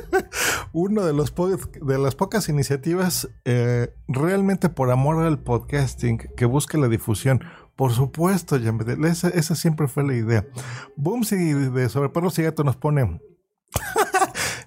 Uno 0.72 1.04
de 1.04 1.12
los 1.12 1.34
de 1.34 1.98
las 1.98 2.14
pocas 2.14 2.48
iniciativas 2.48 3.28
eh, 3.44 3.92
realmente 4.06 4.68
por 4.68 4.92
amor 4.92 5.24
al 5.24 5.40
podcasting 5.40 6.18
que 6.36 6.44
busca 6.44 6.78
la 6.78 6.86
difusión. 6.86 7.42
Por 7.74 7.90
supuesto, 7.90 8.60
Jan 8.62 8.78
Bedel, 8.78 9.04
esa, 9.06 9.28
esa 9.28 9.56
siempre 9.56 9.88
fue 9.88 10.04
la 10.04 10.14
idea. 10.14 10.46
Booms 10.94 11.32
y 11.32 11.52
de 11.52 11.88
Sobre 11.88 12.10
Perros 12.10 12.38
y 12.38 12.44
Gato 12.44 12.62
nos 12.62 12.76
pone. 12.76 13.20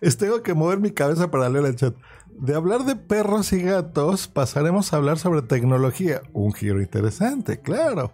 Tengo 0.20 0.44
que 0.44 0.54
mover 0.54 0.82
mi 0.82 0.92
cabeza 0.92 1.32
para 1.32 1.48
leer 1.48 1.66
el 1.66 1.78
chat. 1.78 1.96
De 2.40 2.56
hablar 2.56 2.86
de 2.86 2.96
perros 2.96 3.52
y 3.54 3.62
gatos, 3.62 4.28
pasaremos 4.28 4.94
a 4.94 4.98
hablar 4.98 5.18
sobre 5.18 5.42
tecnología. 5.42 6.22
Un 6.34 6.54
giro 6.54 6.82
interesante, 6.82 7.60
claro. 7.62 8.14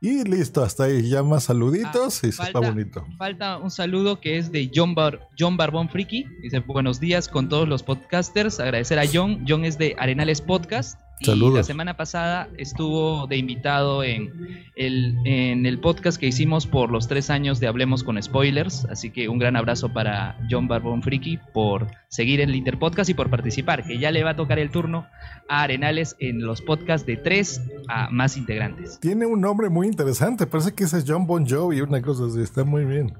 Y 0.00 0.24
listo, 0.24 0.64
hasta 0.64 0.84
ahí. 0.84 1.08
Ya 1.08 1.22
más 1.22 1.44
saluditos 1.44 2.24
y 2.24 2.32
se 2.32 2.42
está 2.42 2.58
bonito. 2.58 3.06
Falta 3.18 3.58
un 3.58 3.70
saludo 3.70 4.20
que 4.20 4.36
es 4.36 4.50
de 4.50 4.68
John, 4.74 4.96
Bar- 4.96 5.28
John 5.38 5.56
Barbón 5.56 5.88
Friki. 5.88 6.26
Dice 6.42 6.58
buenos 6.58 6.98
días 6.98 7.28
con 7.28 7.48
todos 7.48 7.68
los 7.68 7.84
podcasters. 7.84 8.58
Agradecer 8.58 8.98
a 8.98 9.04
John. 9.10 9.44
John 9.48 9.64
es 9.64 9.78
de 9.78 9.94
Arenales 9.98 10.40
Podcast. 10.40 10.98
Y 11.22 11.24
Saludos. 11.24 11.54
la 11.54 11.62
semana 11.62 11.96
pasada 11.96 12.48
estuvo 12.58 13.28
de 13.28 13.36
invitado 13.36 14.02
en 14.02 14.32
el, 14.74 15.16
en 15.24 15.66
el 15.66 15.78
podcast 15.78 16.18
que 16.18 16.26
hicimos 16.26 16.66
por 16.66 16.90
los 16.90 17.06
tres 17.06 17.30
años 17.30 17.60
de 17.60 17.68
Hablemos 17.68 18.02
con 18.02 18.20
Spoilers. 18.20 18.86
Así 18.86 19.10
que 19.10 19.28
un 19.28 19.38
gran 19.38 19.54
abrazo 19.54 19.92
para 19.92 20.36
John 20.50 20.66
Barbón 20.66 21.00
Friki 21.02 21.38
por 21.54 21.86
seguir 22.08 22.40
en 22.40 22.48
el 22.48 22.56
Interpodcast 22.56 23.10
y 23.10 23.14
por 23.14 23.30
participar, 23.30 23.86
que 23.86 23.98
ya 23.98 24.10
le 24.10 24.24
va 24.24 24.30
a 24.30 24.36
tocar 24.36 24.58
el 24.58 24.70
turno 24.70 25.06
a 25.48 25.62
Arenales 25.62 26.16
en 26.18 26.44
los 26.44 26.60
podcasts 26.60 27.06
de 27.06 27.16
tres 27.16 27.62
a 27.88 28.10
más 28.10 28.36
integrantes. 28.36 28.98
Tiene 28.98 29.24
un 29.26 29.40
nombre 29.40 29.68
muy 29.68 29.86
interesante. 29.86 30.48
Parece 30.48 30.74
que 30.74 30.84
ese 30.84 30.98
es 30.98 31.04
John 31.06 31.26
Bon 31.26 31.48
Jovi, 31.48 31.80
una 31.82 32.02
cosa 32.02 32.26
así. 32.26 32.40
Está 32.40 32.64
muy 32.64 32.84
bien. 32.84 33.12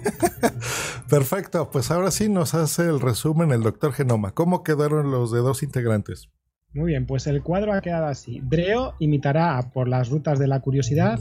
Perfecto, 1.10 1.70
pues 1.70 1.90
ahora 1.90 2.10
sí 2.10 2.28
nos 2.28 2.54
hace 2.54 2.84
el 2.84 3.00
resumen 3.00 3.50
el 3.50 3.62
doctor 3.62 3.92
Genoma. 3.92 4.32
¿Cómo 4.32 4.62
quedaron 4.62 5.10
los 5.10 5.32
de 5.32 5.40
dos 5.40 5.62
integrantes? 5.62 6.28
Muy 6.72 6.92
bien, 6.92 7.06
pues 7.06 7.26
el 7.26 7.42
cuadro 7.42 7.72
ha 7.72 7.80
quedado 7.80 8.06
así. 8.06 8.40
Dreo 8.42 8.94
imitará 9.00 9.58
a 9.58 9.72
Por 9.72 9.88
las 9.88 10.08
rutas 10.08 10.38
de 10.38 10.46
la 10.46 10.60
curiosidad, 10.60 11.18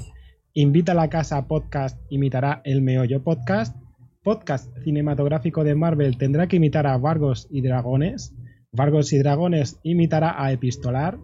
Invita 0.53 0.93
a 0.93 0.95
la 0.95 1.09
casa 1.09 1.47
podcast 1.47 2.01
imitará 2.09 2.61
El 2.65 2.81
Meollo 2.81 3.23
Podcast, 3.23 3.77
Podcast 4.23 4.75
cinematográfico 4.83 5.63
de 5.63 5.75
Marvel 5.75 6.17
tendrá 6.17 6.47
que 6.47 6.55
imitar 6.55 6.87
a 6.87 6.97
Vargos 6.97 7.47
y 7.51 7.61
Dragones, 7.61 8.33
Vargos 8.71 9.13
y 9.13 9.19
Dragones 9.19 9.79
imitará 9.83 10.43
a 10.43 10.51
Epistolar, 10.51 11.19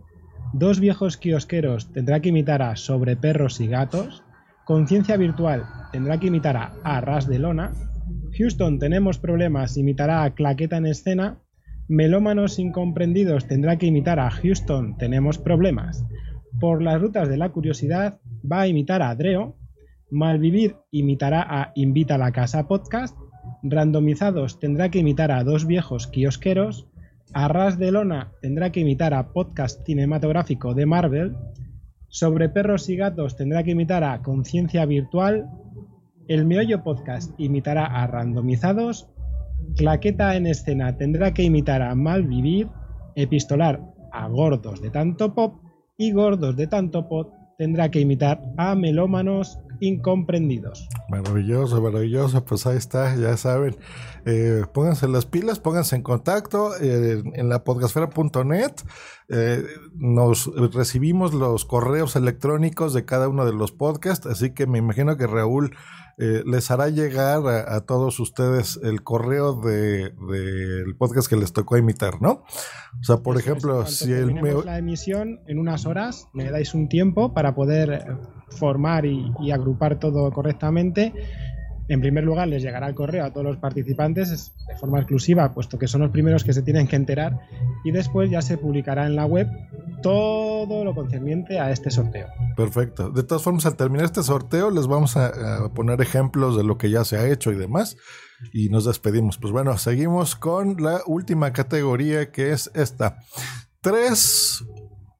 Dos 0.53 0.79
viejos 0.79 1.17
kiosqueros 1.17 1.91
tendrá 1.91 2.19
que 2.21 2.29
imitar 2.29 2.61
a 2.61 2.75
Sobre 2.75 3.17
perros 3.17 3.59
y 3.59 3.67
gatos, 3.67 4.23
Conciencia 4.65 5.15
virtual 5.15 5.63
tendrá 5.91 6.19
que 6.19 6.25
imitar 6.25 6.57
a 6.57 6.73
Arras 6.83 7.27
de 7.27 7.37
Lona, 7.37 7.71
Houston 8.35 8.79
tenemos 8.79 9.19
problemas 9.19 9.77
imitará 9.77 10.23
a 10.23 10.33
Claqueta 10.33 10.77
en 10.77 10.87
escena, 10.87 11.37
Melómanos 11.87 12.57
incomprendidos 12.57 13.45
tendrá 13.45 13.77
que 13.77 13.85
imitar 13.85 14.19
a 14.19 14.31
Houston 14.31 14.97
tenemos 14.97 15.37
problemas, 15.37 16.03
Por 16.59 16.81
las 16.81 16.99
rutas 16.99 17.29
de 17.29 17.37
la 17.37 17.49
curiosidad 17.49 18.19
va 18.51 18.61
a 18.61 18.67
imitar 18.67 19.03
a 19.03 19.13
Dreo, 19.13 19.55
Malvivir 20.09 20.77
imitará 20.89 21.45
a 21.47 21.71
Invita 21.75 22.15
a 22.15 22.17
la 22.17 22.31
casa 22.31 22.67
podcast, 22.67 23.15
Randomizados 23.61 24.59
tendrá 24.59 24.89
que 24.89 24.97
imitar 24.97 25.31
a 25.31 25.43
Dos 25.43 25.67
viejos 25.67 26.07
kiosqueros, 26.07 26.87
Arras 27.33 27.77
de 27.77 27.91
Lona 27.91 28.31
tendrá 28.41 28.71
que 28.71 28.79
imitar 28.79 29.13
a 29.13 29.31
Podcast 29.31 29.85
cinematográfico 29.85 30.73
de 30.73 30.87
Marvel, 30.87 31.35
Sobre 32.07 32.49
perros 32.49 32.89
y 32.89 32.95
gatos 32.95 33.35
tendrá 33.35 33.63
que 33.63 33.71
imitar 33.71 34.03
a 34.03 34.21
Conciencia 34.21 34.85
virtual, 34.85 35.49
El 36.27 36.45
Meollo 36.45 36.83
Podcast 36.83 37.33
imitará 37.37 37.85
a 37.85 38.07
Randomizados, 38.07 39.09
Claqueta 39.75 40.35
en 40.35 40.47
escena 40.47 40.97
tendrá 40.97 41.33
que 41.33 41.43
imitar 41.43 41.81
a 41.81 41.95
Malvivir, 41.95 42.69
Epistolar 43.15 43.81
a 44.11 44.27
gordos 44.27 44.81
de 44.81 44.89
tanto 44.89 45.33
pop 45.33 45.61
y 45.97 46.11
gordos 46.11 46.55
de 46.55 46.67
tanto 46.67 47.07
pop 47.07 47.33
tendrá 47.57 47.89
que 47.89 47.99
imitar 47.99 48.41
a 48.57 48.75
melómanos 48.75 49.59
incomprendidos. 49.79 50.87
Maravilloso, 51.09 51.81
maravilloso. 51.81 52.43
Pues 52.45 52.65
ahí 52.65 52.77
está, 52.77 53.15
ya 53.15 53.35
saben. 53.37 53.75
Eh, 54.25 54.63
pónganse 54.73 55.07
las 55.07 55.25
pilas, 55.25 55.59
pónganse 55.59 55.95
en 55.95 56.01
contacto 56.01 56.71
eh, 56.81 57.21
en 57.33 57.49
la 57.49 57.63
podcastfera.net. 57.63 58.71
Eh, 59.29 59.63
nos 59.95 60.49
recibimos 60.73 61.33
los 61.33 61.65
correos 61.65 62.15
electrónicos 62.15 62.93
de 62.93 63.05
cada 63.05 63.27
uno 63.27 63.45
de 63.45 63.53
los 63.53 63.71
podcasts, 63.71 64.25
así 64.27 64.51
que 64.51 64.67
me 64.67 64.77
imagino 64.77 65.17
que 65.17 65.27
Raúl 65.27 65.75
eh, 66.17 66.43
les 66.45 66.71
hará 66.71 66.89
llegar 66.89 67.45
a, 67.45 67.75
a, 67.75 67.81
todos 67.81 68.19
ustedes 68.21 68.79
el 68.81 69.03
correo 69.03 69.53
del 69.59 70.15
de, 70.15 70.93
podcast 70.97 71.29
que 71.29 71.35
les 71.35 71.51
tocó 71.51 71.77
imitar, 71.77 72.21
¿no? 72.21 72.43
O 72.99 73.03
sea, 73.03 73.17
por 73.17 73.37
Eso 73.37 73.49
ejemplo, 73.49 73.83
es, 73.83 73.97
si 73.97 74.13
el 74.13 74.33
me... 74.33 74.53
la 74.63 74.77
emisión 74.77 75.41
en 75.47 75.59
unas 75.59 75.85
horas 75.85 76.29
me 76.31 76.49
dais 76.49 76.73
un 76.73 76.87
tiempo 76.87 77.33
para 77.33 77.53
poder 77.53 78.17
formar 78.49 79.05
y, 79.05 79.29
y 79.41 79.51
agrupar 79.51 79.99
todo 79.99 80.31
correctamente. 80.31 81.13
En 81.87 82.01
primer 82.01 82.23
lugar, 82.23 82.47
les 82.47 82.63
llegará 82.63 82.87
el 82.87 82.95
correo 82.95 83.25
a 83.25 83.31
todos 83.31 83.45
los 83.45 83.57
participantes 83.57 84.53
de 84.67 84.75
forma 84.77 84.99
exclusiva, 84.99 85.53
puesto 85.53 85.77
que 85.77 85.87
son 85.87 86.01
los 86.01 86.09
primeros 86.09 86.43
que 86.43 86.53
se 86.53 86.63
tienen 86.63 86.87
que 86.87 86.95
enterar, 86.95 87.39
y 87.83 87.91
después 87.91 88.29
ya 88.31 88.41
se 88.41 88.57
publicará 88.57 89.05
en 89.05 89.15
la 89.15 89.25
web 89.25 89.47
todo 90.01 90.83
lo 90.83 90.95
concerniente 90.95 91.59
a 91.59 91.71
este 91.71 91.91
sorteo. 91.91 92.27
Perfecto. 92.55 93.11
De 93.11 93.23
todas 93.23 93.43
formas, 93.43 93.65
al 93.65 93.75
terminar 93.75 94.05
este 94.05 94.23
sorteo, 94.23 94.71
les 94.71 94.87
vamos 94.87 95.15
a, 95.15 95.69
poner 95.75 96.01
ejemplos 96.01 96.57
de 96.57 96.63
lo 96.63 96.77
que 96.77 96.89
ya 96.89 97.03
se 97.05 97.17
ha 97.17 97.27
hecho 97.27 97.51
y 97.51 97.55
demás, 97.55 97.97
y 98.51 98.69
nos 98.69 98.85
despedimos. 98.85 99.37
Pues 99.37 99.53
bueno, 99.53 99.77
seguimos 99.77 100.35
con 100.35 100.81
la 100.81 101.01
última 101.05 101.53
categoría 101.53 102.31
que 102.31 102.51
es 102.51 102.71
esta. 102.73 103.19
Tres 103.81 104.63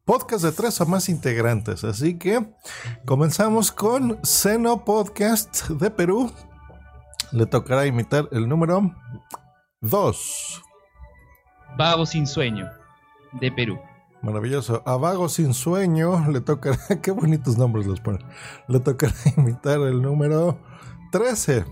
podcast 0.06 0.44
de 0.44 0.52
tres 0.52 0.80
o 0.82 0.86
más 0.86 1.10
integrantes. 1.10 1.84
Así 1.84 2.18
que 2.18 2.46
comenzamos 3.06 3.72
con 3.72 4.20
Seno 4.24 4.86
Podcast 4.86 5.70
de 5.70 5.92
Perú. 5.92 6.32
Le 7.36 7.46
tocará 7.46 7.86
imitar 7.86 8.30
el 8.32 8.48
número 8.48 8.96
2. 9.82 10.64
Vago 11.78 12.06
sin 12.06 12.26
sueño 12.26 12.66
de 13.42 13.52
Perú. 13.52 13.78
Maravilloso. 14.22 14.82
A 14.86 14.96
Vago 14.96 15.28
sin 15.28 15.54
sueño 15.54 16.32
le 16.32 16.40
tocará. 16.40 16.78
Qué 17.04 17.12
bonitos 17.12 17.58
nombres 17.58 17.88
los 17.88 18.00
ponen. 18.00 18.22
Le 18.70 18.80
tocará 18.80 19.14
imitar 19.38 19.82
el 19.82 20.02
número 20.02 20.62
13. 21.12 21.66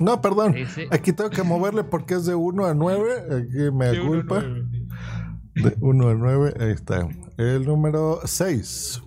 No, 0.00 0.20
perdón. 0.20 0.52
13. 0.52 0.86
Aquí 0.92 1.12
tengo 1.12 1.30
que 1.30 1.42
moverle 1.42 1.82
porque 1.82 2.14
es 2.14 2.26
de 2.26 2.36
1 2.36 2.64
a 2.64 2.72
9. 2.72 3.12
Aquí 3.34 3.76
me 3.76 3.98
culpa. 3.98 4.44
De 5.56 5.76
1 5.80 6.08
a 6.08 6.14
9, 6.14 6.54
ahí 6.60 6.70
está. 6.70 7.08
El 7.36 7.66
número 7.66 8.20
6. 8.24 9.02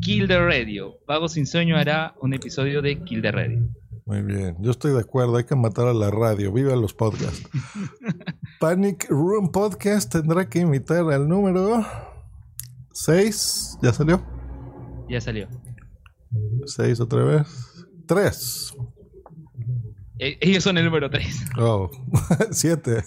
Kill 0.00 0.26
the 0.26 0.38
Radio. 0.38 0.94
Vago 1.06 1.28
sin 1.28 1.46
sueño 1.46 1.76
hará 1.76 2.14
un 2.22 2.32
episodio 2.32 2.80
de 2.80 2.98
Kill 3.04 3.20
the 3.20 3.30
Radio. 3.30 3.68
Muy 4.08 4.22
bien, 4.22 4.56
yo 4.58 4.70
estoy 4.70 4.92
de 4.92 5.00
acuerdo, 5.00 5.36
hay 5.36 5.44
que 5.44 5.54
matar 5.54 5.86
a 5.86 5.92
la 5.92 6.10
radio, 6.10 6.50
viva 6.50 6.74
los 6.74 6.94
podcasts. 6.94 7.46
Panic 8.58 9.06
Room 9.10 9.52
Podcast 9.52 10.10
tendrá 10.10 10.48
que 10.48 10.60
imitar 10.60 11.12
al 11.12 11.28
número 11.28 11.84
6. 12.90 13.80
¿Ya 13.82 13.92
salió? 13.92 14.22
Ya 15.10 15.20
salió. 15.20 15.46
6 16.64 17.00
otra 17.00 17.22
vez. 17.22 17.86
3. 18.06 18.76
Eh, 20.20 20.38
ellos 20.40 20.64
son 20.64 20.78
el 20.78 20.86
número 20.86 21.10
3. 21.10 21.44
Oh, 21.58 21.90
7. 22.50 23.04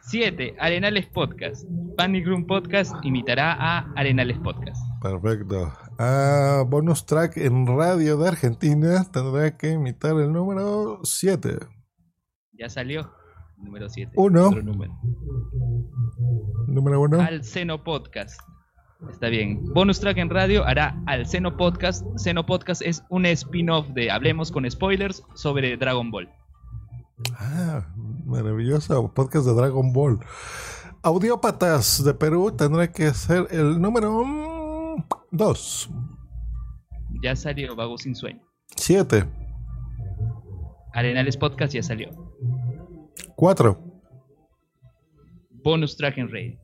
7. 0.00 0.56
Arenales 0.60 1.04
Podcast. 1.08 1.66
Panic 1.98 2.26
Room 2.26 2.46
Podcast 2.46 2.94
imitará 3.02 3.52
a 3.52 3.92
Arenales 3.96 4.38
Podcast. 4.38 4.80
Perfecto. 5.02 5.70
Ah, 6.04 6.64
bonus 6.66 7.06
track 7.06 7.36
en 7.36 7.64
radio 7.64 8.16
de 8.16 8.26
Argentina 8.26 9.04
tendrá 9.12 9.56
que 9.56 9.70
imitar 9.70 10.18
el 10.18 10.32
número 10.32 10.98
7. 11.04 11.60
Ya 12.54 12.68
salió. 12.68 13.12
Número 13.56 13.88
7. 13.88 14.10
1. 14.16 14.50
Número 16.66 17.00
1. 17.02 17.20
Al 17.20 17.44
Seno 17.44 17.84
Podcast. 17.84 18.40
Está 19.12 19.28
bien. 19.28 19.62
Bonus 19.74 20.00
track 20.00 20.18
en 20.18 20.28
radio 20.28 20.64
hará 20.64 21.00
al 21.06 21.24
Seno 21.24 21.56
Podcast. 21.56 22.04
Seno 22.16 22.44
Podcast 22.46 22.82
es 22.82 23.04
un 23.08 23.24
spin-off 23.24 23.86
de 23.90 24.10
Hablemos 24.10 24.50
con 24.50 24.68
Spoilers 24.68 25.22
sobre 25.36 25.76
Dragon 25.76 26.10
Ball. 26.10 26.28
Ah, 27.38 27.86
maravilloso 28.24 29.14
podcast 29.14 29.46
de 29.46 29.54
Dragon 29.54 29.92
Ball. 29.92 30.18
Audiópatas 31.04 32.02
de 32.02 32.12
Perú 32.14 32.50
tendrá 32.56 32.90
que 32.90 33.14
ser 33.14 33.46
el 33.52 33.80
número 33.80 34.51
2. 35.32 35.90
Ya 37.22 37.36
salió 37.36 37.74
Vago 37.76 37.98
sin 37.98 38.14
sueño. 38.14 38.40
7. 38.76 39.24
Arenales 40.94 41.36
Podcast 41.36 41.74
ya 41.74 41.82
salió. 41.82 42.10
4. 43.36 43.78
Bonus 45.64 45.96
Track 45.96 46.18
en 46.18 46.30
Radio. 46.30 46.58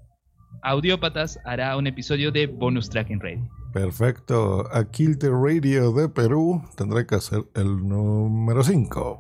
Audiópatas 0.62 1.38
hará 1.44 1.76
un 1.76 1.86
episodio 1.86 2.32
de 2.32 2.46
Bonus 2.46 2.88
Track 2.90 3.10
en 3.10 3.20
Radio. 3.20 3.48
Perfecto. 3.72 4.66
Aquil 4.72 5.18
the 5.18 5.30
Radio 5.30 5.92
de 5.92 6.08
Perú 6.08 6.62
tendrá 6.76 7.06
que 7.06 7.20
ser 7.20 7.44
el 7.54 7.86
número 7.86 8.62
5 8.62 9.18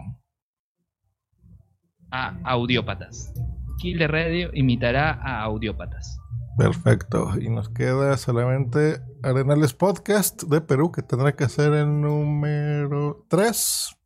a 2.10 2.38
Audiópatas. 2.44 3.32
Kill 3.78 3.98
the 3.98 4.08
Radio 4.08 4.50
imitará 4.54 5.20
a 5.22 5.42
Audiópatas. 5.42 6.18
Perfecto. 6.58 7.38
Y 7.40 7.50
nos 7.50 7.68
queda 7.68 8.16
solamente 8.16 9.00
Arenales 9.22 9.74
Podcast 9.74 10.42
de 10.42 10.60
Perú, 10.60 10.90
que 10.90 11.02
tendrá 11.02 11.36
que 11.36 11.48
ser 11.48 11.72
el 11.72 12.00
número 12.00 13.24
3. 13.28 13.96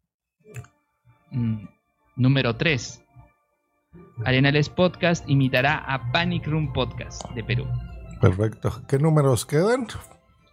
Mm, 1.31 1.65
número 2.17 2.55
3. 2.55 3.03
Arenales 4.27 4.69
Podcast 4.69 5.27
imitará 5.31 5.79
a 5.79 6.13
Panic 6.13 6.47
Room 6.47 6.75
Podcast 6.75 7.25
de 7.31 7.43
Perú. 7.43 7.67
Perfecto. 8.21 8.83
¿Qué 8.87 8.99
números 8.99 9.47
quedan? 9.47 9.87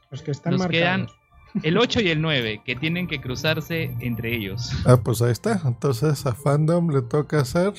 Los 0.09 0.21
que 0.21 0.31
están 0.31 0.53
Nos 0.53 0.61
marcados. 0.61 0.79
quedan 0.79 1.07
el 1.63 1.77
8 1.77 1.99
y 1.99 2.11
el 2.11 2.21
9, 2.21 2.61
que 2.65 2.77
tienen 2.77 3.09
que 3.09 3.19
cruzarse 3.19 3.93
entre 3.99 4.37
ellos. 4.37 4.71
Ah, 4.85 4.95
pues 5.03 5.21
ahí 5.21 5.31
está. 5.31 5.59
Entonces 5.65 6.25
a 6.25 6.33
Fandom 6.33 6.91
le 6.91 7.01
toca 7.01 7.41
hacer 7.41 7.73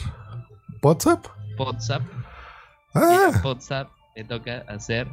WhatsApp. 0.82 1.24
WhatsApp. 1.58 2.02
Ah. 2.94 3.40
WhatsApp 3.42 3.88
le 4.20 4.24
toca 4.24 4.64
hacer 4.68 5.08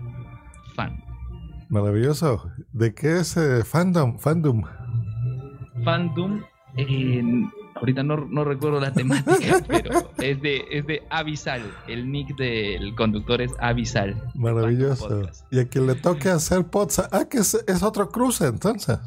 fan. 0.75 1.01
Maravilloso. 1.69 2.51
¿De 2.73 2.93
qué 2.93 3.19
es 3.19 3.37
eh, 3.37 3.63
Fandom? 3.63 4.19
Fandom. 4.19 4.63
Fandom. 5.85 6.43
eh, 6.75 7.23
ahorita 7.75 8.03
no, 8.03 8.17
no 8.17 8.43
recuerdo 8.43 8.81
la 8.81 8.91
temática, 9.01 9.63
pero 9.65 10.11
es 10.17 10.41
de, 10.41 10.65
es 10.71 10.85
de 10.87 11.03
Avisal. 11.09 11.61
El 11.87 12.11
nick 12.11 12.35
del 12.35 12.95
conductor 12.95 13.41
es 13.41 13.53
Avisal. 13.59 14.21
Maravilloso. 14.35 15.29
Y 15.51 15.59
a 15.59 15.67
quien 15.69 15.87
le 15.87 15.95
toque 15.95 16.29
hacer 16.29 16.65
WhatsApp. 16.73 17.07
Ah, 17.13 17.25
que 17.29 17.37
es, 17.37 17.53
es 17.65 17.83
otro 17.83 18.09
cruce 18.09 18.45
entonces. 18.45 18.99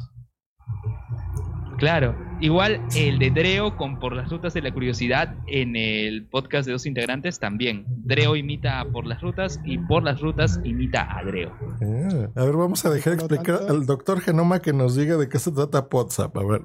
Claro, 1.77 2.15
igual 2.41 2.81
el 2.95 3.19
de 3.19 3.31
Dreo 3.31 3.77
con 3.77 3.99
Por 3.99 4.15
las 4.15 4.29
Rutas 4.29 4.53
de 4.53 4.61
la 4.61 4.71
Curiosidad 4.71 5.35
en 5.47 5.75
el 5.75 6.25
podcast 6.25 6.65
de 6.65 6.73
dos 6.73 6.85
integrantes 6.85 7.39
también. 7.39 7.85
Dreo 7.87 8.35
imita 8.35 8.81
a 8.81 8.85
Por 8.85 9.05
las 9.05 9.21
Rutas 9.21 9.59
y 9.63 9.77
Por 9.77 10.03
las 10.03 10.19
Rutas 10.21 10.59
imita 10.63 11.17
a 11.17 11.23
Dreo. 11.23 11.51
Ah, 11.81 12.29
a 12.35 12.45
ver, 12.45 12.55
vamos 12.55 12.85
a 12.85 12.89
dejar 12.89 13.13
explicar 13.13 13.61
al 13.69 13.85
doctor 13.85 14.19
Genoma 14.21 14.61
que 14.61 14.73
nos 14.73 14.95
diga 14.95 15.17
de 15.17 15.29
qué 15.29 15.39
se 15.39 15.51
trata 15.51 15.87
WhatsApp. 15.91 16.35
A 16.37 16.43
ver. 16.43 16.61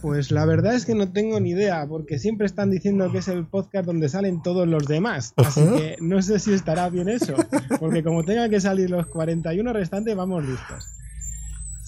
Pues 0.00 0.30
la 0.30 0.44
verdad 0.46 0.74
es 0.74 0.86
que 0.86 0.94
no 0.94 1.12
tengo 1.12 1.40
ni 1.40 1.50
idea, 1.50 1.86
porque 1.88 2.18
siempre 2.18 2.46
están 2.46 2.70
diciendo 2.70 3.10
que 3.10 3.18
es 3.18 3.28
el 3.28 3.46
podcast 3.46 3.86
donde 3.86 4.08
salen 4.08 4.42
todos 4.42 4.66
los 4.66 4.86
demás. 4.86 5.34
Así 5.36 5.60
Ajá. 5.60 5.76
que 5.76 5.96
no 6.00 6.22
sé 6.22 6.38
si 6.38 6.52
estará 6.52 6.88
bien 6.88 7.08
eso, 7.08 7.34
porque 7.78 8.02
como 8.02 8.24
tengan 8.24 8.50
que 8.50 8.60
salir 8.60 8.90
los 8.90 9.06
41 9.06 9.72
restantes, 9.72 10.16
vamos 10.16 10.44
listos. 10.44 10.99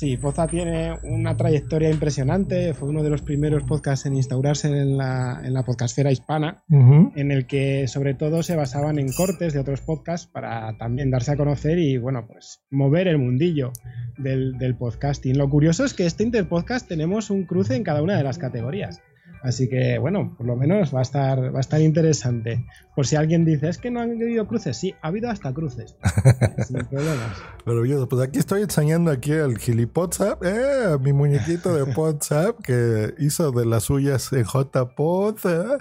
Sí, 0.03 0.16
Poza 0.16 0.48
tiene 0.48 0.98
una 1.05 1.36
trayectoria 1.36 1.88
impresionante. 1.88 2.74
Fue 2.74 2.88
uno 2.88 3.05
de 3.05 3.11
los 3.11 3.22
primeros 3.22 3.62
podcasts 3.62 4.05
en 4.05 4.16
instaurarse 4.16 4.66
en 4.66 4.96
la, 4.96 5.40
en 5.44 5.55
la 5.55 5.62
podcastfera 5.62 6.11
hispana, 6.11 6.64
en 6.68 7.30
el 7.30 7.46
que 7.46 7.86
sobre 7.86 8.14
todo 8.14 8.42
se 8.42 8.57
basaban 8.57 8.98
en 8.98 9.12
cortes 9.12 9.53
de 9.53 9.61
otros 9.61 9.80
podcasts 9.80 10.26
para 10.26 10.76
también 10.76 11.12
darse 11.12 11.30
a 11.30 11.36
conocer 11.36 11.78
y, 11.78 11.98
bueno, 11.98 12.26
pues 12.26 12.64
mover 12.68 13.07
el 13.07 13.18
mundillo 13.18 13.70
del, 14.18 14.59
del 14.59 14.74
podcasting. 14.74 15.38
Lo 15.38 15.48
curioso 15.48 15.84
es 15.84 15.94
que 15.94 16.05
este 16.05 16.24
Interpodcast 16.24 16.88
tenemos 16.88 17.30
un 17.30 17.44
cruce 17.44 17.76
en 17.76 17.84
cada 17.84 18.03
una 18.03 18.16
de 18.16 18.24
las 18.24 18.38
categorías. 18.38 19.00
Así 19.43 19.68
que, 19.68 19.99
bueno, 19.99 20.34
por 20.36 20.47
lo 20.47 20.57
menos 20.57 20.95
va 20.95 21.01
a 21.01 21.03
estar, 21.03 21.53
va 21.53 21.59
a 21.59 21.61
estar 21.61 21.80
interesante. 21.80 22.64
Por 22.95 23.07
si 23.07 23.16
alguien 23.16 23.45
dice, 23.45 23.68
es 23.68 23.78
que 23.78 23.90
no 23.90 24.01
han 24.01 24.12
habido 24.12 24.47
cruces. 24.47 24.76
Sí, 24.76 24.95
ha 25.03 25.09
habido 25.09 25.30
hasta 25.30 25.53
cruces. 25.53 25.97
Sin 26.66 26.84
problemas. 26.86 27.36
Maravilloso. 27.66 28.09
Pues 28.09 28.22
aquí 28.22 28.38
estoy 28.38 28.62
enseñando 28.62 29.11
aquí 29.11 29.32
al 29.32 29.59
GiliPodsap, 29.59 30.45
eh, 30.45 30.97
mi 31.01 31.12
muñequito 31.12 31.74
de 31.74 31.82
WhatsApp 31.82 32.61
que 32.62 33.14
hizo 33.18 33.51
de 33.51 33.66
las 33.66 33.84
suyas 33.84 34.32
en 34.32 34.45
JPod. 34.45 35.38
eh. 35.45 35.78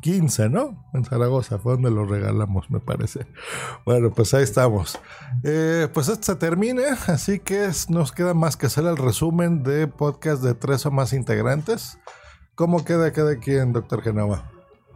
15, 0.00 0.50
¿no? 0.50 0.84
En 0.92 1.04
Zaragoza, 1.04 1.58
fue 1.58 1.72
donde 1.72 1.90
lo 1.90 2.04
regalamos, 2.04 2.70
me 2.70 2.80
parece. 2.80 3.26
Bueno, 3.84 4.12
pues 4.12 4.34
ahí 4.34 4.42
estamos. 4.42 4.98
Eh, 5.42 5.88
pues 5.92 6.08
esto 6.08 6.32
se 6.32 6.36
termina, 6.36 6.82
así 7.06 7.40
que 7.40 7.68
nos 7.88 8.12
queda 8.12 8.34
más 8.34 8.56
que 8.56 8.66
hacer 8.66 8.84
el 8.84 8.96
resumen 8.96 9.62
de 9.62 9.88
podcast 9.88 10.42
de 10.42 10.54
tres 10.54 10.86
o 10.86 10.90
más 10.90 11.12
integrantes. 11.12 11.98
¿Cómo 12.56 12.86
queda 12.86 13.12
cada 13.12 13.36
quien, 13.36 13.74
doctor 13.74 14.02
Genova? 14.02 14.50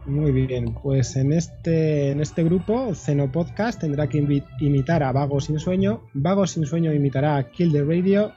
Muy 0.07 0.31
bien, 0.31 0.73
pues 0.81 1.15
en 1.15 1.31
este, 1.31 2.09
en 2.09 2.19
este 2.19 2.43
grupo, 2.43 2.95
Zeno 2.95 3.31
Podcast 3.31 3.79
tendrá 3.79 4.07
que 4.07 4.17
imitar 4.59 5.03
a 5.03 5.11
Vago 5.11 5.39
Sin 5.39 5.59
Sueño, 5.59 6.01
Vago 6.15 6.47
Sin 6.47 6.65
Sueño 6.65 6.91
imitará 6.91 7.37
a 7.37 7.51
Kill 7.51 7.71
the 7.71 7.83
Radio, 7.83 8.33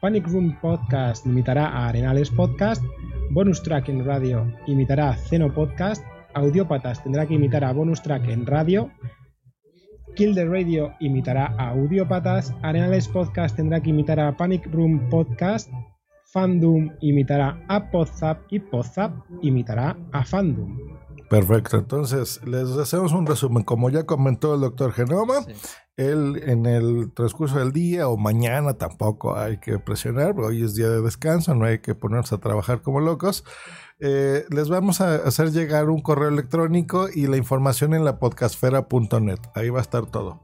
Panic 0.00 0.28
Room 0.28 0.56
Podcast 0.60 1.26
imitará 1.26 1.66
a 1.66 1.88
Arenales 1.88 2.30
Podcast, 2.30 2.80
Bonus 3.32 3.60
Track 3.60 3.88
en 3.88 4.04
radio 4.06 4.46
imitará 4.68 5.10
a 5.10 5.16
Zeno 5.16 5.52
Podcast, 5.52 6.04
Audiópatas 6.34 7.02
tendrá 7.02 7.26
que 7.26 7.34
imitar 7.34 7.64
a 7.64 7.72
Bonus 7.72 8.00
Track 8.02 8.28
en 8.28 8.46
radio, 8.46 8.92
Kill 10.14 10.32
the 10.36 10.44
Radio 10.44 10.94
imitará 11.00 11.56
a 11.58 11.70
Audiópatas, 11.70 12.54
Arenales 12.62 13.08
Podcast 13.08 13.56
tendrá 13.56 13.80
que 13.80 13.90
imitar 13.90 14.20
a 14.20 14.36
Panic 14.36 14.64
Room 14.72 15.08
Podcast, 15.10 15.68
Fandom 16.32 16.90
imitará 17.00 17.60
a 17.68 17.90
Podzap 17.90 18.38
y 18.50 18.60
Podzap 18.60 19.12
imitará 19.42 19.96
a 20.12 20.24
Fandom. 20.24 20.78
Perfecto, 21.28 21.78
entonces 21.78 22.40
les 22.44 22.70
hacemos 22.70 23.12
un 23.12 23.26
resumen. 23.26 23.64
Como 23.64 23.90
ya 23.90 24.04
comentó 24.04 24.54
el 24.54 24.60
doctor 24.60 24.92
Genoma, 24.92 25.44
él 25.96 26.40
en 26.44 26.66
el 26.66 27.12
transcurso 27.14 27.58
del 27.58 27.72
día 27.72 28.08
o 28.08 28.16
mañana 28.16 28.74
tampoco 28.74 29.36
hay 29.36 29.58
que 29.58 29.78
presionar, 29.78 30.38
hoy 30.40 30.62
es 30.62 30.74
día 30.74 30.88
de 30.88 31.02
descanso, 31.02 31.54
no 31.54 31.66
hay 31.66 31.80
que 31.80 31.94
ponerse 31.94 32.34
a 32.34 32.38
trabajar 32.38 32.82
como 32.82 33.00
locos. 33.00 33.44
Eh, 34.02 34.46
les 34.50 34.68
vamos 34.70 35.00
a 35.02 35.16
hacer 35.16 35.52
llegar 35.52 35.90
un 35.90 36.00
correo 36.00 36.28
electrónico 36.28 37.08
y 37.12 37.26
la 37.26 37.36
información 37.36 37.92
en 37.92 38.04
la 38.04 38.18
podcastfera.net. 38.18 39.38
Ahí 39.54 39.68
va 39.68 39.80
a 39.80 39.82
estar 39.82 40.06
todo. 40.06 40.40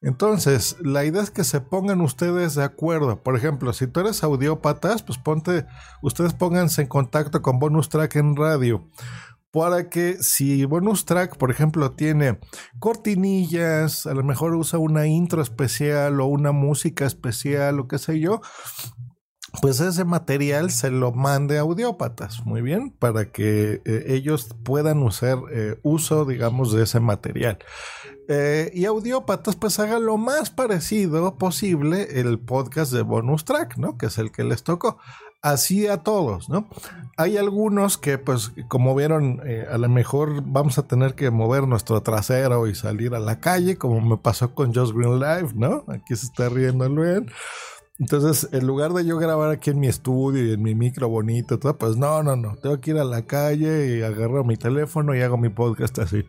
Entonces, 0.00 0.76
la 0.80 1.04
idea 1.04 1.22
es 1.22 1.30
que 1.30 1.42
se 1.42 1.60
pongan 1.60 2.00
ustedes 2.00 2.54
de 2.54 2.62
acuerdo. 2.62 3.22
Por 3.22 3.36
ejemplo, 3.36 3.72
si 3.72 3.88
tú 3.88 4.00
eres 4.00 4.22
audiópatas, 4.22 5.02
pues 5.02 5.18
ponte, 5.18 5.66
ustedes 6.00 6.32
pónganse 6.32 6.82
en 6.82 6.88
contacto 6.88 7.42
con 7.42 7.58
Bonus 7.58 7.88
Track 7.88 8.16
en 8.16 8.36
radio 8.36 8.88
para 9.52 9.90
que 9.90 10.16
si 10.22 10.64
bonus 10.64 11.04
track, 11.04 11.36
por 11.36 11.50
ejemplo, 11.50 11.92
tiene 11.92 12.38
cortinillas, 12.78 14.06
a 14.06 14.14
lo 14.14 14.24
mejor 14.24 14.54
usa 14.54 14.78
una 14.78 15.06
intro 15.06 15.42
especial 15.42 16.20
o 16.20 16.26
una 16.26 16.52
música 16.52 17.04
especial 17.04 17.78
o 17.78 17.86
qué 17.86 17.98
sé 17.98 18.18
yo, 18.18 18.40
pues 19.60 19.80
ese 19.80 20.04
material 20.04 20.70
se 20.70 20.90
lo 20.90 21.12
mande 21.12 21.58
a 21.58 21.62
audiópatas, 21.62 22.44
muy 22.46 22.62
bien, 22.62 22.90
para 22.90 23.30
que 23.30 23.82
eh, 23.84 24.04
ellos 24.08 24.48
puedan 24.64 25.02
usar 25.02 25.38
eh, 25.52 25.78
uso, 25.82 26.24
digamos, 26.24 26.72
de 26.72 26.84
ese 26.84 27.00
material. 27.00 27.58
Eh, 28.28 28.70
y 28.72 28.86
audiópatas, 28.86 29.56
pues 29.56 29.78
haga 29.78 29.98
lo 29.98 30.16
más 30.16 30.50
parecido 30.50 31.36
posible 31.36 32.20
el 32.20 32.38
podcast 32.38 32.92
de 32.92 33.02
bonus 33.02 33.44
track, 33.44 33.76
¿no? 33.76 33.98
Que 33.98 34.06
es 34.06 34.18
el 34.18 34.32
que 34.32 34.44
les 34.44 34.62
tocó 34.62 34.98
así 35.42 35.88
a 35.88 35.98
todos, 35.98 36.48
¿no? 36.48 36.68
Hay 37.16 37.36
algunos 37.36 37.98
que, 37.98 38.16
pues, 38.16 38.52
como 38.68 38.94
vieron, 38.94 39.40
eh, 39.44 39.66
a 39.70 39.76
lo 39.76 39.88
mejor 39.88 40.42
vamos 40.46 40.78
a 40.78 40.86
tener 40.86 41.14
que 41.14 41.30
mover 41.30 41.66
nuestro 41.66 42.00
trasero 42.02 42.68
y 42.68 42.74
salir 42.74 43.14
a 43.14 43.18
la 43.18 43.40
calle, 43.40 43.76
como 43.76 44.00
me 44.00 44.16
pasó 44.16 44.54
con 44.54 44.72
Just 44.72 44.94
Green 44.94 45.18
Live, 45.18 45.50
¿no? 45.54 45.84
Aquí 45.88 46.14
se 46.16 46.26
está 46.26 46.48
riendo 46.48 46.88
Luis. 46.88 47.22
Entonces, 48.02 48.48
en 48.50 48.66
lugar 48.66 48.94
de 48.94 49.04
yo 49.04 49.16
grabar 49.16 49.52
aquí 49.52 49.70
en 49.70 49.78
mi 49.78 49.86
estudio 49.86 50.44
y 50.44 50.52
en 50.54 50.60
mi 50.60 50.74
micro 50.74 51.08
bonito, 51.08 51.60
todo, 51.60 51.78
pues 51.78 51.96
no, 51.96 52.20
no, 52.24 52.34
no. 52.34 52.56
Tengo 52.56 52.80
que 52.80 52.90
ir 52.90 52.98
a 52.98 53.04
la 53.04 53.26
calle 53.26 53.96
y 53.96 54.02
agarro 54.02 54.42
mi 54.42 54.56
teléfono 54.56 55.14
y 55.14 55.20
hago 55.20 55.38
mi 55.38 55.50
podcast 55.50 56.00
así. 56.00 56.24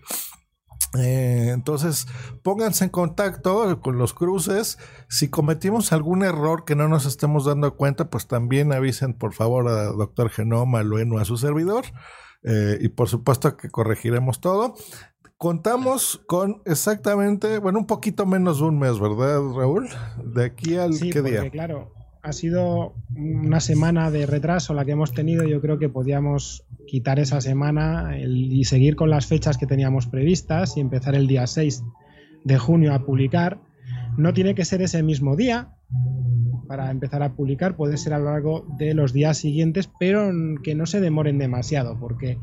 Eh, 0.99 1.49
entonces, 1.51 2.05
pónganse 2.43 2.83
en 2.83 2.91
contacto 2.91 3.81
con 3.81 3.97
los 3.97 4.13
cruces. 4.13 4.77
Si 5.09 5.29
cometimos 5.29 5.91
algún 5.93 6.23
error 6.23 6.63
que 6.63 6.75
no 6.75 6.87
nos 6.87 7.07
estemos 7.07 7.45
dando 7.45 7.75
cuenta, 7.75 8.11
pues 8.11 8.27
también 8.27 8.71
avisen 8.71 9.15
por 9.15 9.33
favor 9.33 9.67
a 9.67 9.85
Doctor 9.85 10.29
Genoma, 10.29 10.83
Lueno, 10.83 11.17
a 11.17 11.25
su 11.25 11.37
servidor. 11.37 11.85
Eh, 12.43 12.77
y 12.81 12.89
por 12.89 13.09
supuesto 13.09 13.57
que 13.57 13.71
corregiremos 13.71 14.41
todo. 14.41 14.75
Contamos 15.43 16.21
con 16.25 16.61
exactamente, 16.63 17.59
bueno, 17.59 17.79
un 17.79 17.85
poquito 17.85 18.25
menos 18.25 18.59
de 18.59 18.63
un 18.63 18.79
mes, 18.79 18.97
¿verdad, 18.97 19.41
Raúl? 19.53 19.89
De 20.23 20.45
aquí 20.45 20.77
al 20.77 20.93
sí, 20.93 21.09
qué 21.09 21.21
porque, 21.21 21.41
día. 21.41 21.49
Claro, 21.49 21.91
ha 22.21 22.31
sido 22.31 22.93
una 23.13 23.59
semana 23.59 24.09
de 24.09 24.25
retraso 24.25 24.73
la 24.73 24.85
que 24.85 24.91
hemos 24.91 25.11
tenido. 25.11 25.43
Yo 25.43 25.59
creo 25.59 25.77
que 25.79 25.89
podíamos 25.89 26.63
quitar 26.87 27.19
esa 27.19 27.41
semana 27.41 28.17
y 28.17 28.63
seguir 28.63 28.95
con 28.95 29.09
las 29.09 29.25
fechas 29.25 29.57
que 29.57 29.67
teníamos 29.67 30.07
previstas 30.07 30.77
y 30.77 30.79
empezar 30.79 31.13
el 31.13 31.27
día 31.27 31.45
6 31.45 31.83
de 32.45 32.57
junio 32.57 32.93
a 32.93 33.05
publicar. 33.05 33.59
No 34.15 34.31
tiene 34.31 34.55
que 34.55 34.63
ser 34.63 34.81
ese 34.81 35.03
mismo 35.03 35.35
día 35.35 35.73
para 36.69 36.89
empezar 36.89 37.21
a 37.21 37.33
publicar, 37.33 37.75
puede 37.75 37.97
ser 37.97 38.13
a 38.13 38.19
lo 38.19 38.31
largo 38.31 38.65
de 38.77 38.93
los 38.93 39.11
días 39.11 39.39
siguientes, 39.39 39.89
pero 39.99 40.31
que 40.63 40.73
no 40.73 40.85
se 40.85 41.01
demoren 41.01 41.37
demasiado, 41.37 41.99
porque 41.99 42.37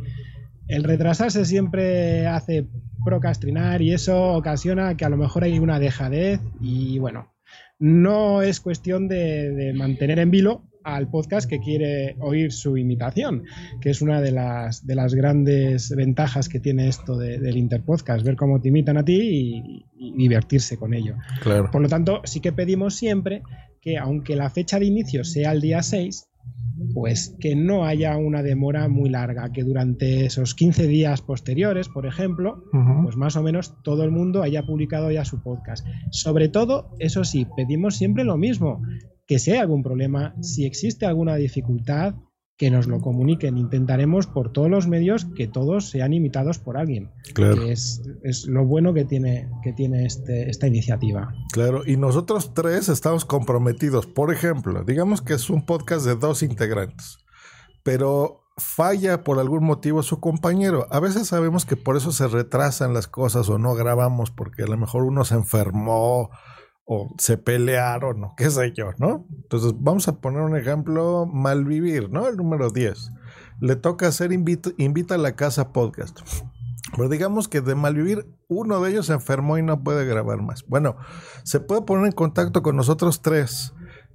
el 0.69 0.85
retrasarse 0.85 1.47
siempre 1.47 2.27
hace 2.27 2.69
procrastinar 3.05 3.83
y 3.83 3.93
eso 3.93 4.35
ocasiona 4.35 4.97
que 4.97 5.05
a 5.05 5.09
lo 5.09 5.17
mejor 5.17 5.45
hay 5.45 5.59
una 5.59 5.79
dejadez 5.79 6.41
y 6.61 6.99
bueno, 6.99 7.33
no 7.79 8.43
es 8.43 8.61
cuestión 8.61 9.09
de, 9.09 9.51
de 9.51 9.73
mantener 9.73 10.19
en 10.19 10.31
vilo 10.31 10.65
al 10.85 11.09
podcast 11.09 11.49
que 11.49 11.61
quiere 11.61 12.17
oír 12.21 12.53
su 12.53 12.77
imitación, 12.77 13.45
que 13.81 13.91
es 13.91 14.03
una 14.03 14.21
de 14.21 14.33
las, 14.33 14.87
de 14.87 14.95
las 14.95 15.15
grandes 15.15 15.95
ventajas 15.95 16.49
que 16.49 16.61
tiene 16.61 16.89
esto 16.89 17.17
de, 17.17 17.39
del 17.39 17.57
Interpodcast, 17.57 18.25
ver 18.25 18.37
cómo 18.37 18.61
te 18.61 18.69
imitan 18.69 18.97
a 18.97 19.05
ti 19.05 19.21
y, 19.21 19.87
y 19.97 20.17
divertirse 20.17 20.77
con 20.77 20.95
ello. 20.95 21.17
Claro. 21.43 21.71
Por 21.71 21.83
lo 21.83 21.89
tanto, 21.89 22.23
sí 22.25 22.41
que 22.41 22.53
pedimos 22.53 22.95
siempre 22.95 23.43
que 23.81 23.99
aunque 23.99 24.37
la 24.37 24.51
fecha 24.51 24.79
de 24.79 24.87
inicio 24.87 25.25
sea 25.25 25.53
el 25.53 25.61
día 25.61 25.83
6, 25.83 26.30
pues 26.95 27.37
que 27.41 27.55
no 27.55 27.85
haya 27.85 28.17
una 28.17 28.43
demora 28.43 28.89
muy 28.89 29.11
larga, 29.11 29.53
que 29.53 29.63
durante 29.63 30.25
esos 30.25 30.55
15 30.55 30.87
días 30.87 31.21
posteriores, 31.23 31.89
por 31.89 32.07
ejemplo, 32.07 32.65
pues 33.03 33.17
más 33.17 33.37
o 33.37 33.43
menos 33.43 33.75
todo 33.83 34.05
el 34.05 34.11
mundo 34.11 34.43
haya 34.43 34.65
publicado 34.65 35.11
ya 35.11 35.25
su 35.25 35.43
podcast. 35.43 35.87
Sobre 36.11 36.49
todo, 36.49 36.95
eso 36.99 37.25
sí, 37.25 37.47
pedimos 37.57 37.97
siempre 37.97 38.25
lo 38.25 38.37
mismo, 38.37 38.83
que 39.27 39.39
si 39.39 39.53
hay 39.53 39.59
algún 39.59 39.83
problema, 39.83 40.35
si 40.41 40.65
existe 40.65 41.07
alguna 41.07 41.37
dificultad, 41.37 42.15
que 42.61 42.71
nos 42.71 42.87
lo 42.89 43.01
comuniquen. 43.01 43.57
Intentaremos 43.57 44.27
por 44.27 44.53
todos 44.53 44.69
los 44.69 44.87
medios 44.87 45.25
que 45.35 45.49
todos 45.49 45.89
sean 45.89 46.13
imitados 46.13 46.59
por 46.59 46.77
alguien. 46.77 47.11
Claro. 47.33 47.65
Que 47.65 47.73
es, 47.73 48.03
es 48.23 48.47
lo 48.47 48.67
bueno 48.67 48.93
que 48.93 49.07
tiene, 49.07 49.49
que 49.63 49.73
tiene 49.73 50.05
este, 50.05 50.51
esta 50.51 50.67
iniciativa. 50.67 51.33
Claro, 51.53 51.81
y 51.87 51.97
nosotros 51.97 52.53
tres 52.53 52.91
estamos 52.91 53.25
comprometidos. 53.25 54.07
Por 54.07 54.31
ejemplo, 54.31 54.85
digamos 54.85 55.23
que 55.23 55.33
es 55.33 55.49
un 55.49 55.65
podcast 55.65 56.05
de 56.05 56.17
dos 56.17 56.43
integrantes, 56.43 57.25
pero 57.83 58.43
falla 58.59 59.25
por 59.25 59.39
algún 59.39 59.65
motivo 59.65 60.03
su 60.03 60.21
compañero. 60.21 60.87
A 60.91 61.01
veces 61.01 61.29
sabemos 61.29 61.65
que 61.65 61.77
por 61.77 61.97
eso 61.97 62.13
se 62.13 62.29
retrasan 62.29 62.93
las 62.93 63.09
cosas 63.09 63.49
o 63.49 63.57
no 63.57 63.75
grabamos 63.75 64.31
porque 64.31 64.65
a 64.65 64.67
lo 64.67 64.77
mejor 64.77 65.05
uno 65.05 65.25
se 65.25 65.35
enfermó 65.35 66.29
o 66.93 67.15
se 67.19 67.39
pelearon 67.39 68.25
o 68.25 68.35
qué 68.37 68.51
sé 68.51 68.73
yo, 68.73 68.91
¿no? 68.99 69.25
Entonces 69.31 69.75
vamos 69.79 70.09
a 70.09 70.17
poner 70.17 70.43
un 70.43 70.57
ejemplo, 70.57 71.25
Malvivir, 71.25 72.11
¿no? 72.11 72.27
El 72.27 72.37
número 72.37 72.71
10. 72.71 73.13
Le 73.61 73.77
toca 73.77 74.09
hacer 74.09 74.33
invita, 74.33 74.71
invita 74.77 75.15
a 75.15 75.19
la 75.19 75.37
casa 75.37 75.73
podcast. 75.73 76.19
Pero 76.97 77.09
digamos 77.09 77.47
que 77.47 77.61
de 77.61 77.77
malvivir, 77.77 78.27
uno 78.49 78.81
de 78.81 78.91
ellos 78.91 79.07
se 79.07 79.13
enfermó 79.13 79.57
y 79.57 79.63
no 79.63 79.85
puede 79.85 80.05
grabar 80.05 80.43
más. 80.43 80.65
Bueno, 80.67 80.97
se 81.45 81.61
puede 81.61 81.83
poner 81.83 82.07
en 82.07 82.13
contacto 82.13 82.61
con 82.65 82.75
nosotros 82.75 83.23
tres. 83.23 83.73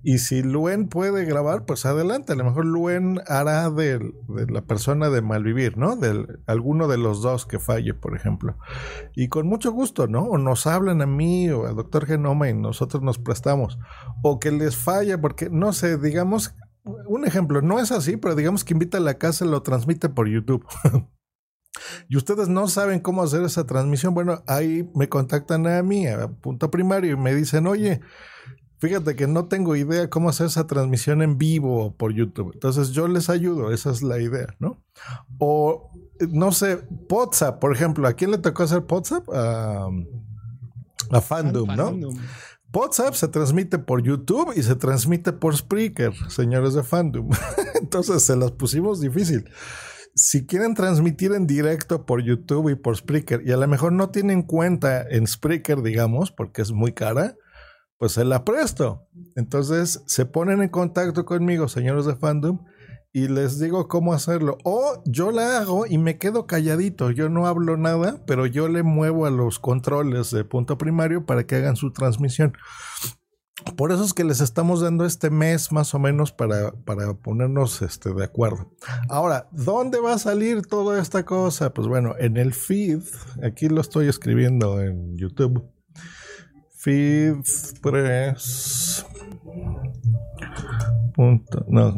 Y 0.07 0.19
si 0.19 0.43
Luen 0.43 0.87
puede 0.87 1.25
grabar, 1.25 1.65
pues 1.65 1.83
adelante. 1.87 2.33
A 2.33 2.35
lo 2.35 2.43
mejor 2.43 2.63
Luen 2.63 3.21
hará 3.25 3.71
de, 3.71 4.13
la 4.49 4.61
persona 4.61 5.09
de 5.09 5.23
malvivir, 5.23 5.79
¿no? 5.79 5.95
De 5.95 6.27
alguno 6.45 6.87
de 6.87 6.99
los 6.99 7.23
dos 7.23 7.47
que 7.47 7.57
falle, 7.57 7.95
por 7.95 8.15
ejemplo. 8.15 8.55
Y 9.15 9.29
con 9.29 9.47
mucho 9.47 9.71
gusto, 9.71 10.05
¿no? 10.05 10.25
O 10.25 10.37
nos 10.37 10.67
hablan 10.67 11.01
a 11.01 11.07
mí 11.07 11.49
o 11.49 11.65
al 11.65 11.75
doctor 11.75 12.05
Genoma 12.05 12.47
y 12.47 12.53
nosotros 12.53 13.01
nos 13.01 13.17
prestamos. 13.17 13.79
O 14.21 14.37
que 14.37 14.51
les 14.51 14.77
falla, 14.77 15.19
porque 15.19 15.49
no 15.49 15.73
sé, 15.73 15.97
digamos, 15.97 16.53
un 16.83 17.25
ejemplo, 17.25 17.63
no 17.63 17.79
es 17.79 17.91
así, 17.91 18.15
pero 18.15 18.35
digamos 18.35 18.63
que 18.63 18.75
invita 18.75 18.99
a 18.99 19.01
la 19.01 19.17
casa 19.17 19.43
y 19.43 19.49
lo 19.49 19.63
transmite 19.63 20.09
por 20.09 20.27
YouTube. 20.29 20.63
y 22.09 22.15
ustedes 22.15 22.47
no 22.47 22.67
saben 22.67 22.99
cómo 22.99 23.23
hacer 23.23 23.41
esa 23.41 23.65
transmisión, 23.65 24.13
bueno, 24.13 24.43
ahí 24.45 24.87
me 24.93 25.09
contactan 25.09 25.65
a 25.65 25.81
mí, 25.81 26.05
a 26.05 26.27
punto 26.27 26.69
primario, 26.69 27.13
y 27.13 27.17
me 27.17 27.33
dicen, 27.33 27.65
oye, 27.65 28.01
fíjate 28.79 29.15
que 29.15 29.27
no 29.27 29.45
tengo 29.45 29.75
idea 29.75 30.09
cómo 30.09 30.29
hacer 30.29 30.47
esa 30.47 30.67
transmisión 30.67 31.21
en 31.21 31.37
vivo 31.37 31.95
por 31.95 32.13
YouTube. 32.13 32.51
Entonces 32.53 32.91
yo 32.91 33.07
les 33.07 33.29
ayudo, 33.29 33.71
esa 33.71 33.91
es 33.91 34.01
la 34.03 34.19
idea, 34.19 34.55
¿no? 34.59 34.83
O, 35.39 35.91
no 36.29 36.51
sé, 36.51 36.79
WhatsApp, 37.09 37.59
por 37.59 37.73
ejemplo, 37.73 38.07
¿a 38.07 38.13
quién 38.13 38.31
le 38.31 38.37
tocó 38.37 38.63
hacer 38.63 38.83
WhatsApp? 38.89 39.27
A, 39.33 39.87
a 41.11 41.21
Fandom, 41.21 41.67
¿no? 41.75 41.85
Fandom. 41.85 42.17
WhatsApp 42.73 43.13
se 43.13 43.29
transmite 43.29 43.79
por 43.79 44.03
YouTube 44.03 44.51
y 44.53 44.61
se 44.61 44.75
transmite 44.75 45.31
por 45.31 45.55
Spreaker, 45.55 46.13
señores 46.27 46.73
de 46.73 46.83
Fandom. 46.83 47.29
Entonces 47.81 48.23
se 48.23 48.35
las 48.35 48.51
pusimos 48.51 48.99
difícil. 48.99 49.49
si 50.13 50.45
quieren 50.45 50.73
transmitir 50.75 51.31
en 51.31 51.47
directo 51.47 52.05
por 52.05 52.21
YouTube 52.21 52.69
y 52.69 52.75
por 52.75 52.97
Spreaker 52.97 53.41
y 53.45 53.51
a 53.51 53.57
lo 53.57 53.67
mejor 53.67 53.93
no 53.93 54.09
tienen 54.09 54.43
cuenta 54.43 55.07
en 55.07 55.25
Spreaker, 55.25 55.81
digamos, 55.81 56.31
porque 56.31 56.61
es 56.61 56.71
muy 56.71 56.93
cara, 56.93 57.35
pues 57.97 58.13
se 58.13 58.25
la 58.25 58.43
presto. 58.43 59.07
Entonces 59.35 60.03
se 60.05 60.25
ponen 60.25 60.61
en 60.61 60.69
contacto 60.69 61.25
conmigo, 61.25 61.67
señores 61.67 62.05
de 62.05 62.15
fandom, 62.15 62.59
y 63.13 63.29
les 63.29 63.59
digo 63.59 63.87
cómo 63.87 64.13
hacerlo. 64.13 64.57
O 64.63 65.01
yo 65.05 65.31
la 65.31 65.59
hago 65.59 65.85
y 65.85 65.97
me 65.97 66.17
quedo 66.17 66.47
calladito, 66.47 67.11
yo 67.11 67.29
no 67.29 67.47
hablo 67.47 67.77
nada, 67.77 68.21
pero 68.27 68.45
yo 68.45 68.67
le 68.67 68.83
muevo 68.83 69.25
a 69.25 69.31
los 69.31 69.59
controles 69.59 70.31
de 70.31 70.43
punto 70.43 70.77
primario 70.77 71.25
para 71.25 71.45
que 71.45 71.55
hagan 71.55 71.77
su 71.77 71.93
transmisión. 71.93 72.53
Por 73.77 73.93
eso 73.93 74.03
es 74.03 74.13
que 74.13 74.25
les 74.25 74.41
estamos 74.41 74.81
dando 74.81 75.05
este 75.05 75.29
mes 75.29 75.71
más 75.71 75.95
o 75.95 75.99
menos 75.99 76.33
para, 76.33 76.73
para 76.83 77.13
ponernos 77.13 77.81
este, 77.81 78.13
de 78.13 78.25
acuerdo. 78.25 78.69
Ahora, 79.07 79.47
¿dónde 79.51 80.01
va 80.01 80.13
a 80.13 80.19
salir 80.19 80.63
toda 80.67 81.01
esta 81.01 81.23
cosa? 81.23 81.73
Pues 81.73 81.87
bueno, 81.87 82.15
en 82.19 82.35
el 82.35 82.53
feed, 82.53 82.99
aquí 83.41 83.69
lo 83.69 83.79
estoy 83.79 84.09
escribiendo 84.09 84.81
en 84.81 85.17
YouTube. 85.17 85.63
Punto, 91.15 91.65
no, 91.67 91.95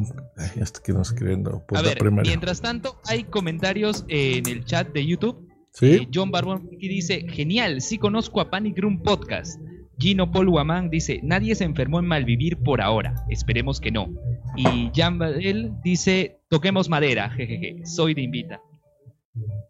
ya 0.56 0.64
estoy 0.64 0.96
escribiendo. 1.02 1.64
a 1.74 1.82
ver, 1.82 2.12
mientras 2.12 2.62
tanto, 2.62 3.02
hay 3.06 3.24
comentarios 3.24 4.06
en 4.08 4.48
el 4.48 4.64
chat 4.64 4.94
de 4.94 5.06
YouTube. 5.06 5.46
¿Sí? 5.74 5.88
Eh, 5.88 6.08
John 6.14 6.32
Barbón 6.32 6.70
dice: 6.80 7.26
Genial, 7.28 7.82
sí 7.82 7.98
conozco 7.98 8.40
a 8.40 8.50
Panic 8.50 8.80
Room 8.80 9.02
Podcast. 9.02 9.60
Gino 10.00 10.32
Paul 10.32 10.50
Guamán 10.50 10.90
dice, 10.90 11.20
nadie 11.24 11.56
se 11.56 11.64
enfermó 11.64 12.00
en 12.00 12.06
malvivir 12.06 12.58
por 12.58 12.82
ahora, 12.82 13.26
esperemos 13.30 13.82
que 13.82 13.92
no. 13.92 14.14
Y 14.56 14.92
Jan 14.96 15.18
Badel 15.18 15.74
dice, 15.84 16.40
toquemos 16.50 16.88
madera, 16.88 17.30
jejeje, 17.36 17.86
soy 17.86 18.14
de 18.14 18.22
invita. 18.22 18.62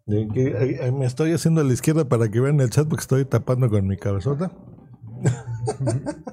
Me 0.06 1.06
estoy 1.06 1.32
haciendo 1.32 1.60
a 1.60 1.64
la 1.64 1.72
izquierda 1.72 2.08
para 2.08 2.30
que 2.30 2.40
vean 2.40 2.60
el 2.60 2.70
chat 2.70 2.88
porque 2.88 3.02
estoy 3.02 3.24
tapando 3.24 3.68
con 3.68 3.86
mi 3.86 3.96
cabezota. 3.96 4.52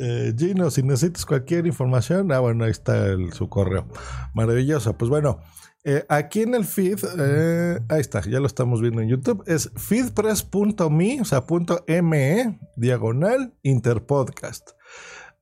Eh, 0.00 0.32
Gino, 0.36 0.70
si 0.70 0.82
necesitas 0.82 1.26
cualquier 1.26 1.66
información, 1.66 2.32
ah, 2.32 2.40
bueno, 2.40 2.64
ahí 2.64 2.70
está 2.70 3.14
su 3.32 3.48
correo. 3.48 3.86
Maravilloso. 4.32 4.96
Pues 4.96 5.10
bueno, 5.10 5.40
eh, 5.84 6.04
aquí 6.08 6.42
en 6.42 6.54
el 6.54 6.64
feed, 6.64 6.98
eh, 7.18 7.80
ahí 7.88 8.00
está, 8.00 8.20
ya 8.22 8.40
lo 8.40 8.46
estamos 8.46 8.80
viendo 8.80 9.00
en 9.00 9.08
YouTube, 9.08 9.42
es 9.46 9.70
feedpress.me, 9.76 11.20
o 11.20 11.24
sea, 11.24 11.46
punto 11.46 11.84
.me, 11.86 12.58
diagonal, 12.76 13.54
interpodcast. 13.62 14.70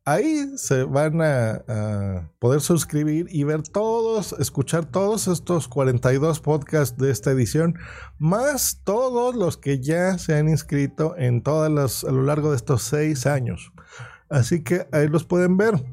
Ahí 0.08 0.56
se 0.56 0.84
van 0.84 1.20
a, 1.20 2.30
poder 2.38 2.60
suscribir 2.60 3.26
y 3.28 3.42
ver 3.42 3.64
todos, 3.64 4.36
escuchar 4.38 4.84
todos 4.84 5.26
estos 5.26 5.66
42 5.66 6.38
podcasts 6.38 6.96
de 6.96 7.10
esta 7.10 7.32
edición, 7.32 7.76
más 8.16 8.82
todos 8.84 9.34
los 9.34 9.56
que 9.56 9.80
ya 9.80 10.16
se 10.18 10.36
han 10.36 10.48
inscrito 10.48 11.16
en 11.18 11.42
todas 11.42 11.72
las, 11.72 12.04
a 12.04 12.12
lo 12.12 12.22
largo 12.22 12.50
de 12.50 12.56
estos 12.56 12.84
seis 12.84 13.26
años. 13.26 13.72
Así 14.28 14.62
que 14.62 14.86
ahí 14.92 15.08
los 15.08 15.24
pueden 15.24 15.56
ver. 15.56 15.84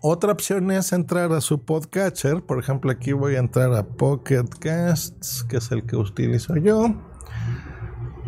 Otra 0.00 0.32
opción 0.32 0.70
es 0.70 0.90
entrar 0.94 1.30
a 1.32 1.42
su 1.42 1.62
podcatcher. 1.62 2.42
Por 2.42 2.58
ejemplo, 2.58 2.90
aquí 2.90 3.12
voy 3.12 3.36
a 3.36 3.40
entrar 3.40 3.74
a 3.74 3.86
Pocket 3.86 4.48
Casts, 4.60 5.44
que 5.44 5.58
es 5.58 5.70
el 5.72 5.84
que 5.84 5.96
utilizo 5.96 6.56
yo. 6.56 6.94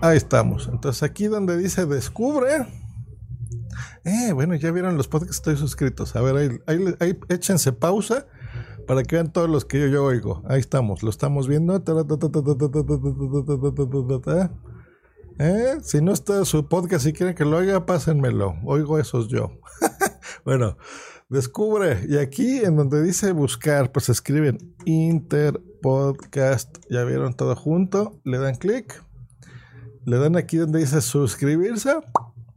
Ahí 0.02 0.18
estamos. 0.18 0.68
Entonces 0.70 1.02
aquí 1.02 1.28
donde 1.28 1.56
dice 1.56 1.86
descubre. 1.86 2.83
Eh, 4.04 4.32
bueno, 4.32 4.54
ya 4.54 4.70
vieron 4.70 4.96
los 4.96 5.08
podcasts, 5.08 5.36
estoy 5.36 5.56
suscritos. 5.56 6.14
A 6.16 6.20
ver, 6.20 6.62
ahí, 6.66 7.18
échense 7.28 7.72
pausa 7.72 8.26
para 8.86 9.02
que 9.02 9.16
vean 9.16 9.32
todos 9.32 9.48
los 9.48 9.64
que 9.64 9.80
yo, 9.80 9.86
yo 9.86 10.04
oigo. 10.04 10.42
Ahí 10.46 10.60
estamos, 10.60 11.02
lo 11.02 11.10
estamos 11.10 11.48
viendo. 11.48 11.82
¿Eh? 15.38 15.76
Si 15.82 16.00
no 16.00 16.12
está 16.12 16.44
su 16.44 16.68
podcast 16.68 17.06
y 17.06 17.12
quieren 17.12 17.34
que 17.34 17.44
lo 17.44 17.56
oiga, 17.56 17.86
pásenmelo. 17.86 18.56
Oigo 18.64 18.98
esos 18.98 19.28
yo. 19.28 19.58
bueno, 20.44 20.76
Descubre. 21.28 22.06
Y 22.08 22.18
aquí 22.18 22.58
en 22.58 22.76
donde 22.76 23.02
dice 23.02 23.32
buscar, 23.32 23.90
pues 23.92 24.08
escriben 24.08 24.58
Interpodcast. 24.84 26.78
Ya 26.90 27.02
vieron 27.04 27.34
todo 27.34 27.56
junto. 27.56 28.20
Le 28.24 28.38
dan 28.38 28.56
clic. 28.56 29.02
Le 30.04 30.18
dan 30.18 30.36
aquí 30.36 30.58
donde 30.58 30.80
dice 30.80 31.00
suscribirse. 31.00 31.94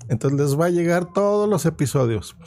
Entonces 0.10 0.40
les 0.40 0.60
va 0.60 0.66
a 0.66 0.70
llegar 0.70 1.14
todos 1.14 1.50
los 1.50 1.66
episodios. 1.66 2.38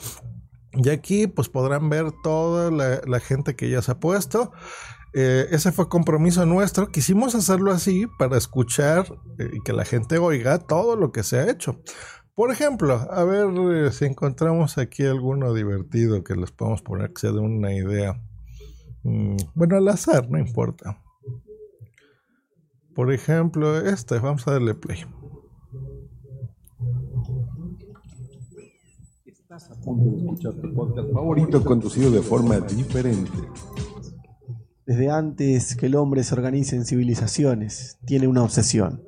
Y 0.73 0.89
aquí 0.89 1.27
pues 1.27 1.49
podrán 1.49 1.89
ver 1.89 2.11
toda 2.23 2.71
la, 2.71 3.19
gente 3.19 3.55
que 3.55 3.69
ya 3.69 3.81
se 3.81 3.91
ha 3.91 3.99
puesto. 3.99 4.51
Eh, 5.13 5.47
ese 5.51 5.71
fue 5.71 5.89
compromiso 5.89 6.45
nuestro. 6.45 6.87
Quisimos 6.87 7.35
hacerlo 7.35 7.71
así 7.71 8.07
para 8.17 8.37
escuchar 8.37 9.05
eh, 9.37 9.49
y 9.53 9.61
que 9.61 9.73
la 9.73 9.83
gente 9.83 10.17
oiga 10.17 10.59
todo 10.59 10.95
lo 10.95 11.11
que 11.11 11.23
se 11.23 11.39
ha 11.39 11.51
hecho. 11.51 11.81
Por 12.35 12.51
ejemplo, 12.51 12.93
a 12.93 13.23
ver 13.25 13.49
eh, 13.73 13.91
si 13.91 14.05
encontramos 14.05 14.77
aquí 14.77 15.03
alguno 15.05 15.53
divertido 15.53 16.23
que 16.23 16.35
les 16.35 16.51
podemos 16.51 16.81
poner 16.81 17.11
que 17.11 17.19
sea 17.19 17.31
de 17.31 17.39
una 17.39 17.73
idea. 17.73 18.21
Mm, 19.03 19.35
bueno, 19.53 19.75
al 19.75 19.87
azar, 19.89 20.29
no 20.29 20.39
importa. 20.39 21.01
Por 22.95 23.11
ejemplo, 23.11 23.77
este, 23.79 24.19
vamos 24.19 24.47
a 24.47 24.51
darle 24.51 24.75
play. 24.75 25.05
Estás 29.51 29.69
a 29.69 29.75
de 29.75 30.61
tu 30.61 30.73
podcast 30.73 31.11
favorito 31.11 31.61
conducido 31.65 32.09
de 32.09 32.21
forma 32.21 32.57
diferente. 32.61 33.31
Desde 34.85 35.11
antes 35.11 35.75
que 35.75 35.87
el 35.87 35.95
hombre 35.95 36.23
se 36.23 36.33
organice 36.35 36.77
en 36.77 36.85
civilizaciones, 36.85 37.99
tiene 38.05 38.27
una 38.27 38.43
obsesión, 38.43 39.03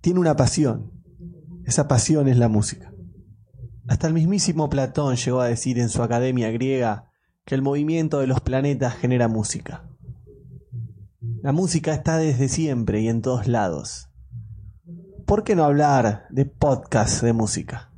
tiene 0.00 0.18
una 0.18 0.34
pasión 0.34 0.90
esa 1.66 1.86
pasión 1.86 2.26
es 2.26 2.36
la 2.36 2.48
música. 2.48 2.92
Hasta 3.86 4.08
el 4.08 4.14
mismísimo 4.14 4.68
Platón 4.68 5.14
llegó 5.14 5.40
a 5.40 5.46
decir 5.46 5.78
en 5.78 5.88
su 5.88 6.02
academia 6.02 6.50
griega 6.50 7.12
que 7.44 7.54
el 7.54 7.62
movimiento 7.62 8.18
de 8.18 8.26
los 8.26 8.40
planetas 8.40 8.96
genera 8.96 9.28
música. 9.28 9.88
La 11.42 11.52
música 11.52 11.94
está 11.94 12.18
desde 12.18 12.48
siempre 12.48 13.02
y 13.02 13.08
en 13.08 13.22
todos 13.22 13.46
lados. 13.46 14.08
¿Por 15.26 15.44
qué 15.44 15.54
no 15.54 15.62
hablar 15.62 16.26
de 16.30 16.44
podcast 16.44 17.22
de 17.22 17.32
música? 17.32 17.92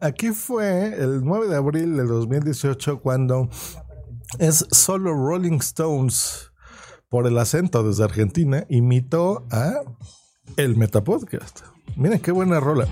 Aquí 0.00 0.32
fue 0.32 0.94
el 0.98 1.24
9 1.24 1.48
de 1.48 1.56
abril 1.56 1.96
de 1.96 2.04
2018 2.04 3.00
cuando 3.00 3.48
es 4.38 4.66
solo 4.70 5.12
Rolling 5.14 5.58
Stones 5.58 6.50
por 7.08 7.26
el 7.26 7.38
acento 7.38 7.82
desde 7.82 8.04
Argentina, 8.04 8.64
imitó 8.68 9.46
a 9.50 9.80
el 10.56 10.76
Metapodcast. 10.76 11.60
Miren 11.96 12.20
qué 12.20 12.32
buena 12.32 12.60
rola. 12.60 12.86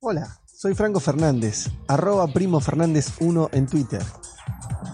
Hola, 0.00 0.40
soy 0.46 0.74
Franco 0.74 0.98
Fernández, 1.00 1.68
arroba 1.86 2.26
primo 2.28 2.60
Fernández 2.60 3.12
1 3.20 3.50
en 3.52 3.66
Twitter. 3.66 4.02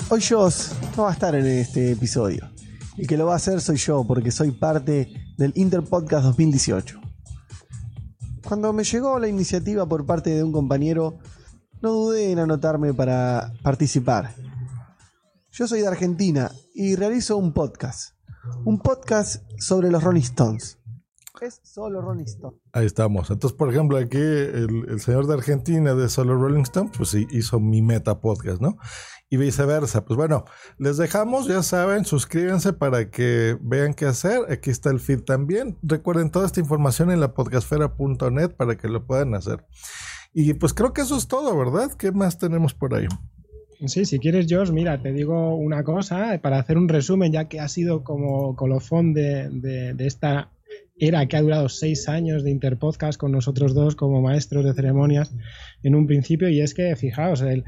Hoy 0.09 0.20
Joss 0.22 0.72
no 0.97 1.05
va 1.05 1.11
a 1.11 1.12
estar 1.12 1.35
en 1.35 1.47
este 1.47 1.93
episodio. 1.93 2.51
Y 2.97 3.07
que 3.07 3.16
lo 3.16 3.27
va 3.27 3.35
a 3.35 3.37
hacer 3.37 3.61
soy 3.61 3.77
yo, 3.77 4.05
porque 4.07 4.31
soy 4.31 4.53
parte 4.53 5.26
del 5.37 5.53
Interpodcast 5.55 6.24
2018. 6.24 7.01
Cuando 8.47 8.72
me 8.72 8.84
llegó 8.84 9.18
la 9.18 9.28
iniciativa 9.28 9.87
por 9.87 10.07
parte 10.07 10.30
de 10.30 10.43
un 10.43 10.53
compañero, 10.53 11.18
no 11.82 11.93
dudé 11.93 12.30
en 12.32 12.39
anotarme 12.39 12.95
para 12.95 13.53
participar. 13.62 14.34
Yo 15.51 15.66
soy 15.66 15.80
de 15.80 15.89
Argentina 15.89 16.51
y 16.74 16.97
realizo 16.97 17.37
un 17.37 17.53
podcast. 17.53 18.14
Un 18.64 18.78
podcast 18.78 19.43
sobre 19.59 19.91
los 19.91 20.03
Rolling 20.05 20.20
Stones. 20.22 20.78
Es 21.41 21.61
solo 21.64 22.01
Rolling 22.01 22.24
Stones. 22.24 22.61
Ahí 22.72 22.87
estamos. 22.87 23.30
Entonces, 23.30 23.57
por 23.57 23.70
ejemplo, 23.70 23.99
aquí 23.99 24.16
el, 24.16 25.01
señor 25.01 25.26
de 25.26 25.34
Argentina 25.34 25.95
de 25.95 26.09
solo 26.09 26.37
Rolling 26.37 26.62
Stones, 26.62 26.93
pues 26.97 27.14
hizo 27.14 27.61
mi 27.61 27.82
meta 27.82 28.20
podcast, 28.20 28.61
¿no? 28.61 28.78
Y 29.29 29.39
viceversa. 29.39 30.05
Pues 30.05 30.16
bueno, 30.16 30.45
les 30.79 30.99
dejamos, 30.99 31.49
ya 31.49 31.62
saben, 31.62 32.05
suscríbanse 32.05 32.72
para 32.72 33.11
que 33.11 33.59
vean 33.61 33.93
qué 33.93 34.07
hacer. 34.07 34.41
Aquí 34.51 34.70
está 34.70 34.91
el 34.91 35.01
feed 35.01 35.22
también. 35.22 35.77
Recuerden 35.83 36.31
toda 36.31 36.47
esta 36.47 36.61
información 36.61 37.11
en 37.11 37.20
la 37.20 37.35
podcastfera.net 37.35 38.51
para 38.51 38.77
que 38.77 38.89
lo 38.89 39.05
puedan 39.05 39.35
hacer. 39.35 39.64
Y 40.33 40.55
pues 40.55 40.74
creo 40.74 40.93
que 40.93 41.01
eso 41.01 41.16
es 41.16 41.27
todo, 41.27 41.57
¿verdad? 41.57 41.93
¿Qué 41.95 42.12
más 42.12 42.39
tenemos 42.39 42.74
por 42.74 42.95
ahí? 42.95 43.09
Sí, 43.85 44.07
si 44.07 44.18
quieres, 44.18 44.47
Josh, 44.49 44.70
mira, 44.70 45.01
te 45.01 45.12
digo 45.12 45.55
una 45.55 45.85
cosa 45.85 46.35
eh, 46.35 46.39
para 46.39 46.59
hacer 46.59 46.79
un 46.79 46.89
resumen, 46.89 47.33
ya 47.33 47.49
que 47.49 47.61
ha 47.61 47.68
sido 47.68 48.05
como 48.05 48.57
colofón 48.57 49.12
de, 49.12 49.51
de, 49.51 50.07
esta 50.07 50.51
era 50.99 51.27
que 51.27 51.37
ha 51.37 51.43
durado 51.43 51.68
seis 51.68 52.09
años 52.09 52.43
de 52.43 52.51
Interpodcast 52.51 53.18
con 53.18 53.33
nosotros 53.33 53.74
dos 53.74 53.97
como 53.97 54.22
maestros 54.22 54.64
de 54.64 54.72
ceremonias 54.72 55.35
en 55.83 55.95
un 55.95 56.07
principio, 56.07 56.49
y 56.49 56.61
es 56.61 56.74
que, 56.74 56.97
fijaos, 56.97 57.43
el, 57.43 57.64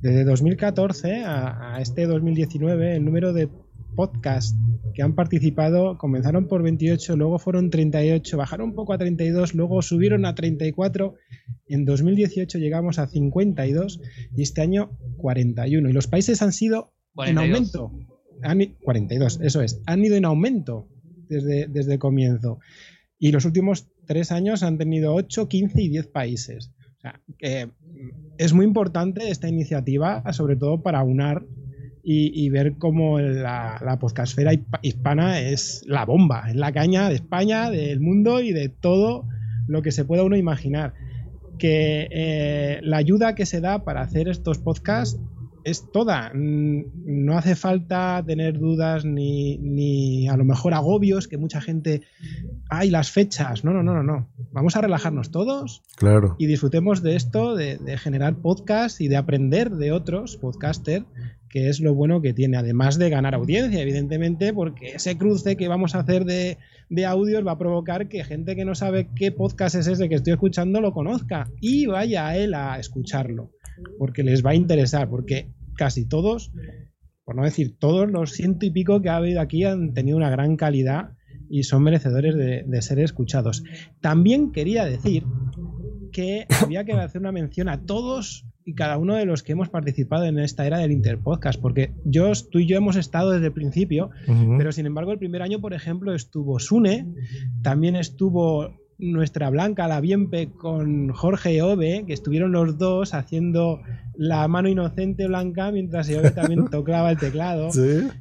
desde 0.00 0.24
2014 0.24 1.22
a, 1.24 1.74
a, 1.74 1.80
este 1.80 2.06
2019, 2.06 2.96
el 2.96 3.04
número 3.04 3.32
de 3.32 3.48
podcasts 3.94 4.56
que 4.94 5.02
han 5.02 5.14
participado 5.14 5.96
comenzaron 5.98 6.48
por 6.48 6.62
28, 6.62 7.16
luego 7.16 7.38
fueron 7.38 7.70
38, 7.70 8.36
bajaron 8.36 8.70
un 8.70 8.74
poco 8.74 8.92
a 8.92 8.98
32, 8.98 9.54
luego 9.54 9.82
subieron 9.82 10.24
a 10.24 10.34
34. 10.34 11.14
En 11.68 11.84
2018 11.84 12.58
llegamos 12.58 12.98
a 12.98 13.06
52 13.06 14.00
y 14.36 14.42
este 14.42 14.60
año 14.60 14.98
41. 15.18 15.88
Y 15.88 15.92
los 15.92 16.06
países 16.06 16.42
han 16.42 16.52
sido 16.52 16.92
42. 17.14 17.44
en 17.44 17.54
aumento. 17.54 17.92
Han, 18.42 18.76
42, 18.82 19.40
eso 19.42 19.62
es. 19.62 19.80
Han 19.86 20.04
ido 20.04 20.16
en 20.16 20.24
aumento 20.24 20.88
desde, 21.32 21.66
desde 21.66 21.94
el 21.94 21.98
comienzo. 21.98 22.58
Y 23.18 23.32
los 23.32 23.44
últimos 23.44 23.88
tres 24.06 24.32
años 24.32 24.62
han 24.62 24.78
tenido 24.78 25.14
8, 25.14 25.48
15 25.48 25.82
y 25.82 25.88
10 25.88 26.06
países. 26.08 26.70
O 26.98 27.00
sea, 27.00 27.20
que 27.38 27.68
es 28.38 28.52
muy 28.52 28.64
importante 28.64 29.30
esta 29.30 29.48
iniciativa, 29.48 30.22
sobre 30.32 30.56
todo 30.56 30.82
para 30.82 31.02
unar 31.02 31.44
y, 32.04 32.48
ver 32.50 32.74
cómo 32.78 33.20
la, 33.20 33.80
la 33.84 33.98
podcastfera 33.98 34.52
hispana 34.82 35.40
es 35.40 35.84
la 35.86 36.04
bomba, 36.04 36.46
es 36.48 36.56
la 36.56 36.72
caña 36.72 37.08
de 37.08 37.14
España, 37.14 37.70
del 37.70 38.00
mundo 38.00 38.40
y 38.40 38.52
de 38.52 38.68
todo 38.68 39.24
lo 39.68 39.82
que 39.82 39.92
se 39.92 40.04
pueda 40.04 40.24
uno 40.24 40.36
imaginar. 40.36 40.94
Que 41.58 42.08
eh, 42.10 42.80
la 42.82 42.96
ayuda 42.96 43.36
que 43.36 43.46
se 43.46 43.60
da 43.60 43.84
para 43.84 44.00
hacer 44.00 44.28
estos 44.28 44.58
podcasts 44.58 45.20
es 45.64 45.90
toda. 45.92 46.32
No 46.34 47.36
hace 47.36 47.56
falta 47.56 48.22
tener 48.26 48.58
dudas 48.58 49.04
ni, 49.04 49.58
ni, 49.58 50.28
a 50.28 50.36
lo 50.36 50.44
mejor 50.44 50.74
agobios 50.74 51.28
que 51.28 51.38
mucha 51.38 51.60
gente. 51.60 52.02
¡Ay, 52.68 52.90
las 52.90 53.10
fechas! 53.10 53.64
No, 53.64 53.72
no, 53.72 53.82
no, 53.82 53.94
no, 53.94 54.02
no. 54.02 54.28
Vamos 54.52 54.76
a 54.76 54.80
relajarnos 54.80 55.30
todos. 55.30 55.82
Claro. 55.96 56.36
Y 56.38 56.46
disfrutemos 56.46 57.02
de 57.02 57.16
esto, 57.16 57.54
de, 57.54 57.78
de 57.78 57.98
generar 57.98 58.36
podcasts 58.36 59.00
y 59.00 59.08
de 59.08 59.16
aprender 59.16 59.70
de 59.70 59.92
otros 59.92 60.36
podcasters, 60.36 61.06
que 61.48 61.68
es 61.68 61.80
lo 61.80 61.94
bueno 61.94 62.22
que 62.22 62.34
tiene. 62.34 62.56
Además 62.56 62.98
de 62.98 63.10
ganar 63.10 63.34
audiencia, 63.34 63.80
evidentemente, 63.80 64.52
porque 64.52 64.92
ese 64.94 65.16
cruce 65.16 65.56
que 65.56 65.68
vamos 65.68 65.94
a 65.94 66.00
hacer 66.00 66.24
de, 66.24 66.58
de 66.92 67.06
audios 67.06 67.46
va 67.46 67.52
a 67.52 67.58
provocar 67.58 68.08
que 68.08 68.22
gente 68.22 68.54
que 68.54 68.64
no 68.64 68.74
sabe 68.74 69.08
qué 69.16 69.32
podcast 69.32 69.76
es 69.76 69.86
ese 69.86 70.08
que 70.08 70.16
estoy 70.16 70.34
escuchando 70.34 70.80
lo 70.82 70.92
conozca 70.92 71.48
y 71.58 71.86
vaya 71.86 72.26
a 72.26 72.36
él 72.36 72.52
a 72.52 72.78
escucharlo 72.78 73.50
porque 73.98 74.22
les 74.22 74.44
va 74.44 74.50
a 74.50 74.54
interesar, 74.54 75.08
porque 75.08 75.48
casi 75.76 76.06
todos, 76.06 76.52
por 77.24 77.36
no 77.36 77.44
decir 77.44 77.76
todos 77.78 78.10
los 78.10 78.32
ciento 78.32 78.66
y 78.66 78.70
pico 78.70 79.00
que 79.00 79.08
ha 79.08 79.16
habido 79.16 79.40
aquí 79.40 79.64
han 79.64 79.94
tenido 79.94 80.16
una 80.16 80.30
gran 80.30 80.56
calidad 80.56 81.10
y 81.48 81.64
son 81.64 81.82
merecedores 81.82 82.34
de, 82.34 82.82
ser 82.82 82.98
escuchados. 82.98 83.62
También 84.00 84.52
quería 84.52 84.84
decir 84.84 85.24
que 86.12 86.46
había 86.62 86.84
que 86.84 86.92
hacer 86.92 87.20
una 87.20 87.32
mención 87.32 87.68
a 87.68 87.84
todos 87.84 88.46
y 88.64 88.74
cada 88.74 88.96
uno 88.96 89.16
de 89.16 89.24
los 89.26 89.42
que 89.42 89.52
hemos 89.52 89.68
participado 89.68 90.24
en 90.24 90.38
esta 90.38 90.66
era 90.66 90.78
del 90.78 90.92
Interpodcast, 90.92 91.60
porque 91.60 91.92
yo, 92.04 92.30
tú 92.50 92.60
y 92.60 92.66
yo 92.66 92.76
hemos 92.76 92.96
estado 92.96 93.32
desde 93.32 93.46
el 93.46 93.52
principio, 93.52 94.10
pero 94.56 94.70
sin 94.70 94.86
embargo 94.86 95.10
el 95.10 95.18
primer 95.18 95.42
año, 95.42 95.60
por 95.60 95.74
ejemplo, 95.74 96.14
estuvo 96.14 96.60
Sune, 96.60 97.06
también 97.62 97.96
estuvo 97.96 98.81
nuestra 99.02 99.50
Blanca, 99.50 99.88
la 99.88 100.00
Bienpe, 100.00 100.52
con 100.52 101.10
Jorge 101.10 101.60
Ove, 101.60 102.04
que 102.06 102.12
estuvieron 102.12 102.52
los 102.52 102.78
dos 102.78 103.14
haciendo 103.14 103.82
la 104.14 104.46
mano 104.46 104.68
inocente 104.68 105.26
Blanca 105.26 105.72
mientras 105.72 106.08
Ove 106.10 106.30
también 106.30 106.66
tocaba 106.70 107.10
el 107.10 107.18
teclado. 107.18 107.70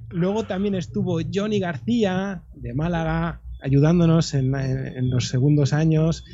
Luego 0.10 0.44
también 0.44 0.74
estuvo 0.74 1.20
Johnny 1.32 1.60
García, 1.60 2.44
de 2.56 2.74
Málaga, 2.74 3.42
ayudándonos 3.62 4.34
en, 4.34 4.52
los 5.12 5.28
segundos 5.28 5.72
años. 5.72 6.26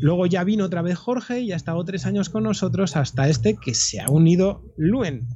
Luego 0.00 0.26
ya 0.26 0.44
vino 0.44 0.64
otra 0.66 0.82
vez 0.82 0.98
Jorge 0.98 1.40
y 1.40 1.52
ha 1.52 1.56
estado 1.56 1.82
tres 1.84 2.04
años 2.04 2.28
con 2.28 2.42
nosotros 2.42 2.96
hasta 2.96 3.28
este 3.28 3.56
que 3.56 3.74
se 3.74 4.00
ha 4.00 4.10
unido 4.10 4.62
Luen. 4.76 5.28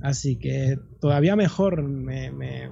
Así 0.00 0.38
que 0.38 0.78
todavía 1.00 1.36
mejor 1.36 1.82
me, 1.82 2.30
me 2.30 2.70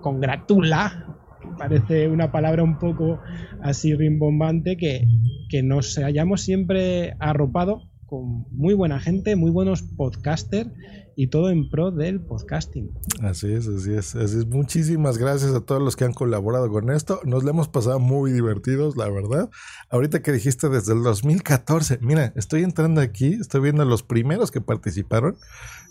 congratula 0.00 1.21
parece 1.58 2.08
una 2.08 2.30
palabra 2.30 2.62
un 2.62 2.78
poco 2.78 3.20
así 3.62 3.94
rimbombante, 3.94 4.76
que, 4.76 5.06
que 5.48 5.62
nos 5.62 5.98
hayamos 5.98 6.42
siempre 6.42 7.14
arropado 7.18 7.91
muy 8.20 8.74
buena 8.74 9.00
gente, 9.00 9.36
muy 9.36 9.50
buenos 9.50 9.82
podcasters 9.82 10.70
y 11.16 11.28
todo 11.28 11.50
en 11.50 11.68
pro 11.70 11.90
del 11.90 12.20
podcasting. 12.20 12.90
Así 13.22 13.52
es, 13.52 13.68
así 13.68 13.92
es, 13.94 14.14
así 14.14 14.38
es. 14.38 14.46
Muchísimas 14.46 15.18
gracias 15.18 15.54
a 15.54 15.60
todos 15.60 15.82
los 15.82 15.96
que 15.96 16.04
han 16.04 16.12
colaborado 16.12 16.70
con 16.70 16.90
esto. 16.90 17.20
Nos 17.24 17.44
lo 17.44 17.50
hemos 17.50 17.68
pasado 17.68 17.98
muy 17.98 18.32
divertidos, 18.32 18.96
la 18.96 19.08
verdad. 19.08 19.50
Ahorita 19.90 20.22
que 20.22 20.32
dijiste 20.32 20.68
desde 20.68 20.92
el 20.92 21.02
2014, 21.02 21.98
mira, 22.02 22.32
estoy 22.36 22.62
entrando 22.62 23.00
aquí, 23.00 23.34
estoy 23.34 23.60
viendo 23.60 23.84
los 23.84 24.02
primeros 24.02 24.50
que 24.50 24.60
participaron 24.60 25.36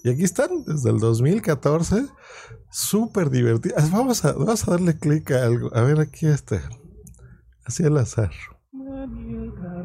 y 0.04 0.10
aquí 0.10 0.24
están 0.24 0.64
desde 0.66 0.90
el 0.90 1.00
2014. 1.00 2.06
Súper 2.70 3.30
divertidos. 3.30 3.92
Vamos 3.92 4.26
a, 4.26 4.34
vamos 4.34 4.68
a 4.68 4.72
darle 4.72 4.98
clic 4.98 5.32
a 5.32 5.46
algo. 5.46 5.76
A 5.76 5.82
ver 5.82 6.00
aquí 6.00 6.28
este. 6.28 6.62
Así 7.66 7.84
al 7.84 7.98
azar. 7.98 8.32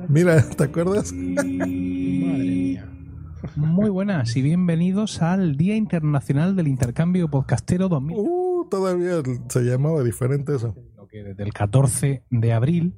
Mira, 0.08 0.48
¿te 0.50 0.64
acuerdas? 0.64 1.12
Muy 3.54 3.90
buenas 3.90 4.36
y 4.36 4.42
bienvenidos 4.42 5.22
al 5.22 5.56
Día 5.56 5.76
Internacional 5.76 6.56
del 6.56 6.68
Intercambio 6.68 7.28
Podcastero 7.28 7.88
2000. 7.88 8.16
Uh, 8.18 8.68
todavía 8.70 9.22
se 9.48 9.60
llamaba 9.62 10.02
diferente 10.02 10.56
eso. 10.56 10.74
que 11.08 11.22
desde 11.22 11.42
el 11.44 11.52
14 11.52 12.24
de 12.30 12.52
abril 12.52 12.96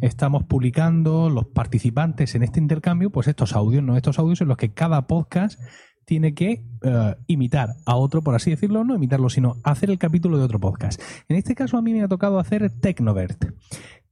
estamos 0.00 0.44
publicando 0.44 1.30
los 1.30 1.46
participantes 1.46 2.34
en 2.34 2.42
este 2.42 2.58
intercambio, 2.58 3.10
pues 3.10 3.28
estos 3.28 3.54
audios, 3.54 3.82
no 3.82 3.96
estos 3.96 4.18
audios 4.18 4.40
en 4.40 4.48
los 4.48 4.56
que 4.56 4.72
cada 4.72 5.06
podcast 5.06 5.60
tiene 6.04 6.34
que 6.34 6.64
uh, 6.82 7.20
imitar 7.26 7.76
a 7.86 7.96
otro, 7.96 8.22
por 8.22 8.34
así 8.34 8.50
decirlo, 8.50 8.84
no 8.84 8.96
imitarlo, 8.96 9.28
sino 9.28 9.56
hacer 9.64 9.90
el 9.90 9.98
capítulo 9.98 10.38
de 10.38 10.44
otro 10.44 10.60
podcast. 10.60 11.00
En 11.28 11.36
este 11.36 11.54
caso 11.54 11.76
a 11.76 11.82
mí 11.82 11.92
me 11.92 12.02
ha 12.02 12.08
tocado 12.08 12.38
hacer 12.38 12.70
Tecnovert. 12.70 13.46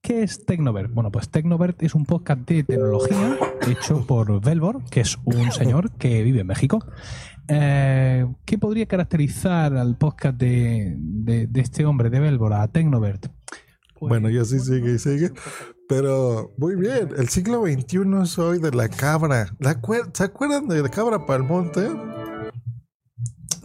¿Qué 0.02 0.24
es 0.24 0.44
Tecnovert? 0.44 0.92
Bueno, 0.92 1.12
pues 1.12 1.28
Tecnovert 1.28 1.80
es 1.80 1.94
un 1.94 2.04
podcast 2.04 2.40
de 2.40 2.64
tecnología 2.64 3.38
hecho 3.68 4.04
por 4.04 4.40
Velvor, 4.40 4.82
que 4.90 5.00
es 5.00 5.16
un 5.24 5.52
señor 5.52 5.92
que 5.92 6.24
vive 6.24 6.40
en 6.40 6.48
México. 6.48 6.84
Eh, 7.46 8.26
¿Qué 8.44 8.58
podría 8.58 8.86
caracterizar 8.86 9.76
al 9.76 9.96
podcast 9.96 10.36
de, 10.36 10.96
de, 10.98 11.46
de 11.46 11.60
este 11.60 11.84
hombre, 11.84 12.10
de 12.10 12.18
Velvor, 12.18 12.52
a 12.52 12.66
Tecnovert? 12.66 13.28
Pues, 13.94 14.08
bueno, 14.08 14.28
ya 14.28 14.44
sí 14.44 14.58
sigue 14.58 14.94
y 14.94 14.98
sigue. 14.98 15.30
Pero 15.88 16.52
muy 16.58 16.74
bien, 16.74 17.10
el 17.16 17.28
siglo 17.28 17.62
XXI 17.62 18.22
es 18.24 18.38
hoy 18.40 18.58
de 18.58 18.72
la 18.72 18.88
cabra. 18.88 19.54
¿Se 20.14 20.24
acuerdan 20.24 20.66
de 20.66 20.82
la 20.82 20.88
cabra 20.88 21.24
para 21.26 21.44
el 21.44 21.48
monte? 21.48 21.88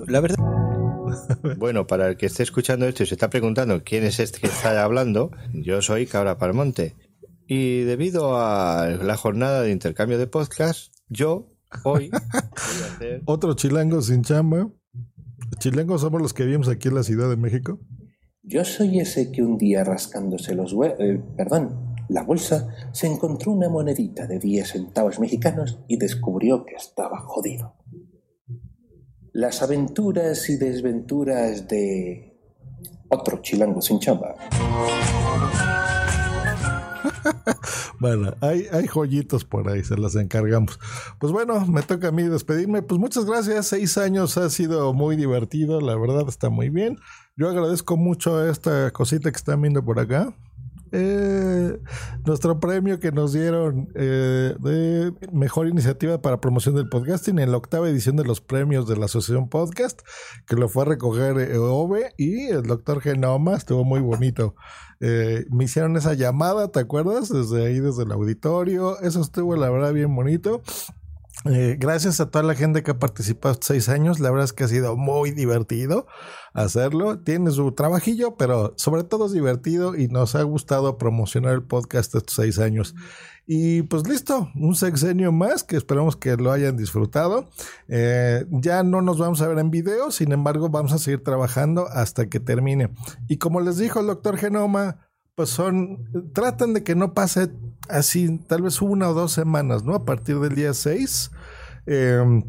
La 0.06 0.20
verdad. 0.20 0.66
Bueno, 1.58 1.88
para 1.88 2.10
el 2.10 2.18
que 2.18 2.26
esté 2.26 2.43
escuchando 2.43 2.88
esto 2.88 3.03
y 3.03 3.05
se 3.05 3.16
está 3.16 3.30
preguntando 3.30 3.84
quién 3.84 4.03
es 4.03 4.20
este 4.20 4.39
que 4.39 4.47
está 4.47 4.84
hablando, 4.84 5.32
yo 5.53 5.82
soy 5.82 6.05
Cabra 6.05 6.38
Palmonte. 6.38 6.95
Y 7.47 7.82
debido 7.82 8.38
a 8.38 8.88
la 8.88 9.16
jornada 9.16 9.62
de 9.62 9.72
intercambio 9.72 10.18
de 10.18 10.28
podcast, 10.28 10.93
yo 11.08 11.49
hoy 11.84 12.10
voy 12.10 12.20
a 12.20 12.93
hacer... 12.93 13.22
Otro 13.26 13.53
chilango 13.53 14.01
sin 14.01 14.24
chamba. 14.24 14.70
Chilangos 15.60 16.01
somos 16.01 16.22
los 16.22 16.34
que 16.34 16.43
vivimos 16.43 16.68
aquí 16.68 16.89
en 16.89 16.95
la 16.95 17.03
Ciudad 17.03 17.30
de 17.30 17.38
México. 17.38 17.80
Yo 18.43 18.66
soy 18.66 18.99
ese 18.99 19.32
que 19.32 19.41
un 19.41 19.58
día 19.58 19.84
rascándose 19.84 20.55
los 20.55 20.74
huevos, 20.74 20.99
eh, 20.99 21.22
perdón, 21.36 21.95
la 22.10 22.24
bolsa, 22.24 22.68
se 22.91 23.08
encontró 23.08 23.51
una 23.51 23.70
monedita 23.70 24.28
de 24.28 24.39
10 24.39 24.68
centavos 24.68 25.20
mexicanos 25.20 25.80
y 25.88 25.97
descubrió 25.97 26.66
que 26.66 26.76
estaba 26.76 27.20
jodido 27.20 27.77
las 29.38 29.62
aventuras 29.62 30.50
y 30.50 30.58
desventuras 30.58 31.68
de 31.68 32.36
otro 33.08 33.40
chilango 33.44 33.84
sin 33.84 34.00
chamba. 34.00 34.34
bueno, 38.00 38.34
hay, 38.42 38.88
joyitos 38.88 39.46
por 39.46 39.70
ahí, 39.70 39.84
se 39.84 39.96
las 39.96 40.16
encargamos. 40.16 40.80
Pues 41.20 41.32
bueno, 41.32 41.64
me 41.68 41.84
toca 41.84 42.08
a 42.08 42.12
mí 42.12 42.24
despedirme. 42.24 42.82
Pues 42.82 43.00
muchas 43.00 43.26
gracias, 43.26 43.68
seis 43.68 44.00
años 44.00 44.40
ha 44.40 44.50
sido 44.50 44.92
muy 44.96 45.16
divertido, 45.16 45.82
la 45.82 45.96
verdad 45.96 46.26
está 46.28 46.50
muy 46.50 46.70
bien. 46.70 46.98
Yo 47.36 47.48
agradezco 47.48 47.96
mucho 47.96 48.50
esta 48.50 48.90
cosita 48.90 49.30
que 49.30 49.38
están 49.38 49.62
viendo 49.62 49.86
por 49.86 50.00
acá. 50.00 50.34
Eh, 50.92 51.80
nuestro 52.26 52.60
premio 52.60 53.00
que 53.00 53.12
nos 53.12 53.34
dieron 53.34 53.90
eh, 53.96 54.56
de 54.60 55.14
mejor 55.32 55.68
iniciativa 55.68 56.22
para 56.22 56.42
promoción 56.42 56.76
del 56.76 56.90
podcasting 56.90 57.40
en 57.40 57.52
la 57.52 57.58
octava 57.58 57.90
edición 57.90 58.16
de 58.16 58.24
los 58.24 58.42
premios 58.42 58.88
de 58.88 58.98
la 58.98 59.06
Asociación 59.06 59.50
Podcast, 59.50 60.02
que 60.46 60.56
lo 60.56 60.70
fue 60.70 60.84
a 60.84 60.86
recoger 60.86 61.38
eh, 61.40 61.58
Ove 61.58 62.14
y 62.18 62.48
el 62.48 62.64
doctor 62.64 63.02
Genoma, 63.02 63.56
estuvo 63.56 63.84
muy 63.84 64.00
bonito. 64.00 64.56
Eh, 65.00 65.46
me 65.52 65.66
hicieron 65.66 65.96
esa 65.96 66.14
llamada, 66.16 66.72
¿te 66.72 66.80
acuerdas? 66.80 67.30
Desde 67.30 67.68
ahí, 67.68 67.80
desde 67.80 68.04
el 68.04 68.12
auditorio, 68.12 69.00
eso 69.00 69.22
estuvo 69.22 69.56
la 69.56 69.70
verdad 69.70 69.94
bien 69.94 70.16
bonito. 70.16 70.62
Eh, 71.50 71.78
gracias 71.80 72.20
a 72.20 72.30
toda 72.30 72.43
la 72.43 72.56
gente 72.56 72.84
que 72.84 72.91
ha 72.91 73.00
participado 73.00 73.54
estos 73.54 73.68
seis 73.68 73.89
años. 73.89 74.20
La 74.20 74.30
verdad 74.30 74.45
es 74.45 74.54
que 74.54 74.64
ha 74.64 74.68
sido 74.68 74.98
muy 74.98 75.32
divertido 75.32 76.08
hacerlo. 76.54 77.20
Tiene 77.20 77.52
su 77.52 77.72
trabajillo, 77.72 78.36
pero 78.36 78.74
sobre 78.78 79.04
todo 79.04 79.28
es 79.28 79.32
divertido 79.32 79.95
y 79.95 80.08
nos 80.08 80.36
ha 80.36 80.43
gustado 80.43 80.98
promocionar 80.98 81.54
el 81.54 81.64
podcast 81.64 82.16
estos 82.16 82.36
seis 82.36 82.60
años. 82.60 82.95
Y 83.45 83.84
pues 83.84 84.06
listo, 84.06 84.50
un 84.56 84.76
sexenio 84.76 85.32
más 85.32 85.64
que 85.64 85.78
esperamos 85.78 86.18
que 86.18 86.36
lo 86.36 86.52
hayan 86.52 86.76
disfrutado. 86.76 87.50
Eh, 87.88 88.45
ya 88.52 88.84
no 88.84 89.02
nos 89.02 89.18
vamos 89.18 89.41
a 89.41 89.48
ver 89.48 89.58
en 89.60 89.72
video, 89.72 90.12
sin 90.12 90.34
embargo 90.34 90.70
vamos 90.70 90.91
a 90.91 90.98
seguir 90.98 91.24
trabajando 91.24 91.88
hasta 91.88 92.28
que 92.28 92.41
termine. 92.41 92.89
Y 93.30 93.38
como 93.38 93.62
les 93.62 93.78
dijo 93.78 94.02
el 94.02 94.08
doctor 94.08 94.38
Genoma, 94.38 95.07
pues 95.38 95.52
son, 95.52 96.32
tratan 96.34 96.74
de 96.74 96.84
que 96.84 96.96
no 96.96 97.14
pase 97.14 97.52
así, 97.90 98.40
tal 98.48 98.64
vez 98.64 98.82
una 98.82 99.08
o 99.08 99.14
dos 99.14 99.34
semanas, 99.34 99.84
¿no? 99.84 99.94
A 99.94 100.04
partir 100.04 100.40
del 100.40 100.56
día 100.56 100.74
6, 100.74 101.30
em, 101.86 102.42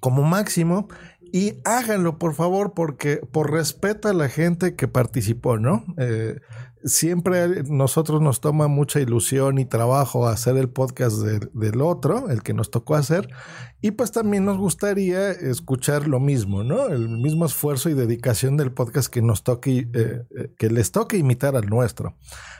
como 0.00 0.24
máximo. 0.24 0.88
Y 1.32 1.54
háganlo, 1.64 2.18
por 2.18 2.34
favor, 2.34 2.74
porque 2.74 3.16
por 3.32 3.50
respeto 3.50 4.08
a 4.08 4.12
la 4.12 4.28
gente 4.28 4.76
que 4.76 4.88
participó, 4.88 5.58
¿no? 5.58 5.86
Eh, 5.96 6.38
siempre 6.84 7.62
nosotros 7.64 8.20
nos 8.20 8.40
toma 8.40 8.68
mucha 8.68 9.00
ilusión 9.00 9.58
y 9.58 9.64
trabajo 9.64 10.28
hacer 10.28 10.56
el 10.56 10.68
podcast 10.68 11.18
del 11.18 11.80
otro, 11.80 12.28
el 12.30 12.42
que 12.42 12.54
nos 12.54 12.70
tocó 12.70 12.94
hacer, 12.94 13.28
y 13.80 13.92
pues 13.92 14.12
también 14.12 14.44
nos 14.44 14.58
gustaría 14.58 15.30
escuchar 15.30 16.08
lo 16.08 16.20
mismo, 16.20 16.64
¿no? 16.64 16.88
El 16.88 17.08
mismo 17.08 17.46
esfuerzo 17.46 17.88
y 17.90 17.94
dedicación 17.94 18.56
del 18.56 18.72
podcast 18.72 19.12
que 19.12 19.22
nos 19.22 19.44
toque, 19.44 19.88
eh, 19.92 20.22
eh, 20.36 20.54
que 20.58 20.70
les 20.70 20.92
toque 20.92 21.16
imitar 21.16 21.56
al 21.56 21.66
nuestro. 21.66 22.16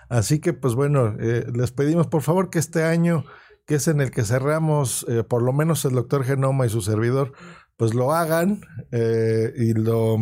Así 0.09 0.41
que 0.41 0.53
pues 0.53 0.75
bueno, 0.75 1.17
eh, 1.19 1.47
les 1.55 1.73
pedimos 1.73 2.07
por 2.07 2.23
favor 2.23 2.51
que 2.51 2.59
este 2.59 2.85
año, 2.85 3.25
que 3.67 3.77
es 3.77 3.89
en 3.89 4.01
el 4.01 4.11
que 4.11 4.25
cerramos, 4.25 5.07
por 5.29 5.43
lo 5.43 5.53
menos 5.53 5.85
el 5.85 5.93
doctor 5.93 6.25
Genoma 6.25 6.67
y 6.67 6.71
su 6.71 6.81
servidor, 6.81 7.33
pues 7.77 7.93
lo 7.95 8.15
hagan 8.15 8.63
y 8.91 9.75
lo 9.75 10.17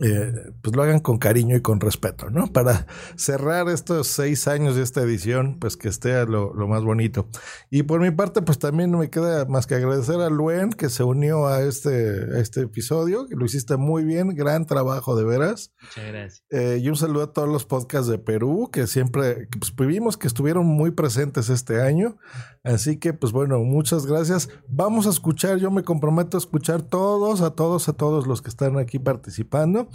eh, 0.00 0.32
pues 0.62 0.74
lo 0.76 0.82
hagan 0.82 1.00
con 1.00 1.18
cariño 1.18 1.56
y 1.56 1.60
con 1.60 1.80
respeto, 1.80 2.30
¿no? 2.30 2.52
Para 2.52 2.86
cerrar 3.16 3.68
estos 3.68 4.08
seis 4.08 4.48
años 4.48 4.76
de 4.76 4.82
esta 4.82 5.02
edición, 5.02 5.58
pues 5.58 5.76
que 5.76 5.88
esté 5.88 6.24
lo, 6.26 6.52
más 6.68 6.82
bonito. 6.82 7.28
Y 7.70 7.82
por 7.82 8.00
mi 8.00 8.10
parte, 8.10 8.42
pues 8.42 8.58
también 8.58 8.90
no 8.90 8.98
me 8.98 9.10
queda 9.10 9.44
más 9.46 9.66
que 9.66 9.74
agradecer 9.74 10.20
a 10.20 10.30
Luen 10.30 10.70
que 10.70 10.88
se 10.88 11.04
unió 11.04 11.46
a 11.46 11.62
este, 11.62 12.40
este 12.40 12.62
episodio, 12.62 13.26
que 13.26 13.36
lo 13.36 13.44
hiciste 13.44 13.76
muy 13.76 14.04
bien, 14.04 14.34
gran 14.34 14.66
trabajo 14.66 15.16
de 15.16 15.24
veras. 15.24 15.72
Muchas 15.80 16.06
gracias. 16.06 16.44
Eh, 16.50 16.78
y 16.80 16.88
un 16.88 16.96
saludo 16.96 17.24
a 17.24 17.32
todos 17.32 17.48
los 17.48 17.64
podcasts 17.66 18.08
de 18.08 18.18
Perú, 18.18 18.70
que 18.72 18.86
siempre, 18.86 19.48
pues 19.58 19.88
vimos 19.88 20.16
que 20.16 20.26
estuvieron 20.26 20.66
muy 20.66 20.92
presentes 20.92 21.48
este 21.48 21.82
año. 21.82 22.16
Así 22.64 22.98
que, 22.98 23.12
pues 23.12 23.32
bueno, 23.32 23.58
muchas 23.60 24.06
gracias. 24.06 24.48
Vamos 24.68 25.06
a 25.06 25.10
escuchar, 25.10 25.58
yo 25.58 25.70
me 25.70 25.82
comprometo 25.82 26.36
a 26.36 26.40
escuchar 26.40 26.82
todos, 26.82 27.40
a 27.40 27.50
todos, 27.54 27.88
a 27.88 27.92
todos 27.92 28.26
los 28.26 28.40
que 28.40 28.50
están 28.50 28.78
aquí 28.78 28.98
participando. 28.98 29.88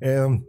Em, 0.00 0.44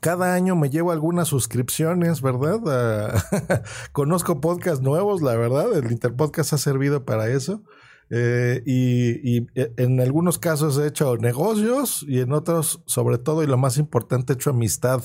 cada 0.00 0.34
año 0.34 0.56
me 0.56 0.68
llevo 0.68 0.92
algunas 0.92 1.28
suscripciones, 1.28 2.20
¿verdad? 2.20 2.60
Ah, 2.66 3.62
conozco 3.92 4.40
podcasts 4.40 4.82
nuevos, 4.82 5.22
la 5.22 5.36
verdad. 5.36 5.72
El 5.74 5.90
Interpodcast 5.90 6.52
ha 6.52 6.58
servido 6.58 7.04
para 7.04 7.28
eso. 7.28 7.62
Eh, 8.08 8.62
y, 8.64 9.38
eh, 9.60 9.72
en 9.76 10.00
algunos 10.00 10.38
casos 10.38 10.78
he 10.78 10.86
hecho 10.86 11.16
negocios 11.16 12.04
y 12.06 12.20
en 12.20 12.32
otros, 12.32 12.82
sobre 12.86 13.18
todo, 13.18 13.42
y 13.42 13.48
lo 13.48 13.58
más 13.58 13.78
importante, 13.78 14.32
he 14.32 14.36
hecho 14.36 14.50
amistad 14.50 15.02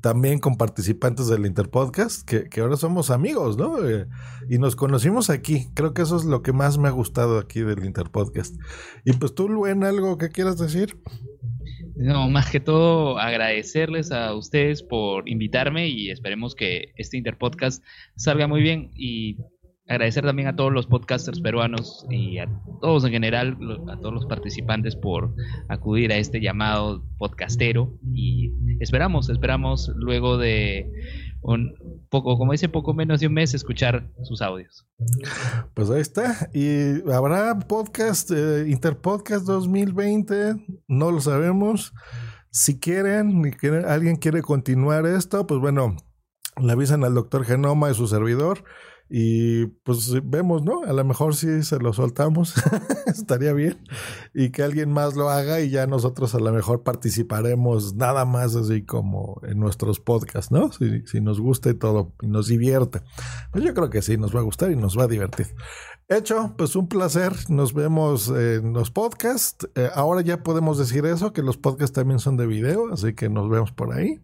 también 0.00 0.38
con 0.38 0.56
participantes 0.56 1.26
del 1.28 1.46
Interpodcast, 1.46 2.28
que, 2.28 2.60
ahora 2.60 2.76
somos 2.76 3.10
amigos, 3.10 3.56
¿no? 3.56 3.84
Eh, 3.86 4.06
y 4.48 4.58
nos 4.58 4.76
conocimos 4.76 5.28
aquí. 5.30 5.68
Creo 5.74 5.92
que 5.92 6.02
eso 6.02 6.16
es 6.16 6.24
lo 6.24 6.42
que 6.42 6.52
más 6.52 6.78
me 6.78 6.88
ha 6.88 6.92
gustado 6.92 7.38
aquí 7.38 7.60
del 7.60 7.84
Interpodcast. 7.84 8.54
Y 9.04 9.12
pues 9.14 9.34
tú, 9.34 9.48
Luen, 9.48 9.82
¿algo 9.82 10.16
que 10.16 10.28
quieras 10.28 10.58
decir? 10.58 10.96
No, 11.96 12.28
más 12.28 12.50
que 12.50 12.60
todo 12.60 13.18
agradecerles 13.18 14.12
a 14.12 14.34
ustedes 14.34 14.82
por 14.82 15.26
invitarme 15.28 15.88
y 15.88 16.10
esperemos 16.10 16.54
que 16.54 16.92
este 16.96 17.16
Interpodcast 17.16 17.82
salga 18.16 18.46
muy 18.46 18.60
bien 18.60 18.90
y 18.94 19.38
agradecer 19.88 20.24
también 20.24 20.48
a 20.48 20.56
todos 20.56 20.72
los 20.72 20.86
podcasters 20.86 21.40
peruanos 21.40 22.04
y 22.10 22.38
a 22.38 22.48
todos 22.80 23.04
en 23.04 23.12
general, 23.12 23.56
a 23.88 23.96
todos 23.98 24.14
los 24.14 24.26
participantes 24.26 24.96
por 24.96 25.34
acudir 25.68 26.12
a 26.12 26.16
este 26.16 26.40
llamado 26.40 27.04
podcastero 27.18 27.96
y 28.12 28.52
esperamos, 28.80 29.28
esperamos 29.28 29.90
luego 29.94 30.38
de 30.38 30.90
un 31.42 31.74
poco, 32.08 32.36
como 32.36 32.52
dice, 32.52 32.68
poco 32.68 32.92
menos 32.94 33.20
de 33.20 33.28
un 33.28 33.34
mes 33.34 33.54
escuchar 33.54 34.10
sus 34.22 34.42
audios. 34.42 34.88
Pues 35.74 35.90
ahí 35.90 36.00
está. 36.00 36.50
Y 36.52 37.08
habrá 37.12 37.56
podcast, 37.60 38.32
eh, 38.32 38.64
Interpodcast 38.68 39.46
2020, 39.46 40.56
no 40.88 41.12
lo 41.12 41.20
sabemos. 41.20 41.92
Si 42.50 42.80
quieren, 42.80 43.52
quieren, 43.52 43.84
alguien 43.84 44.16
quiere 44.16 44.42
continuar 44.42 45.06
esto, 45.06 45.46
pues 45.46 45.60
bueno, 45.60 45.94
le 46.60 46.72
avisan 46.72 47.04
al 47.04 47.14
doctor 47.14 47.44
Genoma 47.44 47.90
y 47.90 47.94
su 47.94 48.08
servidor 48.08 48.64
y 49.08 49.66
pues 49.66 50.12
vemos, 50.24 50.62
¿no? 50.62 50.82
A 50.82 50.92
lo 50.92 51.04
mejor 51.04 51.36
si 51.36 51.62
se 51.62 51.78
lo 51.78 51.92
soltamos, 51.92 52.54
estaría 53.06 53.52
bien. 53.52 53.78
Y 54.34 54.50
que 54.50 54.62
alguien 54.62 54.92
más 54.92 55.14
lo 55.14 55.30
haga 55.30 55.60
y 55.60 55.70
ya 55.70 55.86
nosotros 55.86 56.34
a 56.34 56.40
lo 56.40 56.52
mejor 56.52 56.82
participaremos 56.82 57.94
nada 57.94 58.24
más 58.24 58.56
así 58.56 58.82
como 58.82 59.40
en 59.44 59.60
nuestros 59.60 60.00
podcasts, 60.00 60.50
¿no? 60.50 60.72
Si, 60.72 61.06
si 61.06 61.20
nos 61.20 61.40
gusta 61.40 61.70
y 61.70 61.74
todo 61.74 62.12
y 62.20 62.26
nos 62.26 62.48
divierte. 62.48 63.02
Pues 63.52 63.64
yo 63.64 63.74
creo 63.74 63.90
que 63.90 64.02
sí, 64.02 64.16
nos 64.16 64.34
va 64.34 64.40
a 64.40 64.44
gustar 64.44 64.70
y 64.70 64.76
nos 64.76 64.98
va 64.98 65.04
a 65.04 65.08
divertir. 65.08 65.46
Hecho, 66.08 66.54
pues 66.56 66.76
un 66.76 66.86
placer. 66.88 67.32
Nos 67.48 67.74
vemos 67.74 68.28
en 68.28 68.72
los 68.72 68.92
podcasts. 68.92 69.68
Eh, 69.74 69.90
ahora 69.92 70.20
ya 70.20 70.44
podemos 70.44 70.78
decir 70.78 71.04
eso, 71.04 71.32
que 71.32 71.42
los 71.42 71.56
podcasts 71.56 71.94
también 71.94 72.20
son 72.20 72.36
de 72.36 72.46
video, 72.46 72.92
así 72.92 73.14
que 73.14 73.28
nos 73.28 73.50
vemos 73.50 73.72
por 73.72 73.92
ahí. 73.92 74.20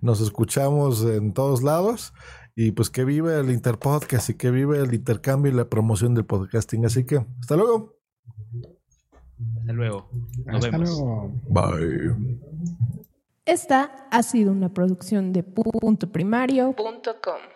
Nos 0.00 0.22
escuchamos 0.22 1.04
en 1.04 1.34
todos 1.34 1.62
lados. 1.62 2.14
Y 2.58 2.72
pues 2.72 2.88
que 2.88 3.04
vive 3.04 3.38
el 3.38 3.50
Interpodcast 3.50 4.30
y 4.30 4.34
que 4.34 4.50
vive 4.50 4.78
el 4.78 4.94
intercambio 4.94 5.52
y 5.52 5.54
la 5.54 5.68
promoción 5.68 6.14
del 6.14 6.24
podcasting. 6.24 6.86
Así 6.86 7.04
que, 7.04 7.22
hasta 7.40 7.54
luego. 7.54 7.98
Hasta 9.60 9.72
luego. 9.74 10.08
Nos 10.46 10.64
hasta 10.64 10.70
vemos. 10.70 10.88
Luego. 10.88 11.32
Bye. 11.50 12.16
Esta 13.44 14.08
ha 14.10 14.22
sido 14.22 14.52
una 14.52 14.72
producción 14.72 15.34
de 15.34 15.42
puntoprimario.com. 15.42 17.55